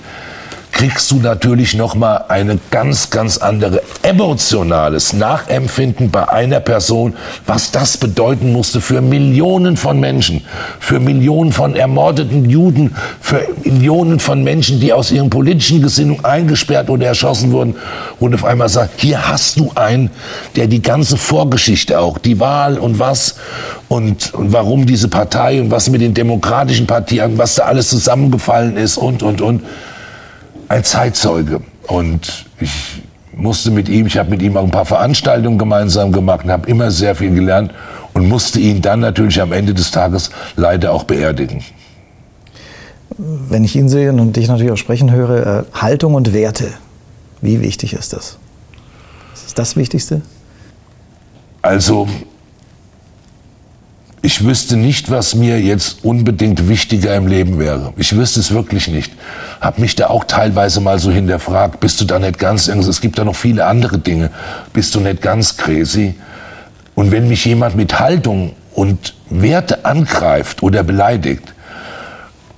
kriegst 0.71 1.11
du 1.11 1.17
natürlich 1.17 1.73
noch 1.73 1.95
mal 1.95 2.25
eine 2.29 2.59
ganz 2.71 3.09
ganz 3.09 3.37
andere 3.37 3.81
emotionales 4.03 5.13
Nachempfinden 5.13 6.11
bei 6.11 6.29
einer 6.29 6.59
Person, 6.59 7.15
was 7.45 7.71
das 7.71 7.97
bedeuten 7.97 8.51
musste 8.51 8.79
für 8.81 9.01
Millionen 9.01 9.77
von 9.77 9.99
Menschen, 9.99 10.45
für 10.79 10.99
Millionen 10.99 11.51
von 11.51 11.75
ermordeten 11.75 12.49
Juden, 12.49 12.95
für 13.19 13.47
Millionen 13.63 14.19
von 14.19 14.43
Menschen, 14.43 14.79
die 14.79 14.93
aus 14.93 15.11
ihren 15.11 15.29
politischen 15.29 15.81
Gesinnungen 15.81 16.23
eingesperrt 16.23 16.89
oder 16.89 17.07
erschossen 17.07 17.51
wurden. 17.51 17.75
Und 18.19 18.33
auf 18.35 18.45
einmal 18.45 18.69
sagt, 18.69 19.01
hier 19.01 19.27
hast 19.27 19.59
du 19.59 19.71
einen, 19.75 20.11
der 20.55 20.67
die 20.67 20.81
ganze 20.81 21.17
Vorgeschichte 21.17 21.99
auch, 21.99 22.17
die 22.17 22.39
Wahl 22.39 22.77
und 22.77 22.99
was 22.99 23.35
und, 23.87 24.33
und 24.33 24.53
warum 24.53 24.85
diese 24.85 25.07
Partei 25.07 25.59
und 25.61 25.71
was 25.71 25.89
mit 25.89 26.01
den 26.01 26.13
demokratischen 26.13 26.87
Partien, 26.87 27.37
was 27.37 27.55
da 27.55 27.63
alles 27.63 27.89
zusammengefallen 27.89 28.77
ist 28.77 28.97
und 28.97 29.23
und 29.23 29.41
und 29.41 29.63
ein 30.69 30.83
Zeitzeuge. 30.83 31.61
Und 31.87 32.45
ich 32.59 33.01
musste 33.33 33.71
mit 33.71 33.89
ihm, 33.89 34.05
ich 34.05 34.17
habe 34.17 34.29
mit 34.29 34.41
ihm 34.41 34.55
auch 34.55 34.63
ein 34.63 34.71
paar 34.71 34.85
Veranstaltungen 34.85 35.57
gemeinsam 35.57 36.11
gemacht 36.11 36.45
und 36.45 36.51
habe 36.51 36.69
immer 36.69 36.91
sehr 36.91 37.15
viel 37.15 37.33
gelernt 37.33 37.73
und 38.13 38.27
musste 38.27 38.59
ihn 38.59 38.81
dann 38.81 39.01
natürlich 39.01 39.41
am 39.41 39.51
Ende 39.51 39.73
des 39.73 39.91
Tages 39.91 40.29
leider 40.55 40.93
auch 40.93 41.03
beerdigen. 41.03 41.63
Wenn 43.17 43.63
ich 43.63 43.75
ihn 43.75 43.89
sehe 43.89 44.11
und 44.13 44.35
dich 44.35 44.47
natürlich 44.47 44.71
auch 44.71 44.77
sprechen 44.77 45.11
höre, 45.11 45.59
äh, 45.59 45.63
Haltung 45.73 46.13
und 46.13 46.33
Werte, 46.33 46.69
wie 47.41 47.59
wichtig 47.61 47.93
ist 47.93 48.13
das? 48.13 48.37
Ist 49.33 49.57
das 49.57 49.75
Wichtigste? 49.75 50.21
Also 51.61 52.07
ich 54.21 54.43
wüsste 54.45 54.75
nicht, 54.75 55.09
was 55.09 55.33
mir 55.33 55.61
jetzt 55.61 56.03
unbedingt 56.03 56.67
wichtiger 56.67 57.15
im 57.15 57.27
Leben 57.27 57.57
wäre. 57.57 57.93
Ich 57.95 58.15
wüsste 58.15 58.41
es 58.41 58.51
wirklich 58.51 58.89
nicht. 58.89 59.13
Hab 59.61 59.79
mich 59.79 59.95
da 59.95 60.07
auch 60.07 60.25
teilweise 60.25 60.81
mal 60.81 60.99
so 60.99 61.09
hinterfragt, 61.09 61.79
bist 61.79 62.01
du 62.01 62.05
da 62.05 62.19
nicht 62.19 62.37
ganz, 62.37 62.67
es 62.67 63.01
gibt 63.01 63.17
da 63.17 63.23
noch 63.23 63.35
viele 63.35 63.65
andere 63.65 63.97
Dinge, 63.97 64.29
bist 64.73 64.93
du 64.95 64.99
nicht 64.99 65.21
ganz 65.21 65.55
crazy? 65.55 66.15
Und 66.95 67.11
wenn 67.11 67.29
mich 67.29 67.45
jemand 67.45 67.77
mit 67.77 67.99
Haltung 67.99 68.53
und 68.73 69.13
Werte 69.29 69.85
angreift 69.85 70.63
oder 70.63 70.83
beleidigt, 70.83 71.53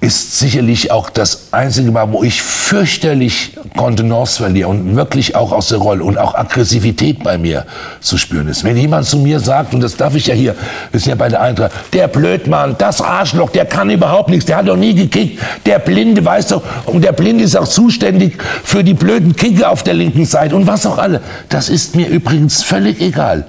ist 0.01 0.39
sicherlich 0.39 0.89
auch 0.89 1.11
das 1.11 1.49
einzige 1.51 1.91
Mal, 1.91 2.11
wo 2.11 2.23
ich 2.23 2.41
fürchterlich 2.41 3.55
Kontenance 3.77 4.37
verliere 4.37 4.67
und 4.67 4.95
wirklich 4.95 5.35
auch 5.35 5.51
aus 5.51 5.67
der 5.67 5.77
Rolle 5.77 6.03
und 6.03 6.17
auch 6.17 6.33
Aggressivität 6.33 7.23
bei 7.23 7.37
mir 7.37 7.67
zu 7.99 8.17
spüren 8.17 8.47
ist. 8.47 8.63
Wenn 8.63 8.75
jemand 8.77 9.05
zu 9.05 9.17
mir 9.17 9.39
sagt, 9.39 9.75
und 9.75 9.81
das 9.81 9.95
darf 9.95 10.15
ich 10.15 10.25
ja 10.25 10.33
hier, 10.33 10.55
ist 10.91 11.05
ja 11.05 11.13
bei 11.13 11.29
der 11.29 11.41
Eintracht, 11.41 11.71
der 11.93 12.07
Blödmann, 12.07 12.75
das 12.79 12.99
Arschloch, 12.99 13.51
der 13.51 13.65
kann 13.65 13.91
überhaupt 13.91 14.29
nichts, 14.29 14.47
der 14.47 14.57
hat 14.57 14.67
doch 14.67 14.75
nie 14.75 14.95
gekickt, 14.95 15.39
der 15.67 15.77
Blinde 15.77 16.25
weiß 16.25 16.47
doch, 16.47 16.63
und 16.87 17.03
der 17.03 17.11
Blinde 17.11 17.43
ist 17.43 17.55
auch 17.55 17.67
zuständig 17.67 18.41
für 18.63 18.83
die 18.83 18.95
blöden 18.95 19.35
Kicker 19.35 19.69
auf 19.69 19.83
der 19.83 19.93
linken 19.93 20.25
Seite 20.25 20.55
und 20.55 20.65
was 20.65 20.87
auch 20.87 20.97
alle. 20.97 21.21
Das 21.47 21.69
ist 21.69 21.95
mir 21.95 22.07
übrigens 22.07 22.63
völlig 22.63 22.99
egal. 23.01 23.45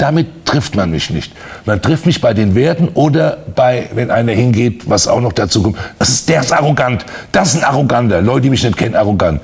Damit 0.00 0.46
trifft 0.46 0.76
man 0.76 0.90
mich 0.90 1.10
nicht. 1.10 1.30
Man 1.66 1.82
trifft 1.82 2.06
mich 2.06 2.22
bei 2.22 2.32
den 2.32 2.54
Werten 2.54 2.88
oder 2.94 3.36
bei, 3.54 3.90
wenn 3.92 4.10
einer 4.10 4.32
hingeht, 4.32 4.88
was 4.88 5.06
auch 5.06 5.20
noch 5.20 5.34
dazu 5.34 5.62
kommt. 5.62 5.76
Das 5.98 6.08
ist, 6.08 6.28
der 6.30 6.40
ist 6.40 6.54
arrogant. 6.54 7.04
Das 7.32 7.52
ist 7.52 7.58
ein 7.58 7.64
Arroganter. 7.64 8.22
Leute, 8.22 8.44
die 8.44 8.50
mich 8.50 8.64
nicht 8.64 8.78
kennen, 8.78 8.94
arrogant. 8.94 9.42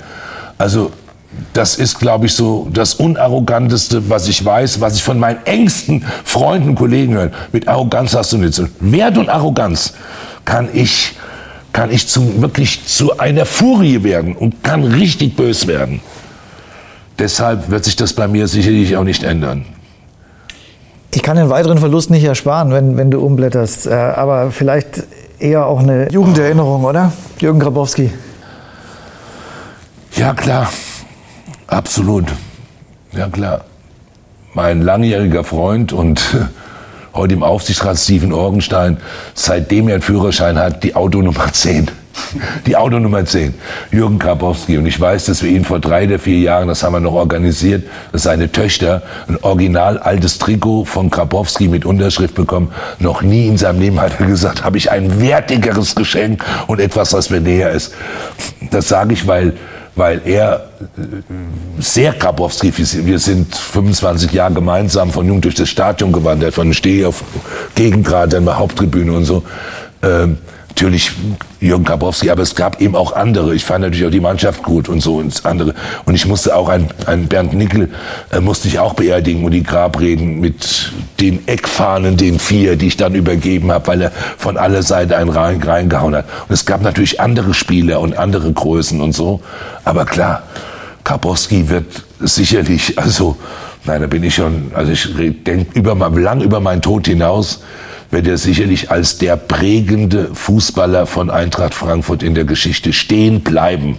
Also, 0.56 0.92
das 1.52 1.74
ist, 1.74 1.98
glaube 1.98 2.24
ich, 2.24 2.32
so 2.32 2.70
das 2.72 2.94
Unarroganteste, 2.94 4.08
was 4.08 4.28
ich 4.28 4.42
weiß, 4.42 4.80
was 4.80 4.96
ich 4.96 5.02
von 5.02 5.18
meinen 5.18 5.44
engsten 5.44 6.02
Freunden 6.24 6.70
und 6.70 6.76
Kollegen 6.76 7.12
höre. 7.12 7.32
Mit 7.52 7.68
Arroganz 7.68 8.14
hast 8.14 8.32
du 8.32 8.38
nichts. 8.38 8.62
Wert 8.80 9.18
und 9.18 9.28
Arroganz 9.28 9.92
kann 10.46 10.70
ich, 10.72 11.16
kann 11.74 11.92
ich 11.92 12.08
zum, 12.08 12.40
wirklich 12.40 12.86
zu 12.86 13.18
einer 13.18 13.44
Furie 13.44 14.02
werden 14.02 14.34
und 14.34 14.64
kann 14.64 14.84
richtig 14.84 15.36
bös 15.36 15.66
werden. 15.66 16.00
Deshalb 17.18 17.68
wird 17.68 17.84
sich 17.84 17.96
das 17.96 18.14
bei 18.14 18.26
mir 18.26 18.48
sicherlich 18.48 18.96
auch 18.96 19.04
nicht 19.04 19.22
ändern. 19.22 19.66
Ich 21.16 21.22
kann 21.22 21.38
den 21.38 21.48
weiteren 21.48 21.78
Verlust 21.78 22.10
nicht 22.10 22.24
ersparen, 22.24 22.72
wenn, 22.72 22.98
wenn 22.98 23.10
du 23.10 23.20
umblätterst. 23.20 23.86
Äh, 23.86 23.94
aber 23.94 24.50
vielleicht 24.50 25.04
eher 25.38 25.64
auch 25.64 25.80
eine 25.80 26.12
Jugenderinnerung, 26.12 26.84
oder? 26.84 27.10
Jürgen 27.38 27.58
Grabowski. 27.58 28.12
Ja, 30.14 30.34
klar. 30.34 30.70
Absolut. 31.68 32.26
Ja, 33.12 33.28
klar. 33.28 33.64
Mein 34.52 34.82
langjähriger 34.82 35.42
Freund 35.42 35.94
und 35.94 36.36
heute 37.14 37.32
im 37.32 37.42
Aufsichtsrat 37.42 37.96
Steven 37.96 38.34
Orgenstein, 38.34 38.98
seitdem 39.32 39.88
er 39.88 39.94
einen 39.94 40.02
Führerschein 40.02 40.58
hat, 40.58 40.84
die 40.84 40.94
Autonummer 40.94 41.50
10. 41.50 41.90
Die 42.66 42.76
Auto 42.76 42.98
Nummer 42.98 43.24
10, 43.24 43.54
Jürgen 43.90 44.18
Grabowski. 44.18 44.78
Und 44.78 44.86
ich 44.86 45.00
weiß, 45.00 45.26
dass 45.26 45.42
wir 45.42 45.50
ihn 45.50 45.64
vor 45.64 45.78
drei 45.78 46.06
oder 46.06 46.18
vier 46.18 46.38
Jahren, 46.38 46.68
das 46.68 46.82
haben 46.82 46.92
wir 46.92 47.00
noch 47.00 47.14
organisiert, 47.14 47.84
dass 48.12 48.24
seine 48.24 48.50
Töchter 48.50 49.02
ein 49.28 49.36
original 49.42 49.98
altes 49.98 50.38
Trikot 50.38 50.84
von 50.84 51.10
Grabowski 51.10 51.68
mit 51.68 51.84
Unterschrift 51.84 52.34
bekommen. 52.34 52.72
Noch 52.98 53.22
nie 53.22 53.46
in 53.46 53.58
seinem 53.58 53.80
Leben 53.80 54.00
hat 54.00 54.20
er 54.20 54.26
gesagt, 54.26 54.64
habe 54.64 54.78
ich 54.78 54.90
ein 54.90 55.20
wertigeres 55.20 55.94
Geschenk 55.94 56.44
und 56.66 56.80
etwas, 56.80 57.12
was 57.12 57.30
mir 57.30 57.40
näher 57.40 57.70
ist. 57.70 57.94
Das 58.70 58.88
sage 58.88 59.12
ich, 59.14 59.26
weil 59.26 59.54
weil 59.96 60.20
er 60.26 60.68
äh, 60.78 61.02
sehr 61.80 62.12
Grabowski, 62.12 62.70
wir 62.76 63.18
sind 63.18 63.56
25 63.56 64.30
Jahre 64.30 64.52
gemeinsam 64.52 65.10
von 65.10 65.26
Jung 65.26 65.40
durch 65.40 65.54
das 65.54 65.70
Stadion 65.70 66.12
gewandert, 66.12 66.54
von 66.54 66.72
Steh 66.74 67.06
auf 67.06 67.24
Gegengrad, 67.74 68.34
dann 68.34 68.44
mal 68.44 68.58
Haupttribüne 68.58 69.12
und 69.12 69.24
so. 69.24 69.42
Ähm, 70.02 70.36
natürlich 70.68 71.12
Jürgen 71.66 71.84
Grabowski, 71.84 72.30
aber 72.30 72.42
es 72.42 72.54
gab 72.54 72.80
eben 72.80 72.96
auch 72.96 73.12
andere. 73.12 73.54
Ich 73.54 73.64
fand 73.64 73.82
natürlich 73.82 74.06
auch 74.06 74.10
die 74.10 74.20
Mannschaft 74.20 74.62
gut 74.62 74.88
und 74.88 75.00
so 75.00 75.16
und 75.16 75.44
andere. 75.44 75.74
Und 76.04 76.14
ich 76.14 76.26
musste 76.26 76.56
auch 76.56 76.68
ein, 76.68 76.88
ein 77.06 77.26
Bernd 77.26 77.52
Nickel 77.52 77.90
äh, 78.32 78.40
musste 78.40 78.68
ich 78.68 78.78
auch 78.78 78.94
beerdigen 78.94 79.44
und 79.44 79.50
die 79.50 79.62
Grabreden 79.62 80.40
mit 80.40 80.92
den 81.20 81.46
Eckfahnen, 81.46 82.16
den 82.16 82.38
vier, 82.38 82.76
die 82.76 82.86
ich 82.88 82.96
dann 82.96 83.14
übergeben 83.14 83.70
habe, 83.72 83.86
weil 83.88 84.02
er 84.02 84.12
von 84.38 84.56
aller 84.56 84.82
Seite 84.82 85.16
einen 85.16 85.30
rein, 85.30 85.62
reingehauen 85.62 86.14
hat. 86.14 86.26
Und 86.48 86.54
es 86.54 86.64
gab 86.64 86.82
natürlich 86.82 87.20
andere 87.20 87.54
Spieler 87.54 88.00
und 88.00 88.16
andere 88.16 88.52
Größen 88.52 89.00
und 89.00 89.12
so. 89.12 89.40
Aber 89.84 90.04
klar, 90.04 90.42
Grabowski 91.04 91.68
wird 91.68 91.86
sicherlich, 92.20 92.98
also, 92.98 93.36
nein, 93.84 94.00
da 94.00 94.06
bin 94.06 94.22
ich 94.24 94.34
schon, 94.34 94.72
also 94.74 94.92
ich 94.92 95.08
denke 95.44 95.78
über, 95.78 95.94
lang 96.18 96.40
über 96.40 96.60
meinen 96.60 96.82
Tod 96.82 97.06
hinaus 97.06 97.60
wird 98.16 98.28
er 98.28 98.38
sicherlich 98.38 98.90
als 98.90 99.18
der 99.18 99.36
prägende 99.36 100.30
Fußballer 100.32 101.06
von 101.06 101.28
Eintracht 101.28 101.74
Frankfurt 101.74 102.22
in 102.22 102.34
der 102.34 102.44
Geschichte 102.44 102.94
stehen 102.94 103.42
bleiben. 103.42 103.98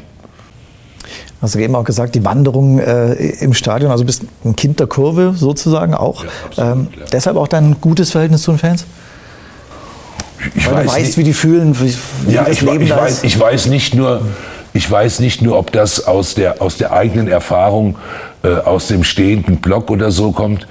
Hast 1.40 1.54
du 1.54 1.60
eben 1.60 1.76
auch 1.76 1.84
gesagt, 1.84 2.16
die 2.16 2.26
Wanderung 2.26 2.80
äh, 2.80 3.14
im 3.14 3.54
Stadion, 3.54 3.92
also 3.92 4.04
bist 4.04 4.24
ein 4.44 4.56
Kind 4.56 4.80
der 4.80 4.88
Kurve 4.88 5.36
sozusagen 5.38 5.94
auch. 5.94 6.24
Ja, 6.24 6.30
absolut, 6.48 6.72
ähm, 6.72 6.88
deshalb 7.12 7.38
auch 7.38 7.48
dein 7.48 7.80
gutes 7.80 8.10
Verhältnis 8.10 8.42
zu 8.42 8.52
den 8.52 8.58
Fans? 8.58 8.86
Ich 10.56 10.66
Weil 10.66 10.78
weiß 10.78 10.86
du 10.86 10.92
weißt, 10.94 11.06
nicht, 11.06 11.18
wie 11.20 11.24
die 11.24 11.34
fühlen, 11.34 11.80
wie, 11.80 11.96
wie 12.26 12.34
ja, 12.34 12.46
das 12.46 12.54
ich, 12.54 12.62
Leben 12.62 12.82
ich, 12.82 12.90
da 12.90 12.98
weiß, 12.98 13.12
ist. 13.18 13.24
ich 13.24 13.40
weiß 13.40 13.68
nicht 13.68 13.94
nur, 13.94 14.22
ich 14.74 14.90
weiß 14.90 15.20
nicht 15.20 15.44
nur, 15.44 15.60
ob 15.60 15.72
das 15.72 16.08
aus 16.08 16.34
der, 16.34 16.60
aus 16.60 16.78
der 16.78 16.92
eigenen 16.92 17.28
Erfahrung, 17.28 18.00
äh, 18.42 18.56
aus 18.56 18.88
dem 18.88 19.04
stehenden 19.04 19.58
Block 19.58 19.92
oder 19.92 20.10
so 20.10 20.32
kommt, 20.32 20.68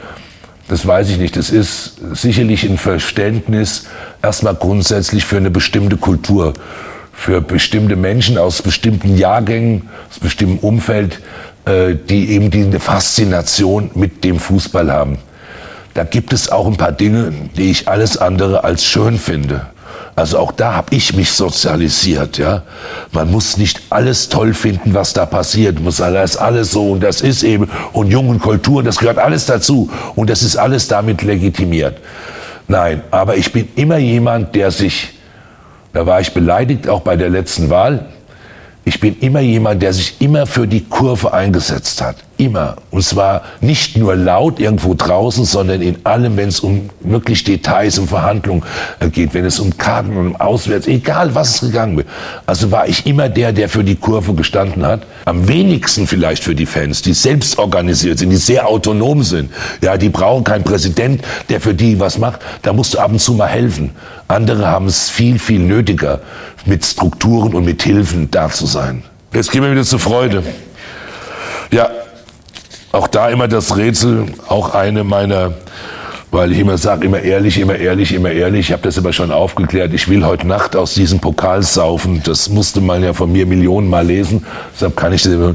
das 0.69 0.87
weiß 0.87 1.11
ich 1.11 1.19
nicht. 1.19 1.37
Das 1.37 1.51
ist 1.51 1.95
sicherlich 2.13 2.65
ein 2.65 2.79
Verständnis 2.79 3.87
erstmal 4.23 4.55
grundsätzlich 4.55 5.25
für 5.25 5.37
eine 5.37 5.51
bestimmte 5.51 5.97
Kultur, 5.97 6.55
für 7.13 7.41
bestimmte 7.41 7.97
Menschen 7.97 8.37
aus 8.39 8.63
bestimmten 8.63 9.17
Jahrgängen, 9.17 9.89
aus 10.11 10.19
bestimmten 10.19 10.65
Umfeld, 10.67 11.21
äh, 11.67 11.95
die 11.95 12.31
eben 12.31 12.51
diese 12.51 12.81
Faszination 12.81 13.91
mit 13.95 14.25
dem 14.25 14.39
Fußball 14.39 14.91
haben. 14.93 15.19
Da 15.95 16.05
gibt 16.05 16.33
es 16.33 16.51
auch 16.51 16.67
ein 16.67 16.77
paar 16.77 16.93
Dinge, 16.93 17.33
die 17.57 17.71
ich 17.71 17.89
alles 17.89 18.19
andere 18.19 18.65
als 18.65 18.85
schön 18.85 19.19
finde. 19.19 19.67
Also 20.17 20.39
auch 20.39 20.53
da 20.53 20.73
habe 20.73 20.95
ich 20.95 21.15
mich 21.15 21.33
sozialisiert, 21.33 22.39
ja. 22.39 22.63
Man 23.13 23.31
muss 23.31 23.59
nicht 23.59 23.83
alles 23.91 24.31
toll 24.31 24.55
finden, 24.55 24.95
was 24.95 25.13
da 25.13 25.27
passiert, 25.27 25.79
muss 25.79 26.01
alles 26.01 26.39
alles 26.39 26.71
so 26.71 26.93
und 26.93 27.03
das 27.03 27.21
ist 27.21 27.43
eben 27.43 27.69
und 27.93 28.11
jungen 28.11 28.41
Kultur, 28.41 28.83
das 28.83 28.97
gehört 28.97 29.19
alles 29.19 29.45
dazu 29.45 29.91
und 30.15 30.31
das 30.31 30.43
ist 30.43 30.57
alles 30.57 30.89
damit 30.89 31.21
legitimiert. 31.21 31.99
Nein, 32.67 33.03
aber 33.11 33.37
ich 33.37 33.53
bin 33.53 33.69
immer 33.77 33.99
jemand, 33.99 34.55
der 34.55 34.71
sich, 34.71 35.13
da 35.93 36.07
war 36.07 36.19
ich 36.23 36.33
beleidigt 36.33 36.89
auch 36.89 37.03
bei 37.03 37.17
der 37.17 37.29
letzten 37.29 37.69
Wahl, 37.69 38.07
ich 38.89 39.01
bin 39.01 39.19
immer 39.19 39.41
jemand, 39.41 39.83
der 39.83 39.93
sich 39.93 40.15
immer 40.21 40.47
für 40.47 40.69
die 40.69 40.85
Kurve 40.85 41.35
eingesetzt 41.35 42.01
hat. 42.01 42.19
Immer. 42.37 42.77
Und 42.93 43.03
zwar 43.03 43.43
nicht 43.61 43.97
nur 43.97 44.15
laut 44.15 44.61
irgendwo 44.61 44.95
draußen, 44.95 45.45
sondern 45.45 45.83
in 45.83 45.97
allem, 46.05 46.37
wenn 46.37 46.51
es 46.51 46.61
um 46.61 46.89
wirklich 47.01 47.43
Details 47.43 47.99
und 47.99 48.07
Verhandlungen 48.07 48.63
äh, 49.01 49.09
geht, 49.09 49.35
wenn 49.35 49.45
es 49.45 49.59
um 49.59 49.77
Karten 49.77 50.17
und 50.17 50.27
um 50.29 50.37
Auswärts, 50.37 50.87
egal 50.87 51.35
was 51.35 51.57
es 51.57 51.61
gegangen 51.63 51.97
wird. 51.97 52.07
Also 52.47 52.71
war 52.71 52.87
ich 52.87 53.07
immer 53.07 53.29
der, 53.29 53.53
der 53.53 53.69
für 53.69 53.83
die 53.83 53.97
Kurve 53.97 54.35
gestanden 54.35 54.87
hat. 54.87 55.03
Am 55.25 55.49
wenigsten 55.49 56.07
vielleicht 56.07 56.45
für 56.45 56.55
die 56.55 56.67
Fans, 56.67 57.03
die 57.03 57.15
selbst 57.15 57.59
organisiert 57.59 58.21
sind, 58.21 58.31
die 58.31 58.37
sehr 58.37 58.69
autonom 58.69 59.25
sind. 59.25 59.51
Ja, 59.83 59.97
die 59.97 60.11
brauchen 60.11 60.45
keinen 60.45 60.63
Präsident, 60.63 61.23
der 61.49 61.61
für 61.61 61.75
die 61.75 61.99
was 61.99 62.19
macht. 62.19 62.41
Da 62.63 62.73
musst 62.73 62.95
du 62.95 63.01
ab 63.01 63.11
und 63.11 63.21
zu 63.21 63.33
mal 63.33 63.49
helfen. 63.49 63.91
Andere 64.29 64.67
haben 64.67 64.87
es 64.87 65.09
viel, 65.09 65.39
viel 65.39 65.61
nötiger, 65.61 66.21
mit 66.67 66.85
Strukturen 66.85 67.55
und 67.55 67.65
mit 67.65 67.83
Hilfen 67.83 68.31
da 68.31 68.49
zu 68.49 68.67
sein. 68.67 69.03
Jetzt 69.33 69.51
gehen 69.51 69.63
wir 69.63 69.71
wieder 69.71 69.85
zur 69.85 69.99
Freude. 69.99 70.43
Ja, 71.71 71.91
auch 72.93 73.09
da 73.09 73.29
immer 73.29 73.49
das 73.49 73.77
Rätsel, 73.77 74.27
auch 74.49 74.75
eine 74.75 75.05
meiner, 75.05 75.55
weil 76.31 76.53
ich 76.53 76.59
immer 76.59 76.79
sage, 76.79 77.07
immer 77.07 77.21
ehrlich, 77.21 77.59
immer 77.59 77.77
ehrlich, 77.77 78.13
immer 78.13 78.31
ehrlich. 78.31 78.67
Ich 78.67 78.73
habe 78.73 78.83
das 78.83 78.97
immer 78.97 79.13
schon 79.13 79.31
aufgeklärt. 79.31 79.93
Ich 79.93 80.09
will 80.09 80.25
heute 80.25 80.47
Nacht 80.47 80.77
aus 80.77 80.95
diesem 80.95 81.21
Pokal 81.21 81.63
saufen. 81.63 82.23
Das 82.25 82.49
musste 82.49 82.81
man 82.81 83.03
ja 83.03 83.13
von 83.13 83.31
mir 83.31 83.47
Millionen 83.47 83.89
Mal 83.89 84.07
lesen. 84.07 84.47
Deshalb 84.75 84.97
kann 84.97 85.13
ich 85.13 85.23
das 85.23 85.33
immer. 85.33 85.55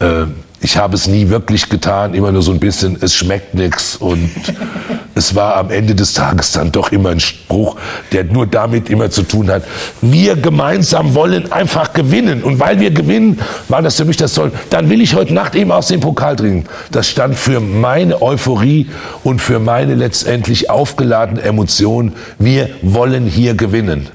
Äh, 0.00 0.26
ich 0.62 0.76
habe 0.76 0.94
es 0.94 1.08
nie 1.08 1.28
wirklich 1.28 1.68
getan, 1.68 2.14
immer 2.14 2.30
nur 2.30 2.42
so 2.42 2.52
ein 2.52 2.60
bisschen, 2.60 2.96
es 3.00 3.14
schmeckt 3.14 3.54
nichts. 3.54 3.96
Und 3.96 4.30
es 5.16 5.34
war 5.34 5.56
am 5.56 5.70
Ende 5.70 5.96
des 5.96 6.14
Tages 6.14 6.52
dann 6.52 6.70
doch 6.70 6.92
immer 6.92 7.10
ein 7.10 7.18
Spruch, 7.18 7.76
der 8.12 8.24
nur 8.24 8.46
damit 8.46 8.88
immer 8.88 9.10
zu 9.10 9.24
tun 9.24 9.50
hat, 9.50 9.64
wir 10.00 10.36
gemeinsam 10.36 11.14
wollen 11.16 11.50
einfach 11.50 11.92
gewinnen. 11.92 12.44
Und 12.44 12.60
weil 12.60 12.78
wir 12.78 12.92
gewinnen, 12.92 13.40
war 13.68 13.82
das 13.82 13.96
für 13.96 14.04
mich 14.04 14.16
das 14.16 14.34
Toll. 14.34 14.52
Dann 14.70 14.88
will 14.88 15.00
ich 15.00 15.16
heute 15.16 15.34
Nacht 15.34 15.56
eben 15.56 15.72
aus 15.72 15.88
dem 15.88 16.00
Pokal 16.00 16.36
trinken. 16.36 16.68
Das 16.92 17.08
stand 17.08 17.34
für 17.34 17.58
meine 17.58 18.22
Euphorie 18.22 18.88
und 19.24 19.40
für 19.40 19.58
meine 19.58 19.96
letztendlich 19.96 20.70
aufgeladene 20.70 21.42
Emotion. 21.42 22.12
Wir 22.38 22.70
wollen 22.82 23.26
hier 23.26 23.54
gewinnen. 23.54 24.08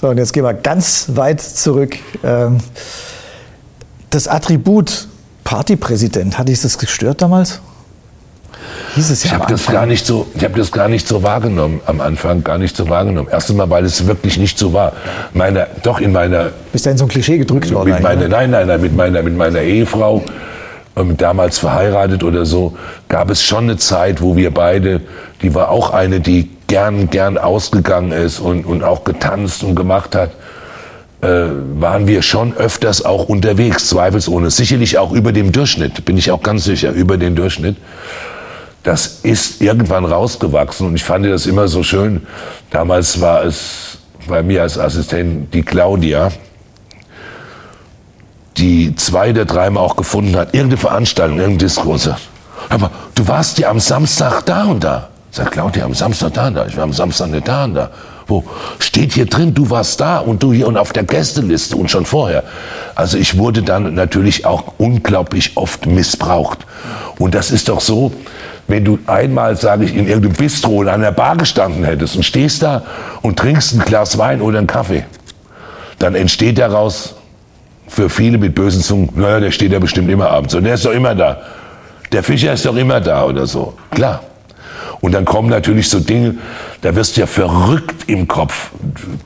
So, 0.00 0.08
und 0.08 0.18
jetzt 0.18 0.32
gehen 0.32 0.44
wir 0.44 0.54
ganz 0.54 1.06
weit 1.16 1.40
zurück. 1.40 1.96
Ähm 2.22 2.58
das 4.10 4.28
Attribut 4.28 5.08
Partypräsident, 5.44 6.38
hat 6.38 6.48
dich 6.48 6.60
das 6.60 6.78
gestört 6.78 7.22
damals? 7.22 7.60
Hieß 8.94 9.10
es 9.10 9.24
ja 9.24 9.28
ich 9.28 9.34
habe 9.34 9.52
das 9.52 9.66
gar 9.66 9.86
nicht 9.86 10.06
so, 10.06 10.26
ich 10.34 10.42
habe 10.42 10.58
das 10.58 10.72
gar 10.72 10.88
nicht 10.88 11.06
so 11.06 11.22
wahrgenommen 11.22 11.80
am 11.86 12.00
Anfang, 12.00 12.42
gar 12.42 12.58
nicht 12.58 12.76
so 12.76 12.88
wahrgenommen. 12.88 13.28
Erst 13.30 13.50
einmal, 13.50 13.68
weil 13.70 13.84
es 13.84 14.06
wirklich 14.06 14.38
nicht 14.38 14.58
so 14.58 14.72
war. 14.72 14.92
Meiner, 15.34 15.66
doch 15.82 16.00
in 16.00 16.12
meiner. 16.12 16.50
Bist 16.72 16.86
du 16.86 16.90
in 16.90 16.98
so 16.98 17.04
ein 17.04 17.08
Klischee 17.08 17.38
gedrückt 17.38 17.72
worden? 17.72 17.90
Mit 17.90 18.02
meiner, 18.02 18.28
nein, 18.28 18.50
nein, 18.50 18.66
nein, 18.66 18.80
mit 18.80 18.96
meiner, 18.96 19.22
mit 19.22 19.36
meiner 19.36 19.60
Ehefrau, 19.60 20.24
ähm, 20.96 21.16
damals 21.16 21.58
verheiratet 21.58 22.24
oder 22.24 22.46
so, 22.46 22.76
gab 23.08 23.30
es 23.30 23.42
schon 23.42 23.64
eine 23.64 23.76
Zeit, 23.76 24.22
wo 24.22 24.36
wir 24.36 24.52
beide, 24.52 25.02
die 25.42 25.54
war 25.54 25.70
auch 25.70 25.90
eine, 25.90 26.20
die 26.20 26.50
gern, 26.66 27.10
gern 27.10 27.38
ausgegangen 27.38 28.12
ist 28.12 28.40
und, 28.40 28.64
und 28.64 28.82
auch 28.82 29.04
getanzt 29.04 29.62
und 29.62 29.74
gemacht 29.76 30.14
hat, 30.14 30.30
waren 31.20 32.06
wir 32.06 32.22
schon 32.22 32.56
öfters 32.56 33.04
auch 33.04 33.28
unterwegs, 33.28 33.88
zweifelsohne. 33.88 34.50
Sicherlich 34.50 34.98
auch 34.98 35.12
über 35.12 35.32
dem 35.32 35.50
Durchschnitt, 35.50 36.04
bin 36.04 36.16
ich 36.16 36.30
auch 36.30 36.42
ganz 36.42 36.64
sicher, 36.64 36.92
über 36.92 37.16
den 37.16 37.34
Durchschnitt. 37.34 37.76
Das 38.82 39.20
ist 39.22 39.60
irgendwann 39.62 40.04
rausgewachsen 40.04 40.86
und 40.86 40.94
ich 40.94 41.02
fand 41.02 41.26
das 41.26 41.46
immer 41.46 41.66
so 41.68 41.82
schön. 41.82 42.26
Damals 42.70 43.20
war 43.20 43.44
es 43.44 43.98
bei 44.28 44.42
mir 44.42 44.62
als 44.62 44.78
Assistent 44.78 45.52
die 45.52 45.62
Claudia, 45.62 46.30
die 48.56 48.94
zwei 48.94 49.30
oder 49.30 49.44
dreimal 49.44 49.82
auch 49.82 49.96
gefunden 49.96 50.36
hat, 50.36 50.54
irgendeine 50.54 50.78
Veranstaltung, 50.78 51.40
irgendein 51.40 51.68
sagt, 51.68 52.20
aber 52.68 52.90
du 53.14 53.26
warst 53.26 53.58
ja 53.58 53.70
am 53.70 53.80
Samstag 53.80 54.42
da 54.46 54.64
und 54.64 54.82
da. 54.82 55.08
Sagt 55.30 55.52
Claudia, 55.52 55.84
am 55.84 55.94
Samstag 55.94 56.34
da 56.34 56.48
und 56.48 56.54
da. 56.54 56.66
Ich 56.66 56.76
war 56.76 56.84
am 56.84 56.92
Samstag 56.92 57.28
nicht 57.28 57.46
da 57.46 57.64
und 57.64 57.74
da. 57.74 57.90
Wo 58.26 58.44
steht 58.80 59.12
hier 59.12 59.26
drin, 59.26 59.54
du 59.54 59.70
warst 59.70 60.00
da 60.00 60.18
und 60.18 60.42
du 60.42 60.52
hier 60.52 60.66
und 60.66 60.76
auf 60.76 60.92
der 60.92 61.04
Gästeliste 61.04 61.76
und 61.76 61.90
schon 61.90 62.04
vorher. 62.04 62.42
Also 62.94 63.18
ich 63.18 63.38
wurde 63.38 63.62
dann 63.62 63.94
natürlich 63.94 64.44
auch 64.44 64.74
unglaublich 64.78 65.56
oft 65.56 65.86
missbraucht. 65.86 66.58
Und 67.18 67.34
das 67.34 67.50
ist 67.50 67.68
doch 67.68 67.80
so, 67.80 68.12
wenn 68.68 68.84
du 68.84 68.98
einmal, 69.06 69.56
sage 69.56 69.84
ich, 69.84 69.94
in 69.94 70.08
irgendeinem 70.08 70.34
Bistro 70.34 70.72
oder 70.72 70.92
an 70.92 71.02
der 71.02 71.12
Bar 71.12 71.36
gestanden 71.36 71.84
hättest 71.84 72.16
und 72.16 72.24
stehst 72.24 72.62
da 72.62 72.82
und 73.22 73.38
trinkst 73.38 73.74
ein 73.74 73.80
Glas 73.80 74.18
Wein 74.18 74.40
oder 74.40 74.58
einen 74.58 74.66
Kaffee, 74.66 75.04
dann 75.98 76.14
entsteht 76.14 76.58
daraus 76.58 77.14
für 77.86 78.10
viele 78.10 78.38
mit 78.38 78.54
bösen 78.54 78.82
Zungen, 78.82 79.10
naja, 79.14 79.38
der 79.38 79.52
steht 79.52 79.72
ja 79.72 79.78
bestimmt 79.78 80.10
immer 80.10 80.30
abends 80.30 80.54
und 80.54 80.64
der 80.64 80.74
ist 80.74 80.84
doch 80.84 80.90
immer 80.90 81.14
da. 81.14 81.40
Der 82.12 82.22
Fischer 82.22 82.52
ist 82.52 82.66
doch 82.66 82.76
immer 82.76 83.00
da 83.00 83.24
oder 83.24 83.46
so. 83.46 83.74
Klar. 83.90 84.20
Und 85.00 85.12
dann 85.12 85.24
kommen 85.24 85.48
natürlich 85.48 85.88
so 85.88 86.00
Dinge, 86.00 86.36
da 86.80 86.94
wirst 86.94 87.16
du 87.16 87.20
ja 87.20 87.26
verrückt 87.26 88.08
im 88.08 88.26
Kopf. 88.26 88.70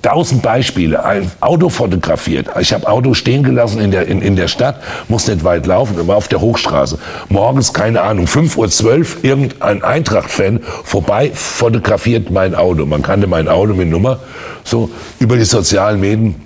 Tausend 0.02 0.42
Beispiele. 0.42 1.04
Ein 1.04 1.30
Auto 1.40 1.68
fotografiert. 1.68 2.48
Ich 2.60 2.72
habe 2.72 2.88
Auto 2.88 3.14
stehen 3.14 3.42
gelassen 3.42 3.80
in 3.80 3.90
der, 3.90 4.06
in, 4.06 4.22
in 4.22 4.36
der 4.36 4.48
Stadt, 4.48 4.82
muss 5.08 5.26
nicht 5.26 5.44
weit 5.44 5.66
laufen, 5.66 6.06
war 6.06 6.16
auf 6.16 6.28
der 6.28 6.40
Hochstraße. 6.40 6.98
Morgens, 7.28 7.72
keine 7.72 8.02
Ahnung, 8.02 8.26
5.12 8.26 8.86
Uhr, 8.86 9.06
irgendein 9.22 9.82
Eintracht-Fan 9.82 10.60
vorbei, 10.84 11.30
fotografiert 11.34 12.30
mein 12.30 12.54
Auto. 12.54 12.86
Man 12.86 13.02
kannte 13.02 13.26
mein 13.26 13.48
Auto 13.48 13.74
mit 13.74 13.88
Nummer, 13.88 14.20
so 14.64 14.90
über 15.18 15.36
die 15.36 15.44
sozialen 15.44 16.00
Medien. 16.00 16.36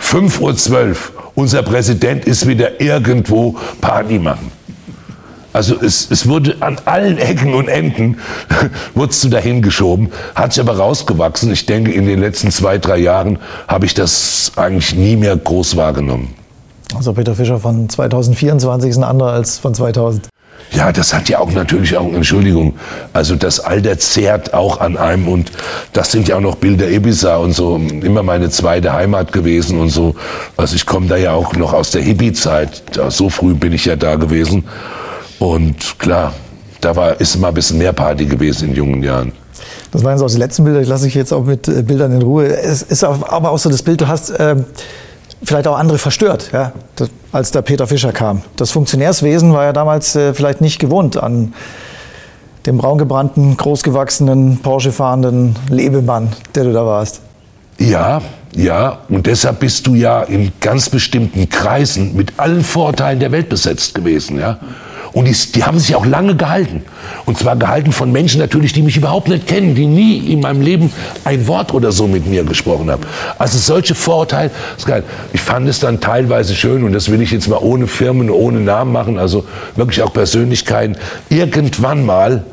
5.12 0.00 0.88
Uhr, 0.88 0.96
unser 1.34 1.62
Präsident 1.62 2.24
ist 2.24 2.46
wieder 2.46 2.80
irgendwo 2.80 3.56
Party 3.80 4.18
machen. 4.18 4.50
Also 5.52 5.76
es, 5.80 6.10
es 6.10 6.28
wurde 6.28 6.56
an 6.60 6.78
allen 6.86 7.18
Ecken 7.18 7.54
und 7.54 7.68
Enden, 7.68 8.16
wurdest 8.94 9.22
du 9.24 9.28
dahin 9.28 9.62
geschoben, 9.62 10.10
hat 10.34 10.52
sich 10.52 10.62
aber 10.62 10.76
rausgewachsen. 10.76 11.52
Ich 11.52 11.66
denke, 11.66 11.92
in 11.92 12.06
den 12.06 12.20
letzten 12.20 12.50
zwei, 12.50 12.78
drei 12.78 12.98
Jahren 12.98 13.38
habe 13.68 13.86
ich 13.86 13.94
das 13.94 14.52
eigentlich 14.56 14.94
nie 14.94 15.16
mehr 15.16 15.36
groß 15.36 15.76
wahrgenommen. 15.76 16.34
Also 16.96 17.12
Peter 17.12 17.34
Fischer 17.34 17.58
von 17.58 17.88
2024 17.88 18.90
ist 18.90 18.96
ein 18.98 19.04
anderer 19.04 19.32
als 19.32 19.58
von 19.58 19.74
2000. 19.74 20.28
Ja, 20.70 20.90
das 20.90 21.12
hat 21.12 21.28
ja 21.28 21.38
auch 21.38 21.50
natürlich 21.50 21.96
auch, 21.98 22.10
Entschuldigung, 22.12 22.74
also 23.12 23.36
das 23.36 23.60
Alter 23.60 23.98
zehrt 23.98 24.54
auch 24.54 24.80
an 24.80 24.96
einem 24.96 25.28
und 25.28 25.52
das 25.92 26.12
sind 26.12 26.28
ja 26.28 26.36
auch 26.36 26.40
noch 26.40 26.56
Bilder 26.56 26.88
Ibiza 26.88 27.36
und 27.36 27.52
so, 27.52 27.76
immer 27.76 28.22
meine 28.22 28.48
zweite 28.48 28.92
Heimat 28.92 29.32
gewesen 29.32 29.78
und 29.80 29.90
so. 29.90 30.14
Also 30.56 30.76
ich 30.76 30.86
komme 30.86 31.08
da 31.08 31.16
ja 31.16 31.32
auch 31.32 31.54
noch 31.56 31.74
aus 31.74 31.90
der 31.90 32.00
Hippie-Zeit, 32.00 32.82
so 33.08 33.28
früh 33.28 33.54
bin 33.54 33.74
ich 33.74 33.84
ja 33.84 33.96
da 33.96 34.16
gewesen 34.16 34.64
und 35.42 35.98
klar, 35.98 36.34
da 36.80 36.94
war, 36.94 37.20
ist 37.20 37.36
mal 37.36 37.48
ein 37.48 37.54
bisschen 37.54 37.78
mehr 37.78 37.92
Party 37.92 38.26
gewesen 38.26 38.68
in 38.68 38.76
jungen 38.76 39.02
Jahren. 39.02 39.32
Das 39.90 40.04
waren 40.04 40.12
jetzt 40.12 40.22
auch 40.22 40.30
die 40.30 40.38
letzten 40.38 40.62
Bilder. 40.62 40.80
Ich 40.80 40.86
lasse 40.86 41.04
dich 41.04 41.14
jetzt 41.14 41.32
auch 41.32 41.44
mit 41.44 41.66
äh, 41.66 41.82
Bildern 41.82 42.12
in 42.12 42.22
Ruhe. 42.22 42.46
Es 42.46 42.82
ist 42.82 43.02
aber 43.02 43.50
auch 43.50 43.58
so 43.58 43.68
das 43.68 43.82
Bild, 43.82 44.00
du 44.00 44.06
hast 44.06 44.32
ähm, 44.38 44.66
vielleicht 45.42 45.66
auch 45.66 45.76
andere 45.76 45.98
verstört, 45.98 46.50
ja, 46.52 46.72
als 47.32 47.50
der 47.50 47.62
Peter 47.62 47.88
Fischer 47.88 48.12
kam. 48.12 48.42
Das 48.54 48.70
Funktionärswesen 48.70 49.52
war 49.52 49.64
ja 49.64 49.72
damals 49.72 50.14
äh, 50.14 50.32
vielleicht 50.32 50.60
nicht 50.60 50.78
gewohnt 50.78 51.16
an 51.16 51.54
dem 52.64 52.78
braungebrannten, 52.78 53.56
großgewachsenen, 53.56 54.58
Porsche 54.58 54.92
fahrenden 54.92 55.56
Lebemann, 55.68 56.28
der 56.54 56.62
du 56.62 56.72
da 56.72 56.86
warst. 56.86 57.20
Ja, 57.80 58.22
ja, 58.54 59.00
und 59.08 59.26
deshalb 59.26 59.58
bist 59.58 59.88
du 59.88 59.96
ja 59.96 60.22
in 60.22 60.52
ganz 60.60 60.88
bestimmten 60.88 61.48
Kreisen 61.48 62.14
mit 62.14 62.38
allen 62.38 62.62
Vorteilen 62.62 63.18
der 63.18 63.32
Welt 63.32 63.48
besetzt 63.48 63.96
gewesen, 63.96 64.38
ja. 64.38 64.60
Und 65.12 65.26
die, 65.26 65.36
die 65.52 65.64
haben 65.64 65.78
sich 65.78 65.94
auch 65.94 66.06
lange 66.06 66.36
gehalten. 66.36 66.82
Und 67.26 67.38
zwar 67.38 67.56
gehalten 67.56 67.92
von 67.92 68.10
Menschen 68.12 68.40
natürlich, 68.40 68.72
die 68.72 68.80
mich 68.82 68.96
überhaupt 68.96 69.28
nicht 69.28 69.46
kennen, 69.46 69.74
die 69.74 69.86
nie 69.86 70.32
in 70.32 70.40
meinem 70.40 70.62
Leben 70.62 70.90
ein 71.24 71.46
Wort 71.46 71.74
oder 71.74 71.92
so 71.92 72.06
mit 72.06 72.26
mir 72.26 72.44
gesprochen 72.44 72.90
haben. 72.90 73.02
Also 73.38 73.58
solche 73.58 73.94
Vorurteile, 73.94 74.50
ich 75.32 75.40
fand 75.40 75.68
es 75.68 75.80
dann 75.80 76.00
teilweise 76.00 76.54
schön, 76.54 76.82
und 76.82 76.92
das 76.92 77.10
will 77.10 77.20
ich 77.20 77.30
jetzt 77.30 77.48
mal 77.48 77.58
ohne 77.58 77.86
Firmen, 77.86 78.30
ohne 78.30 78.60
Namen 78.60 78.92
machen, 78.92 79.18
also 79.18 79.44
wirklich 79.76 80.02
auch 80.02 80.12
Persönlichkeiten, 80.12 80.96
irgendwann 81.28 82.06
mal, 82.06 82.44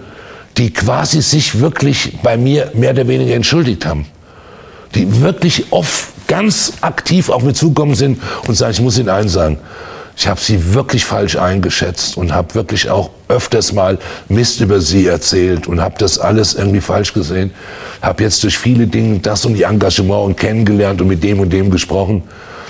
die 0.57 0.73
quasi 0.73 1.21
sich 1.21 1.61
wirklich 1.61 2.17
bei 2.21 2.35
mir 2.35 2.71
mehr 2.73 2.91
oder 2.91 3.07
weniger 3.07 3.35
entschuldigt 3.35 3.85
haben. 3.85 4.05
Die 4.95 5.21
wirklich 5.21 5.67
oft 5.71 6.07
ganz 6.27 6.73
aktiv 6.81 7.29
auf 7.29 7.43
mich 7.43 7.55
zukommen 7.55 7.95
sind 7.95 8.19
und 8.47 8.55
sagen, 8.55 8.73
ich 8.73 8.81
muss 8.81 8.97
Ihnen 8.97 9.09
eins 9.09 9.33
sagen, 9.33 9.57
ich 10.19 10.27
habe 10.27 10.41
sie 10.41 10.73
wirklich 10.73 11.05
falsch 11.05 11.37
eingeschätzt 11.37 12.17
und 12.17 12.33
habe 12.33 12.53
wirklich 12.53 12.89
auch 12.89 13.09
öfters 13.29 13.71
mal 13.71 13.97
Mist 14.27 14.59
über 14.59 14.81
sie 14.81 15.07
erzählt 15.07 15.65
und 15.65 15.79
habe 15.79 15.95
das 15.97 16.19
alles 16.19 16.55
irgendwie 16.55 16.81
falsch 16.81 17.13
gesehen. 17.13 17.51
Habe 18.01 18.23
jetzt 18.23 18.43
durch 18.43 18.57
viele 18.57 18.85
Dinge 18.85 19.19
das 19.19 19.45
und 19.45 19.53
die 19.53 19.63
Engagement 19.63 20.25
und 20.25 20.35
kennengelernt 20.35 20.99
und 20.99 21.07
mit 21.07 21.23
dem 21.23 21.39
und 21.39 21.53
dem 21.53 21.71
gesprochen. 21.71 22.23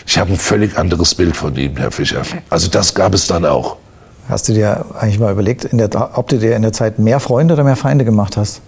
Ich 0.06 0.20
habe 0.20 0.32
ein 0.32 0.38
völlig 0.38 0.78
anderes 0.78 1.16
Bild 1.16 1.36
von 1.36 1.56
ihm, 1.56 1.76
Herr 1.76 1.90
Fischer. 1.90 2.22
Also 2.52 2.70
das 2.70 2.94
gab 2.94 3.16
es 3.16 3.26
dann 3.26 3.44
auch. 3.46 3.78
Hast 4.28 4.48
du 4.48 4.54
dir 4.54 4.86
eigentlich 5.00 5.18
mal 5.18 5.32
überlegt, 5.32 5.70
der, 5.72 6.20
ob 6.20 6.28
du 6.28 6.38
dir 6.38 6.56
in 6.56 6.62
der 6.62 6.72
Zeit 6.72 7.00
mehr 7.00 7.20
Freunde 7.20 7.56
oder 7.56 7.64
mehr 7.64 7.76
Feinde 7.76 8.06
gemacht 8.06 8.38
hast? 8.38 8.62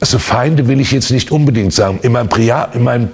Also 0.00 0.18
Feinde 0.18 0.66
will 0.66 0.80
ich 0.80 0.90
jetzt 0.90 1.12
nicht 1.12 1.30
unbedingt 1.30 1.72
sagen. 1.72 2.00
In 2.02 2.10
meinem, 2.10 2.28
Priat, 2.28 2.74
in 2.74 2.82
meinem 2.82 3.10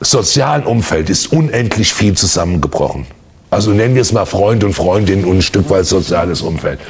sozialen 0.00 0.64
Umfeld 0.64 1.10
ist 1.10 1.32
unendlich 1.32 1.92
viel 1.92 2.14
zusammengebrochen. 2.14 3.06
Also 3.50 3.70
nennen 3.70 3.94
wir 3.94 4.02
es 4.02 4.12
mal 4.12 4.26
Freund 4.26 4.62
und 4.62 4.74
Freundin 4.74 5.24
und 5.24 5.38
ein 5.38 5.42
Stück 5.42 5.70
weit 5.70 5.86
soziales 5.86 6.42
Umfeld. 6.42 6.80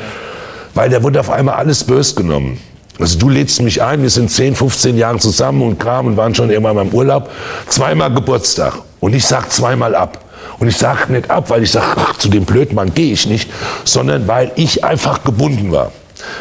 Weil 0.74 0.90
da 0.90 1.02
wurde 1.02 1.20
auf 1.20 1.30
einmal 1.30 1.54
alles 1.54 1.84
bös 1.84 2.14
genommen. 2.14 2.60
Also 2.98 3.18
du 3.18 3.28
lädst 3.28 3.62
mich 3.62 3.80
ein, 3.82 4.02
wir 4.02 4.10
sind 4.10 4.30
10, 4.30 4.56
15 4.56 4.96
Jahre 4.96 5.18
zusammen 5.18 5.62
und 5.62 5.78
Kram 5.78 6.06
und 6.06 6.16
waren 6.16 6.34
schon 6.34 6.50
immer 6.50 6.74
beim 6.74 6.88
Urlaub. 6.88 7.30
Zweimal 7.68 8.12
Geburtstag. 8.12 8.74
Und 9.00 9.14
ich 9.14 9.24
sag 9.24 9.52
zweimal 9.52 9.94
ab. 9.94 10.24
Und 10.58 10.66
ich 10.66 10.76
sag 10.76 11.08
nicht 11.08 11.30
ab, 11.30 11.50
weil 11.50 11.62
ich 11.62 11.70
sag, 11.70 11.96
ach, 11.96 12.18
zu 12.18 12.28
dem 12.28 12.44
Blödmann 12.44 12.92
gehe 12.92 13.12
ich 13.12 13.26
nicht, 13.26 13.48
sondern 13.84 14.26
weil 14.26 14.50
ich 14.56 14.84
einfach 14.84 15.22
gebunden 15.22 15.70
war. 15.70 15.92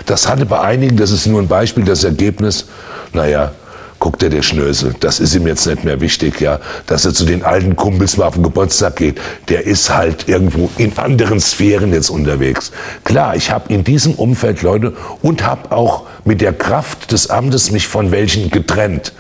Das 0.08 0.28
hatte 0.28 0.48
bei 0.48 0.60
einigen, 0.60 0.98
das 0.98 1.12
ist 1.12 1.28
nur 1.28 1.40
ein 1.40 1.48
Beispiel, 1.48 1.84
das 1.84 2.04
Ergebnis, 2.04 2.66
naja, 3.14 3.52
guckt 4.00 4.24
er 4.24 4.30
der 4.30 4.42
Schnösel. 4.42 4.96
Das 5.00 5.20
ist 5.20 5.36
ihm 5.36 5.48
jetzt 5.48 5.66
nicht 5.66 5.84
mehr 5.84 6.00
wichtig, 6.02 6.40
ja, 6.40 6.60
dass 6.86 7.06
er 7.06 7.14
zu 7.14 7.26
den 7.26 7.44
alten 7.44 7.76
Kumpels 7.76 8.18
mal 8.18 8.26
auf 8.26 8.36
den 8.36 8.44
Geburtstag 8.44 8.96
geht. 8.98 9.20
Der 9.50 9.66
ist 9.66 9.94
halt 9.94 10.28
irgendwo 10.28 10.70
in 10.78 10.98
anderen 10.98 11.40
Sphären 11.40 11.94
jetzt 11.94 12.10
unterwegs. 12.10 12.72
Klar, 13.04 13.36
ich 13.36 13.52
habe 13.52 13.74
in 13.74 13.84
diesem 13.84 14.14
Umfeld 14.14 14.62
Leute 14.62 14.94
und 15.22 15.46
habe 15.46 15.72
auch 15.72 16.04
mit 16.26 16.42
der 16.42 16.54
Kraft 16.54 17.12
des 17.12 17.30
Amtes 17.30 17.72
mich 17.72 17.88
von 17.88 18.12
welchen 18.12 18.50
getrennt. 18.50 19.14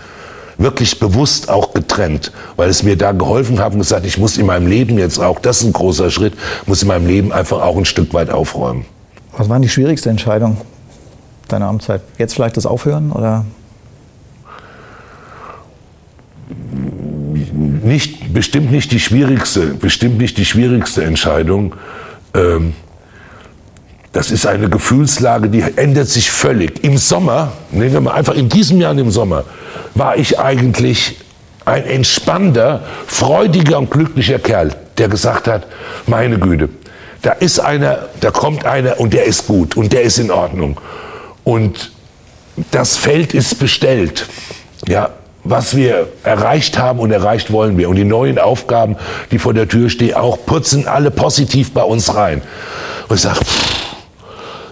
Wirklich 0.57 0.99
bewusst 0.99 1.49
auch 1.49 1.73
getrennt, 1.73 2.32
weil 2.55 2.69
es 2.69 2.82
mir 2.82 2.97
da 2.97 3.11
geholfen 3.11 3.59
hat 3.59 3.73
und 3.73 3.80
gesagt, 3.80 4.05
ich 4.05 4.17
muss 4.17 4.38
in 4.38 4.47
meinem 4.47 4.65
Leben 4.65 4.97
jetzt 4.97 5.19
auch, 5.19 5.39
das 5.39 5.59
ist 5.59 5.65
ein 5.65 5.73
großer 5.73 6.09
Schritt, 6.09 6.34
muss 6.65 6.82
in 6.82 6.88
meinem 6.88 7.05
Leben 7.05 7.32
einfach 7.32 7.61
auch 7.61 7.78
ein 7.78 7.86
Stück 7.86 8.13
weit 8.13 8.32
aufräumen. 8.32 8.86
Was 9.38 9.49
war 9.49 9.59
die 9.59 9.69
schwierigste 9.69 10.09
Entscheidung 10.09 10.57
deiner 11.47 11.67
Amtszeit? 11.67 12.01
Jetzt 12.17 12.34
vielleicht 12.34 12.57
das 12.57 12.65
Aufhören 12.65 13.11
oder 13.11 13.45
nicht, 17.83 18.33
bestimmt 18.33 18.71
nicht 18.71 18.91
die 18.91 18.99
schwierigste, 18.99 19.67
bestimmt 19.67 20.17
nicht 20.17 20.37
die 20.37 20.45
schwierigste 20.45 21.03
Entscheidung. 21.03 21.75
Ähm, 22.33 22.73
das 24.13 24.31
ist 24.31 24.47
eine 24.47 24.69
Gefühlslage, 24.69 25.49
die 25.49 25.61
ändert 25.61 26.07
sich 26.07 26.31
völlig. 26.31 26.83
Im 26.83 26.97
Sommer, 26.97 27.51
nehmen 27.71 27.93
wir 27.93 28.01
mal 28.01 28.13
einfach 28.13 28.35
in 28.35 28.49
diesem 28.49 28.79
Jahr 28.81 28.97
im 28.97 29.11
Sommer, 29.11 29.43
war 29.93 30.17
ich 30.17 30.39
eigentlich 30.39 31.17
ein 31.65 31.83
entspannter, 31.85 32.83
freudiger 33.05 33.77
und 33.77 33.91
glücklicher 33.91 34.39
Kerl, 34.39 34.73
der 34.97 35.09
gesagt 35.09 35.47
hat, 35.47 35.67
meine 36.07 36.39
Güte, 36.39 36.69
da 37.21 37.31
ist 37.31 37.59
einer, 37.59 38.07
da 38.21 38.31
kommt 38.31 38.65
einer 38.65 38.99
und 38.99 39.13
der 39.13 39.25
ist 39.25 39.47
gut 39.47 39.75
und 39.75 39.91
der 39.91 40.03
ist 40.03 40.17
in 40.17 40.31
Ordnung. 40.31 40.79
Und 41.43 41.91
das 42.71 42.97
Feld 42.97 43.33
ist 43.33 43.59
bestellt. 43.59 44.27
Ja, 44.87 45.09
was 45.49 45.75
wir 45.75 46.07
erreicht 46.23 46.77
haben 46.77 46.99
und 46.99 47.11
erreicht 47.11 47.51
wollen 47.51 47.77
wir. 47.77 47.89
Und 47.89 47.95
die 47.95 48.03
neuen 48.03 48.39
Aufgaben, 48.39 48.95
die 49.31 49.39
vor 49.39 49.53
der 49.53 49.67
Tür 49.67 49.89
stehen, 49.89 50.15
auch 50.15 50.45
putzen 50.45 50.87
alle 50.87 51.11
positiv 51.11 51.73
bei 51.73 51.83
uns 51.83 52.15
rein. 52.15 52.41
Und 53.07 53.15
ich 53.15 53.21
sage, 53.21 53.39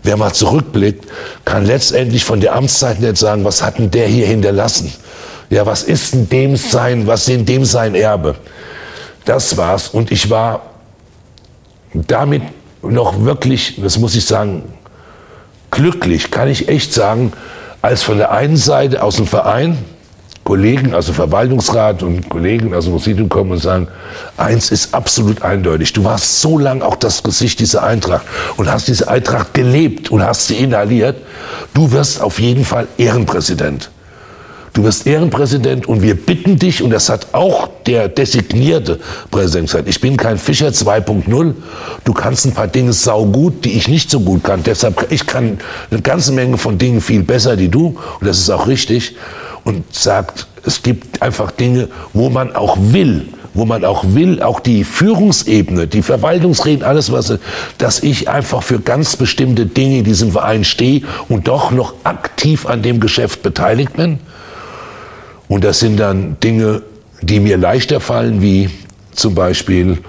wer 0.03 0.17
mal 0.17 0.34
zurückblickt, 0.34 1.05
kann 1.45 1.65
letztendlich 1.65 2.23
von 2.23 2.39
der 2.39 2.55
Amtszeit 2.55 2.99
nicht 2.99 3.17
sagen, 3.17 3.43
was 3.43 3.61
hat 3.61 3.78
denn 3.78 3.91
der 3.91 4.07
hier 4.07 4.28
hinterlassen? 4.28 4.91
Ja, 5.49 5.65
was 5.65 5.84
ist 5.84 6.13
in 6.13 6.30
dem 6.30 6.55
sein, 6.55 7.07
was 7.07 7.28
in 7.28 7.45
dem 7.45 7.65
sein 7.65 7.95
Erbe? 7.95 8.36
Das 9.26 9.57
war's. 9.57 9.89
Und 9.89 10.11
ich 10.11 10.30
war 10.30 10.61
damit 11.93 12.43
noch 12.82 13.23
wirklich, 13.23 13.80
das 13.82 13.97
muss 13.97 14.15
ich 14.15 14.26
sagen, 14.26 14.63
glücklich, 15.71 16.32
kann 16.32 16.47
ich 16.47 16.67
echt 16.69 16.93
sagen, 16.93 17.34
als 17.82 18.03
von 18.03 18.17
der 18.17 18.32
einen 18.32 18.57
Seite 18.57 19.03
aus 19.03 19.17
dem 19.17 19.28
Verein 19.28 19.78
Kollegen, 20.46 20.93
also 20.93 21.12
Verwaltungsrat 21.12 22.04
und 22.04 22.30
Kollegen 22.30 22.76
aus 22.76 22.86
dem 22.86 22.93
Präsidium 22.93 23.30
kommen 23.30 23.52
und 23.52 23.58
sagen, 23.58 23.88
eins 24.38 24.70
ist 24.70 24.93
absolut 24.93 25.41
eindeutig. 25.41 25.91
Du 25.91 26.04
warst 26.04 26.39
so 26.39 26.60
lang 26.60 26.84
auch 26.84 26.96
das 26.96 27.24
Gesicht 27.24 27.60
dieser 27.60 27.82
Eintracht 27.82 28.26
und 28.56 28.72
hast 28.72 28.88
diese 28.88 29.08
Eintracht 29.08 29.56
gelebt 29.56 30.12
und 30.12 30.24
hast 30.24 30.46
sie 30.48 30.58
inhaliert. 30.58 31.18
Du 31.74 31.91
wirst 31.91 32.22
auf 32.22 32.39
jeden 32.39 32.64
Fall 32.64 32.88
Ehrenpräsident. 32.98 33.89
Du 34.74 34.84
wirst 34.84 35.08
Ehrenpräsident 35.08 35.88
und 35.88 36.04
wir 36.04 36.14
bitten 36.16 36.60
dich, 36.60 36.84
und 36.84 36.91
das 36.91 37.10
hat 37.10 37.34
auch 37.34 37.70
der 37.88 38.08
designierte 38.08 39.00
Präsident 39.32 39.70
gesagt, 39.70 39.88
ich 39.88 40.00
bin 40.00 40.16
kein 40.16 40.38
Fischer 40.38 40.68
2.0, 40.68 41.54
du 42.04 42.14
kannst 42.14 42.46
ein 42.46 42.54
paar 42.54 42.68
Dinge 42.68 42.93
saugut, 42.93 43.66
die 43.66 43.72
ich 43.72 43.88
nicht 43.88 44.12
so 44.12 44.20
gut 44.20 44.43
kann. 44.43 44.62
Deshalb, 44.64 45.08
ich 45.12 45.26
kann 45.26 45.60
eine 45.89 46.02
ganze 46.02 46.34
Menge 46.34 46.58
von 46.60 46.78
Dingen 46.78 47.02
viel 47.02 47.24
besser, 47.24 47.56
die 47.56 47.70
du, 47.70 47.98
und 48.20 48.28
das 48.28 48.38
ist 48.38 48.52
auch 48.52 48.68
richtig 48.68 49.16
und 49.66 49.93
sagt, 49.93 50.47
es 50.63 50.82
gibt 50.82 51.22
einfach 51.22 51.51
Dinge, 51.51 51.89
wo 52.13 52.30
man 52.30 52.55
auch 52.55 52.78
will, 52.80 53.26
wo 53.53 53.66
man 53.66 53.84
auch 53.84 54.03
will, 54.07 54.41
auch 54.41 54.59
die 54.59 54.84
Führungsebene, 54.84 55.88
die 55.88 56.01
Verwaltungsreden, 56.01 56.84
alles 56.84 57.11
was, 57.11 57.38
dass 57.78 58.01
ich 58.01 58.30
einfach 58.30 58.63
für 58.63 58.80
ganz 58.80 59.18
bestimmte 59.18 59.66
Dinge 59.66 59.99
in 59.99 60.03
diesem 60.05 60.32
Verein 60.32 60.63
stehe 60.63 61.01
und 61.30 61.47
doch 61.47 61.72
noch 61.72 61.95
aktiv 62.03 62.66
an 62.66 62.82
dem 62.84 62.99
Geschäft 62.99 63.43
beteiligt 63.43 63.93
bin. 63.93 64.20
Und 65.47 65.63
das 65.63 65.80
sind 65.80 65.99
dann 65.99 66.38
Dinge, 66.41 66.82
die 67.22 67.39
mir 67.39 67.57
leichter 67.57 67.99
fallen, 67.99 68.41
wie 68.41 68.70
zum 69.13 69.36
Beispiel 69.36 69.99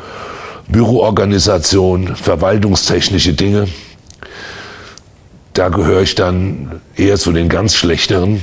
Büroorganisation, 0.69 2.17
verwaltungstechnische 2.17 3.33
Dinge. 3.33 3.69
Da 5.53 5.69
gehöre 5.69 6.03
ich 6.03 6.15
dann 6.15 6.81
eher 6.97 7.17
zu 7.17 7.33
den 7.33 7.49
ganz 7.49 7.75
schlechteren 7.75 8.43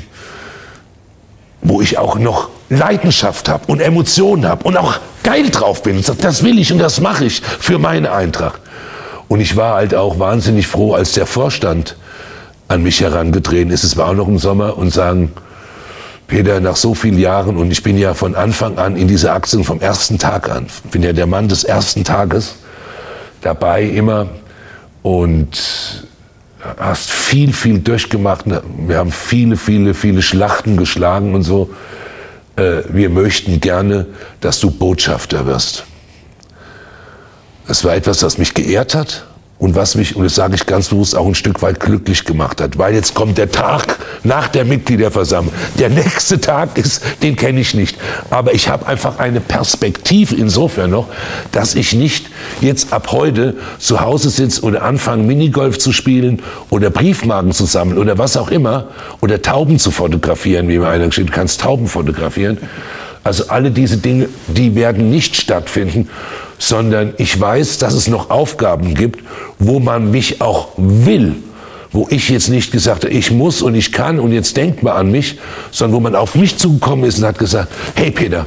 wo 1.63 1.81
ich 1.81 1.97
auch 1.97 2.17
noch 2.17 2.49
Leidenschaft 2.69 3.49
habe 3.49 3.65
und 3.67 3.79
Emotionen 3.79 4.45
habe 4.45 4.63
und 4.63 4.77
auch 4.77 4.99
geil 5.23 5.49
drauf 5.49 5.83
bin 5.83 5.97
und 5.97 6.05
sage, 6.05 6.19
das 6.21 6.43
will 6.43 6.59
ich 6.59 6.71
und 6.71 6.79
das 6.79 6.99
mache 6.99 7.25
ich 7.25 7.41
für 7.41 7.79
meine 7.79 8.11
Eintracht. 8.11 8.61
Und 9.27 9.39
ich 9.39 9.55
war 9.55 9.75
halt 9.75 9.95
auch 9.95 10.19
wahnsinnig 10.19 10.67
froh, 10.67 10.93
als 10.93 11.13
der 11.13 11.25
Vorstand 11.25 11.95
an 12.67 12.83
mich 12.83 13.01
herangetreten 13.01 13.71
ist. 13.71 13.83
Es 13.83 13.97
war 13.97 14.09
auch 14.09 14.13
noch 14.13 14.27
im 14.27 14.37
Sommer 14.37 14.77
und 14.77 14.91
sagen, 14.91 15.31
Peter, 16.27 16.59
nach 16.59 16.75
so 16.75 16.95
vielen 16.95 17.17
Jahren 17.17 17.57
und 17.57 17.71
ich 17.71 17.83
bin 17.83 17.97
ja 17.97 18.13
von 18.13 18.35
Anfang 18.35 18.77
an 18.77 18.95
in 18.95 19.07
dieser 19.07 19.33
Aktien 19.33 19.63
vom 19.63 19.79
ersten 19.81 20.17
Tag 20.17 20.49
an, 20.49 20.67
bin 20.91 21.03
ja 21.03 21.13
der 21.13 21.27
Mann 21.27 21.47
des 21.47 21.63
ersten 21.63 22.03
Tages 22.03 22.55
dabei 23.41 23.83
immer 23.83 24.27
und 25.01 26.07
hast 26.77 27.11
viel, 27.11 27.53
viel 27.53 27.79
durchgemacht. 27.79 28.45
Wir 28.45 28.97
haben 28.97 29.11
viele, 29.11 29.57
viele, 29.57 29.93
viele 29.93 30.21
Schlachten 30.21 30.77
geschlagen 30.77 31.35
und 31.35 31.43
so. 31.43 31.69
Äh, 32.55 32.83
wir 32.89 33.09
möchten 33.09 33.59
gerne, 33.59 34.07
dass 34.41 34.59
du 34.59 34.71
Botschafter 34.71 35.45
wirst. 35.45 35.85
Das 37.67 37.83
war 37.83 37.95
etwas, 37.95 38.19
das 38.19 38.37
mich 38.37 38.53
geehrt 38.53 38.95
hat 38.95 39.25
und 39.63 39.75
was 39.75 39.95
mich, 39.95 40.17
und 40.17 40.25
das 40.25 40.35
sage 40.35 40.55
ich 40.55 40.65
ganz 40.65 40.89
bewusst, 40.89 41.15
auch 41.15 41.25
ein 41.25 41.35
Stück 41.35 41.61
weit 41.61 41.79
glücklich 41.79 42.25
gemacht 42.25 42.59
hat. 42.59 42.77
Weil 42.77 42.93
jetzt 42.93 43.13
kommt 43.13 43.37
der 43.37 43.49
Tag 43.49 43.97
nach 44.25 44.49
der 44.49 44.65
Mitgliederversammlung. 44.65 45.53
Der 45.79 45.89
nächste 45.89 46.41
Tag 46.41 46.77
ist, 46.77 47.01
den 47.23 47.37
kenne 47.37 47.61
ich 47.61 47.73
nicht. 47.73 47.97
Aber 48.29 48.53
ich 48.53 48.67
habe 48.67 48.85
einfach 48.87 49.19
eine 49.19 49.39
Perspektive 49.39 50.35
insofern 50.35 50.91
noch, 50.91 51.07
dass 51.53 51.75
ich 51.75 51.93
nicht 51.93 52.25
jetzt 52.59 52.91
ab 52.91 53.13
heute 53.13 53.55
zu 53.79 54.01
Hause 54.01 54.31
sitze 54.31 54.63
oder 54.63 54.83
anfange, 54.83 55.23
Minigolf 55.23 55.79
zu 55.79 55.93
spielen 55.93 56.41
oder 56.69 56.89
Briefmarken 56.89 57.53
zu 57.53 57.63
sammeln 57.63 57.97
oder 57.97 58.17
was 58.17 58.35
auch 58.35 58.51
immer 58.51 58.89
oder 59.21 59.41
Tauben 59.41 59.79
zu 59.79 59.91
fotografieren, 59.91 60.67
wie 60.67 60.77
mir 60.77 60.89
einer 60.89 61.05
geschrieben 61.05 61.29
du 61.29 61.35
kannst 61.35 61.61
Tauben 61.61 61.87
fotografieren. 61.87 62.57
Also 63.23 63.45
alle 63.47 63.71
diese 63.71 63.97
Dinge, 63.97 64.27
die 64.47 64.75
werden 64.75 65.09
nicht 65.09 65.35
stattfinden, 65.35 66.09
sondern 66.57 67.13
ich 67.17 67.39
weiß, 67.39 67.77
dass 67.77 67.93
es 67.93 68.07
noch 68.07 68.29
Aufgaben 68.29 68.95
gibt, 68.95 69.21
wo 69.59 69.79
man 69.79 70.11
mich 70.11 70.41
auch 70.41 70.69
will, 70.77 71.35
wo 71.91 72.07
ich 72.09 72.29
jetzt 72.29 72.49
nicht 72.49 72.71
gesagt 72.71 73.05
habe, 73.05 73.13
ich 73.13 73.31
muss 73.31 73.61
und 73.61 73.75
ich 73.75 73.91
kann 73.93 74.19
und 74.19 74.33
jetzt 74.33 74.57
denkt 74.57 74.83
mal 74.83 74.93
an 74.93 75.11
mich, 75.11 75.39
sondern 75.71 75.95
wo 75.95 75.99
man 76.01 76.15
auf 76.15 76.35
mich 76.35 76.57
zugekommen 76.57 77.05
ist 77.05 77.19
und 77.19 77.25
hat 77.25 77.39
gesagt, 77.39 77.69
hey 77.95 78.11
Peter, 78.11 78.45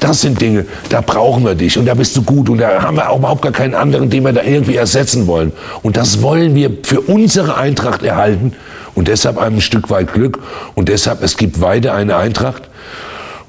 das 0.00 0.22
sind 0.22 0.40
Dinge, 0.40 0.64
da 0.88 1.02
brauchen 1.02 1.44
wir 1.44 1.54
dich 1.54 1.78
und 1.78 1.86
da 1.86 1.94
bist 1.94 2.16
du 2.16 2.22
gut 2.22 2.48
und 2.48 2.58
da 2.58 2.82
haben 2.82 2.96
wir 2.96 3.10
auch 3.10 3.18
überhaupt 3.18 3.42
gar 3.42 3.52
keinen 3.52 3.74
anderen, 3.74 4.10
den 4.10 4.24
wir 4.24 4.32
da 4.32 4.42
irgendwie 4.42 4.76
ersetzen 4.76 5.26
wollen. 5.26 5.52
Und 5.82 5.96
das 5.96 6.22
wollen 6.22 6.54
wir 6.54 6.70
für 6.82 7.00
unsere 7.02 7.56
Eintracht 7.56 8.02
erhalten 8.02 8.54
und 8.94 9.08
deshalb 9.08 9.38
ein 9.38 9.60
Stück 9.60 9.90
weit 9.90 10.12
Glück 10.12 10.38
und 10.74 10.88
deshalb, 10.88 11.22
es 11.22 11.36
gibt 11.36 11.60
weiter 11.60 11.94
eine 11.94 12.16
Eintracht 12.16 12.62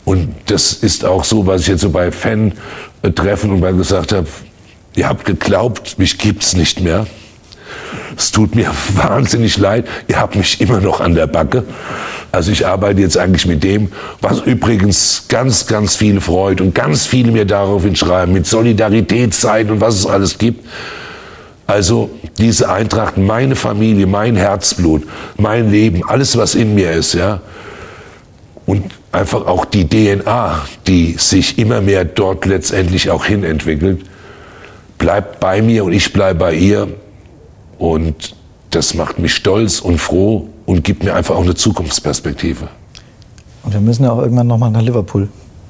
und 0.08 0.34
das 0.46 0.72
ist 0.72 1.04
auch 1.04 1.26
so, 1.26 1.48
was 1.48 1.64
ich 1.64 1.68
jetzt 1.68 1.82
so 1.82 1.90
bei 1.90 2.14
Fan-Treffen 2.14 3.52
und 3.52 3.60
mal 3.60 3.74
gesagt 3.74 4.14
habe, 4.14 4.26
ihr 4.96 5.10
habt 5.10 5.26
geglaubt, 5.26 6.00
mich 6.00 6.18
gibt's 6.18 6.56
nicht 6.56 6.80
mehr. 6.80 7.06
Es 8.16 8.32
tut 8.32 8.56
mir 8.56 8.72
wahnsinnig 8.94 9.58
leid, 9.58 9.86
ihr 10.08 10.18
habt 10.18 10.38
mich 10.38 10.62
immer 10.62 10.80
noch 10.80 11.02
an 11.02 11.14
der 11.14 11.28
Backe. 11.28 11.66
Also 12.32 12.54
ich 12.54 12.66
arbeite 12.66 13.02
jetzt 13.02 13.18
eigentlich 13.18 13.46
mit 13.48 13.66
dem, 13.66 13.92
was 14.22 14.40
übrigens 14.40 15.26
ganz, 15.28 15.68
ganz 15.68 15.98
viele 15.98 16.22
freut 16.22 16.62
und 16.62 16.74
ganz 16.74 17.06
viele 17.06 17.34
mir 17.34 17.44
daraufhin 17.44 17.98
schreiben, 17.98 18.32
mit 18.32 18.48
Solidaritätszeit 18.48 19.70
und 19.70 19.82
was 19.82 19.96
es 19.96 20.06
alles 20.06 20.38
gibt. 20.38 20.66
Also 21.66 22.10
diese 22.38 22.70
Eintracht, 22.70 23.18
meine 23.18 23.58
Familie, 23.58 24.08
mein 24.08 24.38
Herzblut, 24.38 25.04
mein 25.36 25.70
Leben, 25.70 26.08
alles 26.08 26.38
was 26.38 26.56
in 26.56 26.76
mir 26.76 26.94
ist, 26.94 27.14
ja. 27.14 27.42
Und 28.68 28.84
einfach 29.14 29.48
auch 29.48 29.66
die 29.66 29.88
DNA, 29.88 30.62
die 30.86 31.16
sich 31.18 31.58
immer 31.58 31.82
mehr 31.82 32.04
dort 32.06 32.46
letztendlich 32.46 33.10
auch 33.10 33.26
hin 33.26 33.44
entwickelt, 33.44 34.06
bleibt 34.98 35.40
bei 35.40 35.62
mir 35.62 35.86
und 35.86 35.94
ich 35.94 36.12
bleibe 36.12 36.40
bei 36.40 36.54
ihr. 36.54 36.90
Und 37.80 38.36
das 38.70 38.94
macht 38.94 39.20
mich 39.20 39.34
stolz 39.34 39.80
und 39.80 40.00
froh 40.00 40.50
und 40.66 40.84
gibt 40.84 41.04
mir 41.04 41.16
einfach 41.16 41.36
auch 41.36 41.44
eine 41.44 41.56
Zukunftsperspektive. 41.56 42.68
Und 43.64 43.74
wir 43.74 43.80
müssen 43.80 44.04
ja 44.04 44.12
auch 44.12 44.20
irgendwann 44.20 44.48
nochmal 44.48 44.70
nach 44.70 44.82
Liverpool. 44.82 45.30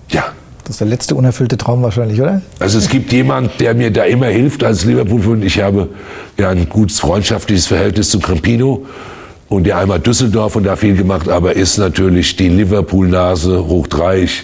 Ja. 0.10 0.26
Das 0.64 0.72
ist 0.72 0.80
der 0.82 0.88
letzte 0.88 1.16
unerfüllte 1.16 1.56
Traum 1.56 1.82
wahrscheinlich, 1.82 2.20
oder? 2.20 2.42
Also 2.60 2.78
es 2.78 2.90
gibt 2.90 3.14
jemand, 3.14 3.60
der 3.62 3.74
mir 3.74 3.90
da 3.90 4.04
immer 4.04 4.26
hilft 4.26 4.64
als 4.66 4.84
Liverpool-Fan. 4.84 5.42
Ich 5.44 5.62
habe 5.62 5.88
ja 6.38 6.50
ein 6.50 6.68
gutes 6.68 7.00
freundschaftliches 7.00 7.68
Verhältnis 7.68 8.10
zu 8.10 8.20
Campino 8.20 8.86
und 9.50 9.64
der 9.64 9.78
einmal 9.78 10.00
Düsseldorf 10.00 10.56
und 10.56 10.64
da 10.64 10.76
viel 10.76 10.96
gemacht, 10.96 11.30
aber 11.30 11.56
ist 11.56 11.78
natürlich 11.78 12.36
die 12.36 12.50
Liverpool-Nase 12.50 13.66
hochtreich. 13.68 14.44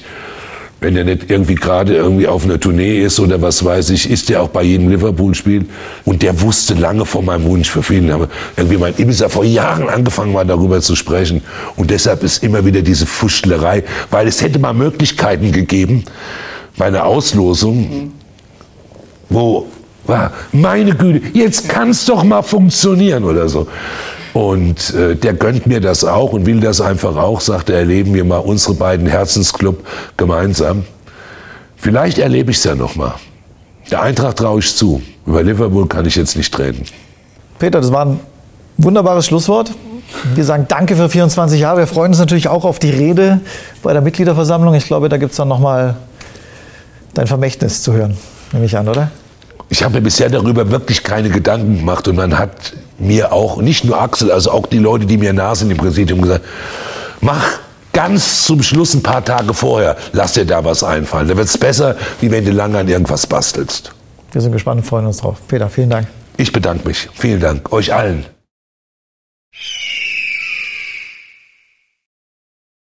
Wenn 0.79 0.97
er 0.97 1.05
nicht 1.05 1.29
irgendwie 1.29 1.55
gerade 1.55 1.95
irgendwie 1.95 2.27
auf 2.27 2.43
einer 2.43 2.59
Tournee 2.59 2.99
ist 2.99 3.17
oder 3.21 3.41
was 3.41 3.63
weiß 3.63 3.89
ich, 3.91 4.09
ist 4.09 4.29
er 4.29 4.41
auch 4.41 4.49
bei 4.49 4.63
jedem 4.63 4.89
Liverpool-Spiel. 4.89 5.65
Und 6.03 6.21
der 6.21 6.41
wusste 6.41 6.73
lange 6.73 7.05
von 7.05 7.23
meinem 7.23 7.45
Wunsch 7.45 7.69
für 7.69 7.81
viele. 7.81 8.11
Haben 8.11 8.27
irgendwie 8.57 8.77
mein 8.77 8.93
Ibiza 8.97 9.29
vor 9.29 9.45
Jahren 9.45 9.87
angefangen 9.87 10.33
war, 10.33 10.43
darüber 10.43 10.81
zu 10.81 10.97
sprechen. 10.97 11.41
Und 11.77 11.89
deshalb 11.89 12.21
ist 12.21 12.43
immer 12.43 12.65
wieder 12.65 12.81
diese 12.81 13.05
Fuschlerei, 13.05 13.83
weil 14.11 14.27
es 14.27 14.41
hätte 14.41 14.59
mal 14.59 14.73
Möglichkeiten 14.73 15.53
gegeben 15.53 16.03
bei 16.77 16.85
einer 16.85 17.05
Auslosung, 17.05 18.11
wo, 19.29 19.67
meine 20.51 20.95
Güte, 20.95 21.21
jetzt 21.33 21.69
kann 21.69 21.91
es 21.91 22.05
doch 22.05 22.25
mal 22.25 22.41
funktionieren 22.41 23.23
oder 23.23 23.47
so. 23.47 23.67
Und 24.33 24.93
äh, 24.95 25.15
der 25.15 25.33
gönnt 25.33 25.67
mir 25.67 25.79
das 25.79 26.03
auch 26.03 26.33
und 26.33 26.45
will 26.45 26.59
das 26.59 26.81
einfach 26.81 27.15
auch, 27.15 27.39
sagt 27.39 27.69
er, 27.69 27.77
erleben 27.77 28.13
wir 28.13 28.25
mal 28.25 28.39
unsere 28.39 28.73
beiden 28.73 29.05
Herzensclub 29.05 29.85
gemeinsam. 30.17 30.85
Vielleicht 31.77 32.17
erlebe 32.17 32.51
ich 32.51 32.57
es 32.57 32.63
ja 32.63 32.75
noch 32.75 32.95
mal. 32.95 33.13
Der 33.91 34.01
Eintracht 34.01 34.37
traue 34.37 34.59
ich 34.59 34.75
zu. 34.75 35.01
Über 35.25 35.43
Liverpool 35.43 35.87
kann 35.87 36.05
ich 36.05 36.15
jetzt 36.15 36.35
nicht 36.35 36.57
reden. 36.57 36.83
Peter, 37.59 37.79
das 37.79 37.91
war 37.91 38.05
ein 38.05 38.19
wunderbares 38.77 39.27
Schlusswort. 39.27 39.71
Wir 40.33 40.43
sagen 40.43 40.65
Danke 40.67 40.95
für 40.95 41.09
24 41.09 41.59
Jahre. 41.59 41.79
Wir 41.79 41.87
freuen 41.87 42.11
uns 42.11 42.19
natürlich 42.19 42.47
auch 42.47 42.65
auf 42.65 42.79
die 42.79 42.89
Rede 42.89 43.41
bei 43.83 43.93
der 43.93 44.01
Mitgliederversammlung. 44.01 44.73
Ich 44.73 44.85
glaube, 44.85 45.09
da 45.09 45.17
gibt 45.17 45.31
es 45.31 45.37
dann 45.37 45.47
nochmal 45.47 45.95
dein 47.13 47.27
Vermächtnis 47.27 47.83
zu 47.83 47.93
hören, 47.93 48.17
nehme 48.51 48.65
ich 48.65 48.77
an, 48.77 48.87
oder? 48.87 49.11
Ich 49.69 49.83
habe 49.83 49.95
mir 49.95 50.01
bisher 50.01 50.29
darüber 50.29 50.69
wirklich 50.71 51.03
keine 51.03 51.29
Gedanken 51.29 51.77
gemacht 51.77 52.07
und 52.07 52.15
man 52.15 52.37
hat 52.37 52.73
mir 52.99 53.31
auch, 53.31 53.57
nicht 53.57 53.83
nur 53.85 54.01
Axel, 54.01 54.31
also 54.31 54.51
auch 54.51 54.67
die 54.67 54.79
Leute, 54.79 55.05
die 55.05 55.17
mir 55.17 55.33
nah 55.33 55.55
sind 55.55 55.71
im 55.71 55.77
Präsidium 55.77 56.21
gesagt, 56.21 56.45
mach 57.21 57.59
ganz 57.91 58.43
zum 58.45 58.63
Schluss 58.63 58.93
ein 58.93 59.03
paar 59.03 59.23
Tage 59.23 59.53
vorher, 59.53 59.95
lass 60.11 60.33
dir 60.33 60.45
da 60.45 60.63
was 60.63 60.83
einfallen. 60.83 61.27
Da 61.27 61.37
wird 61.37 61.47
es 61.47 61.57
besser, 61.57 61.95
wie 62.19 62.31
wenn 62.31 62.43
du 62.43 62.51
lange 62.51 62.79
an 62.79 62.87
irgendwas 62.87 63.27
bastelst. 63.27 63.93
Wir 64.31 64.41
sind 64.41 64.51
gespannt 64.51 64.81
und 64.81 64.87
freuen 64.87 65.05
uns 65.05 65.17
drauf. 65.17 65.37
Peter, 65.47 65.69
vielen 65.69 65.91
Dank. 65.91 66.07
Ich 66.37 66.51
bedanke 66.51 66.87
mich. 66.87 67.07
Vielen 67.13 67.39
Dank. 67.39 67.71
Euch 67.71 67.93
allen. 67.93 68.25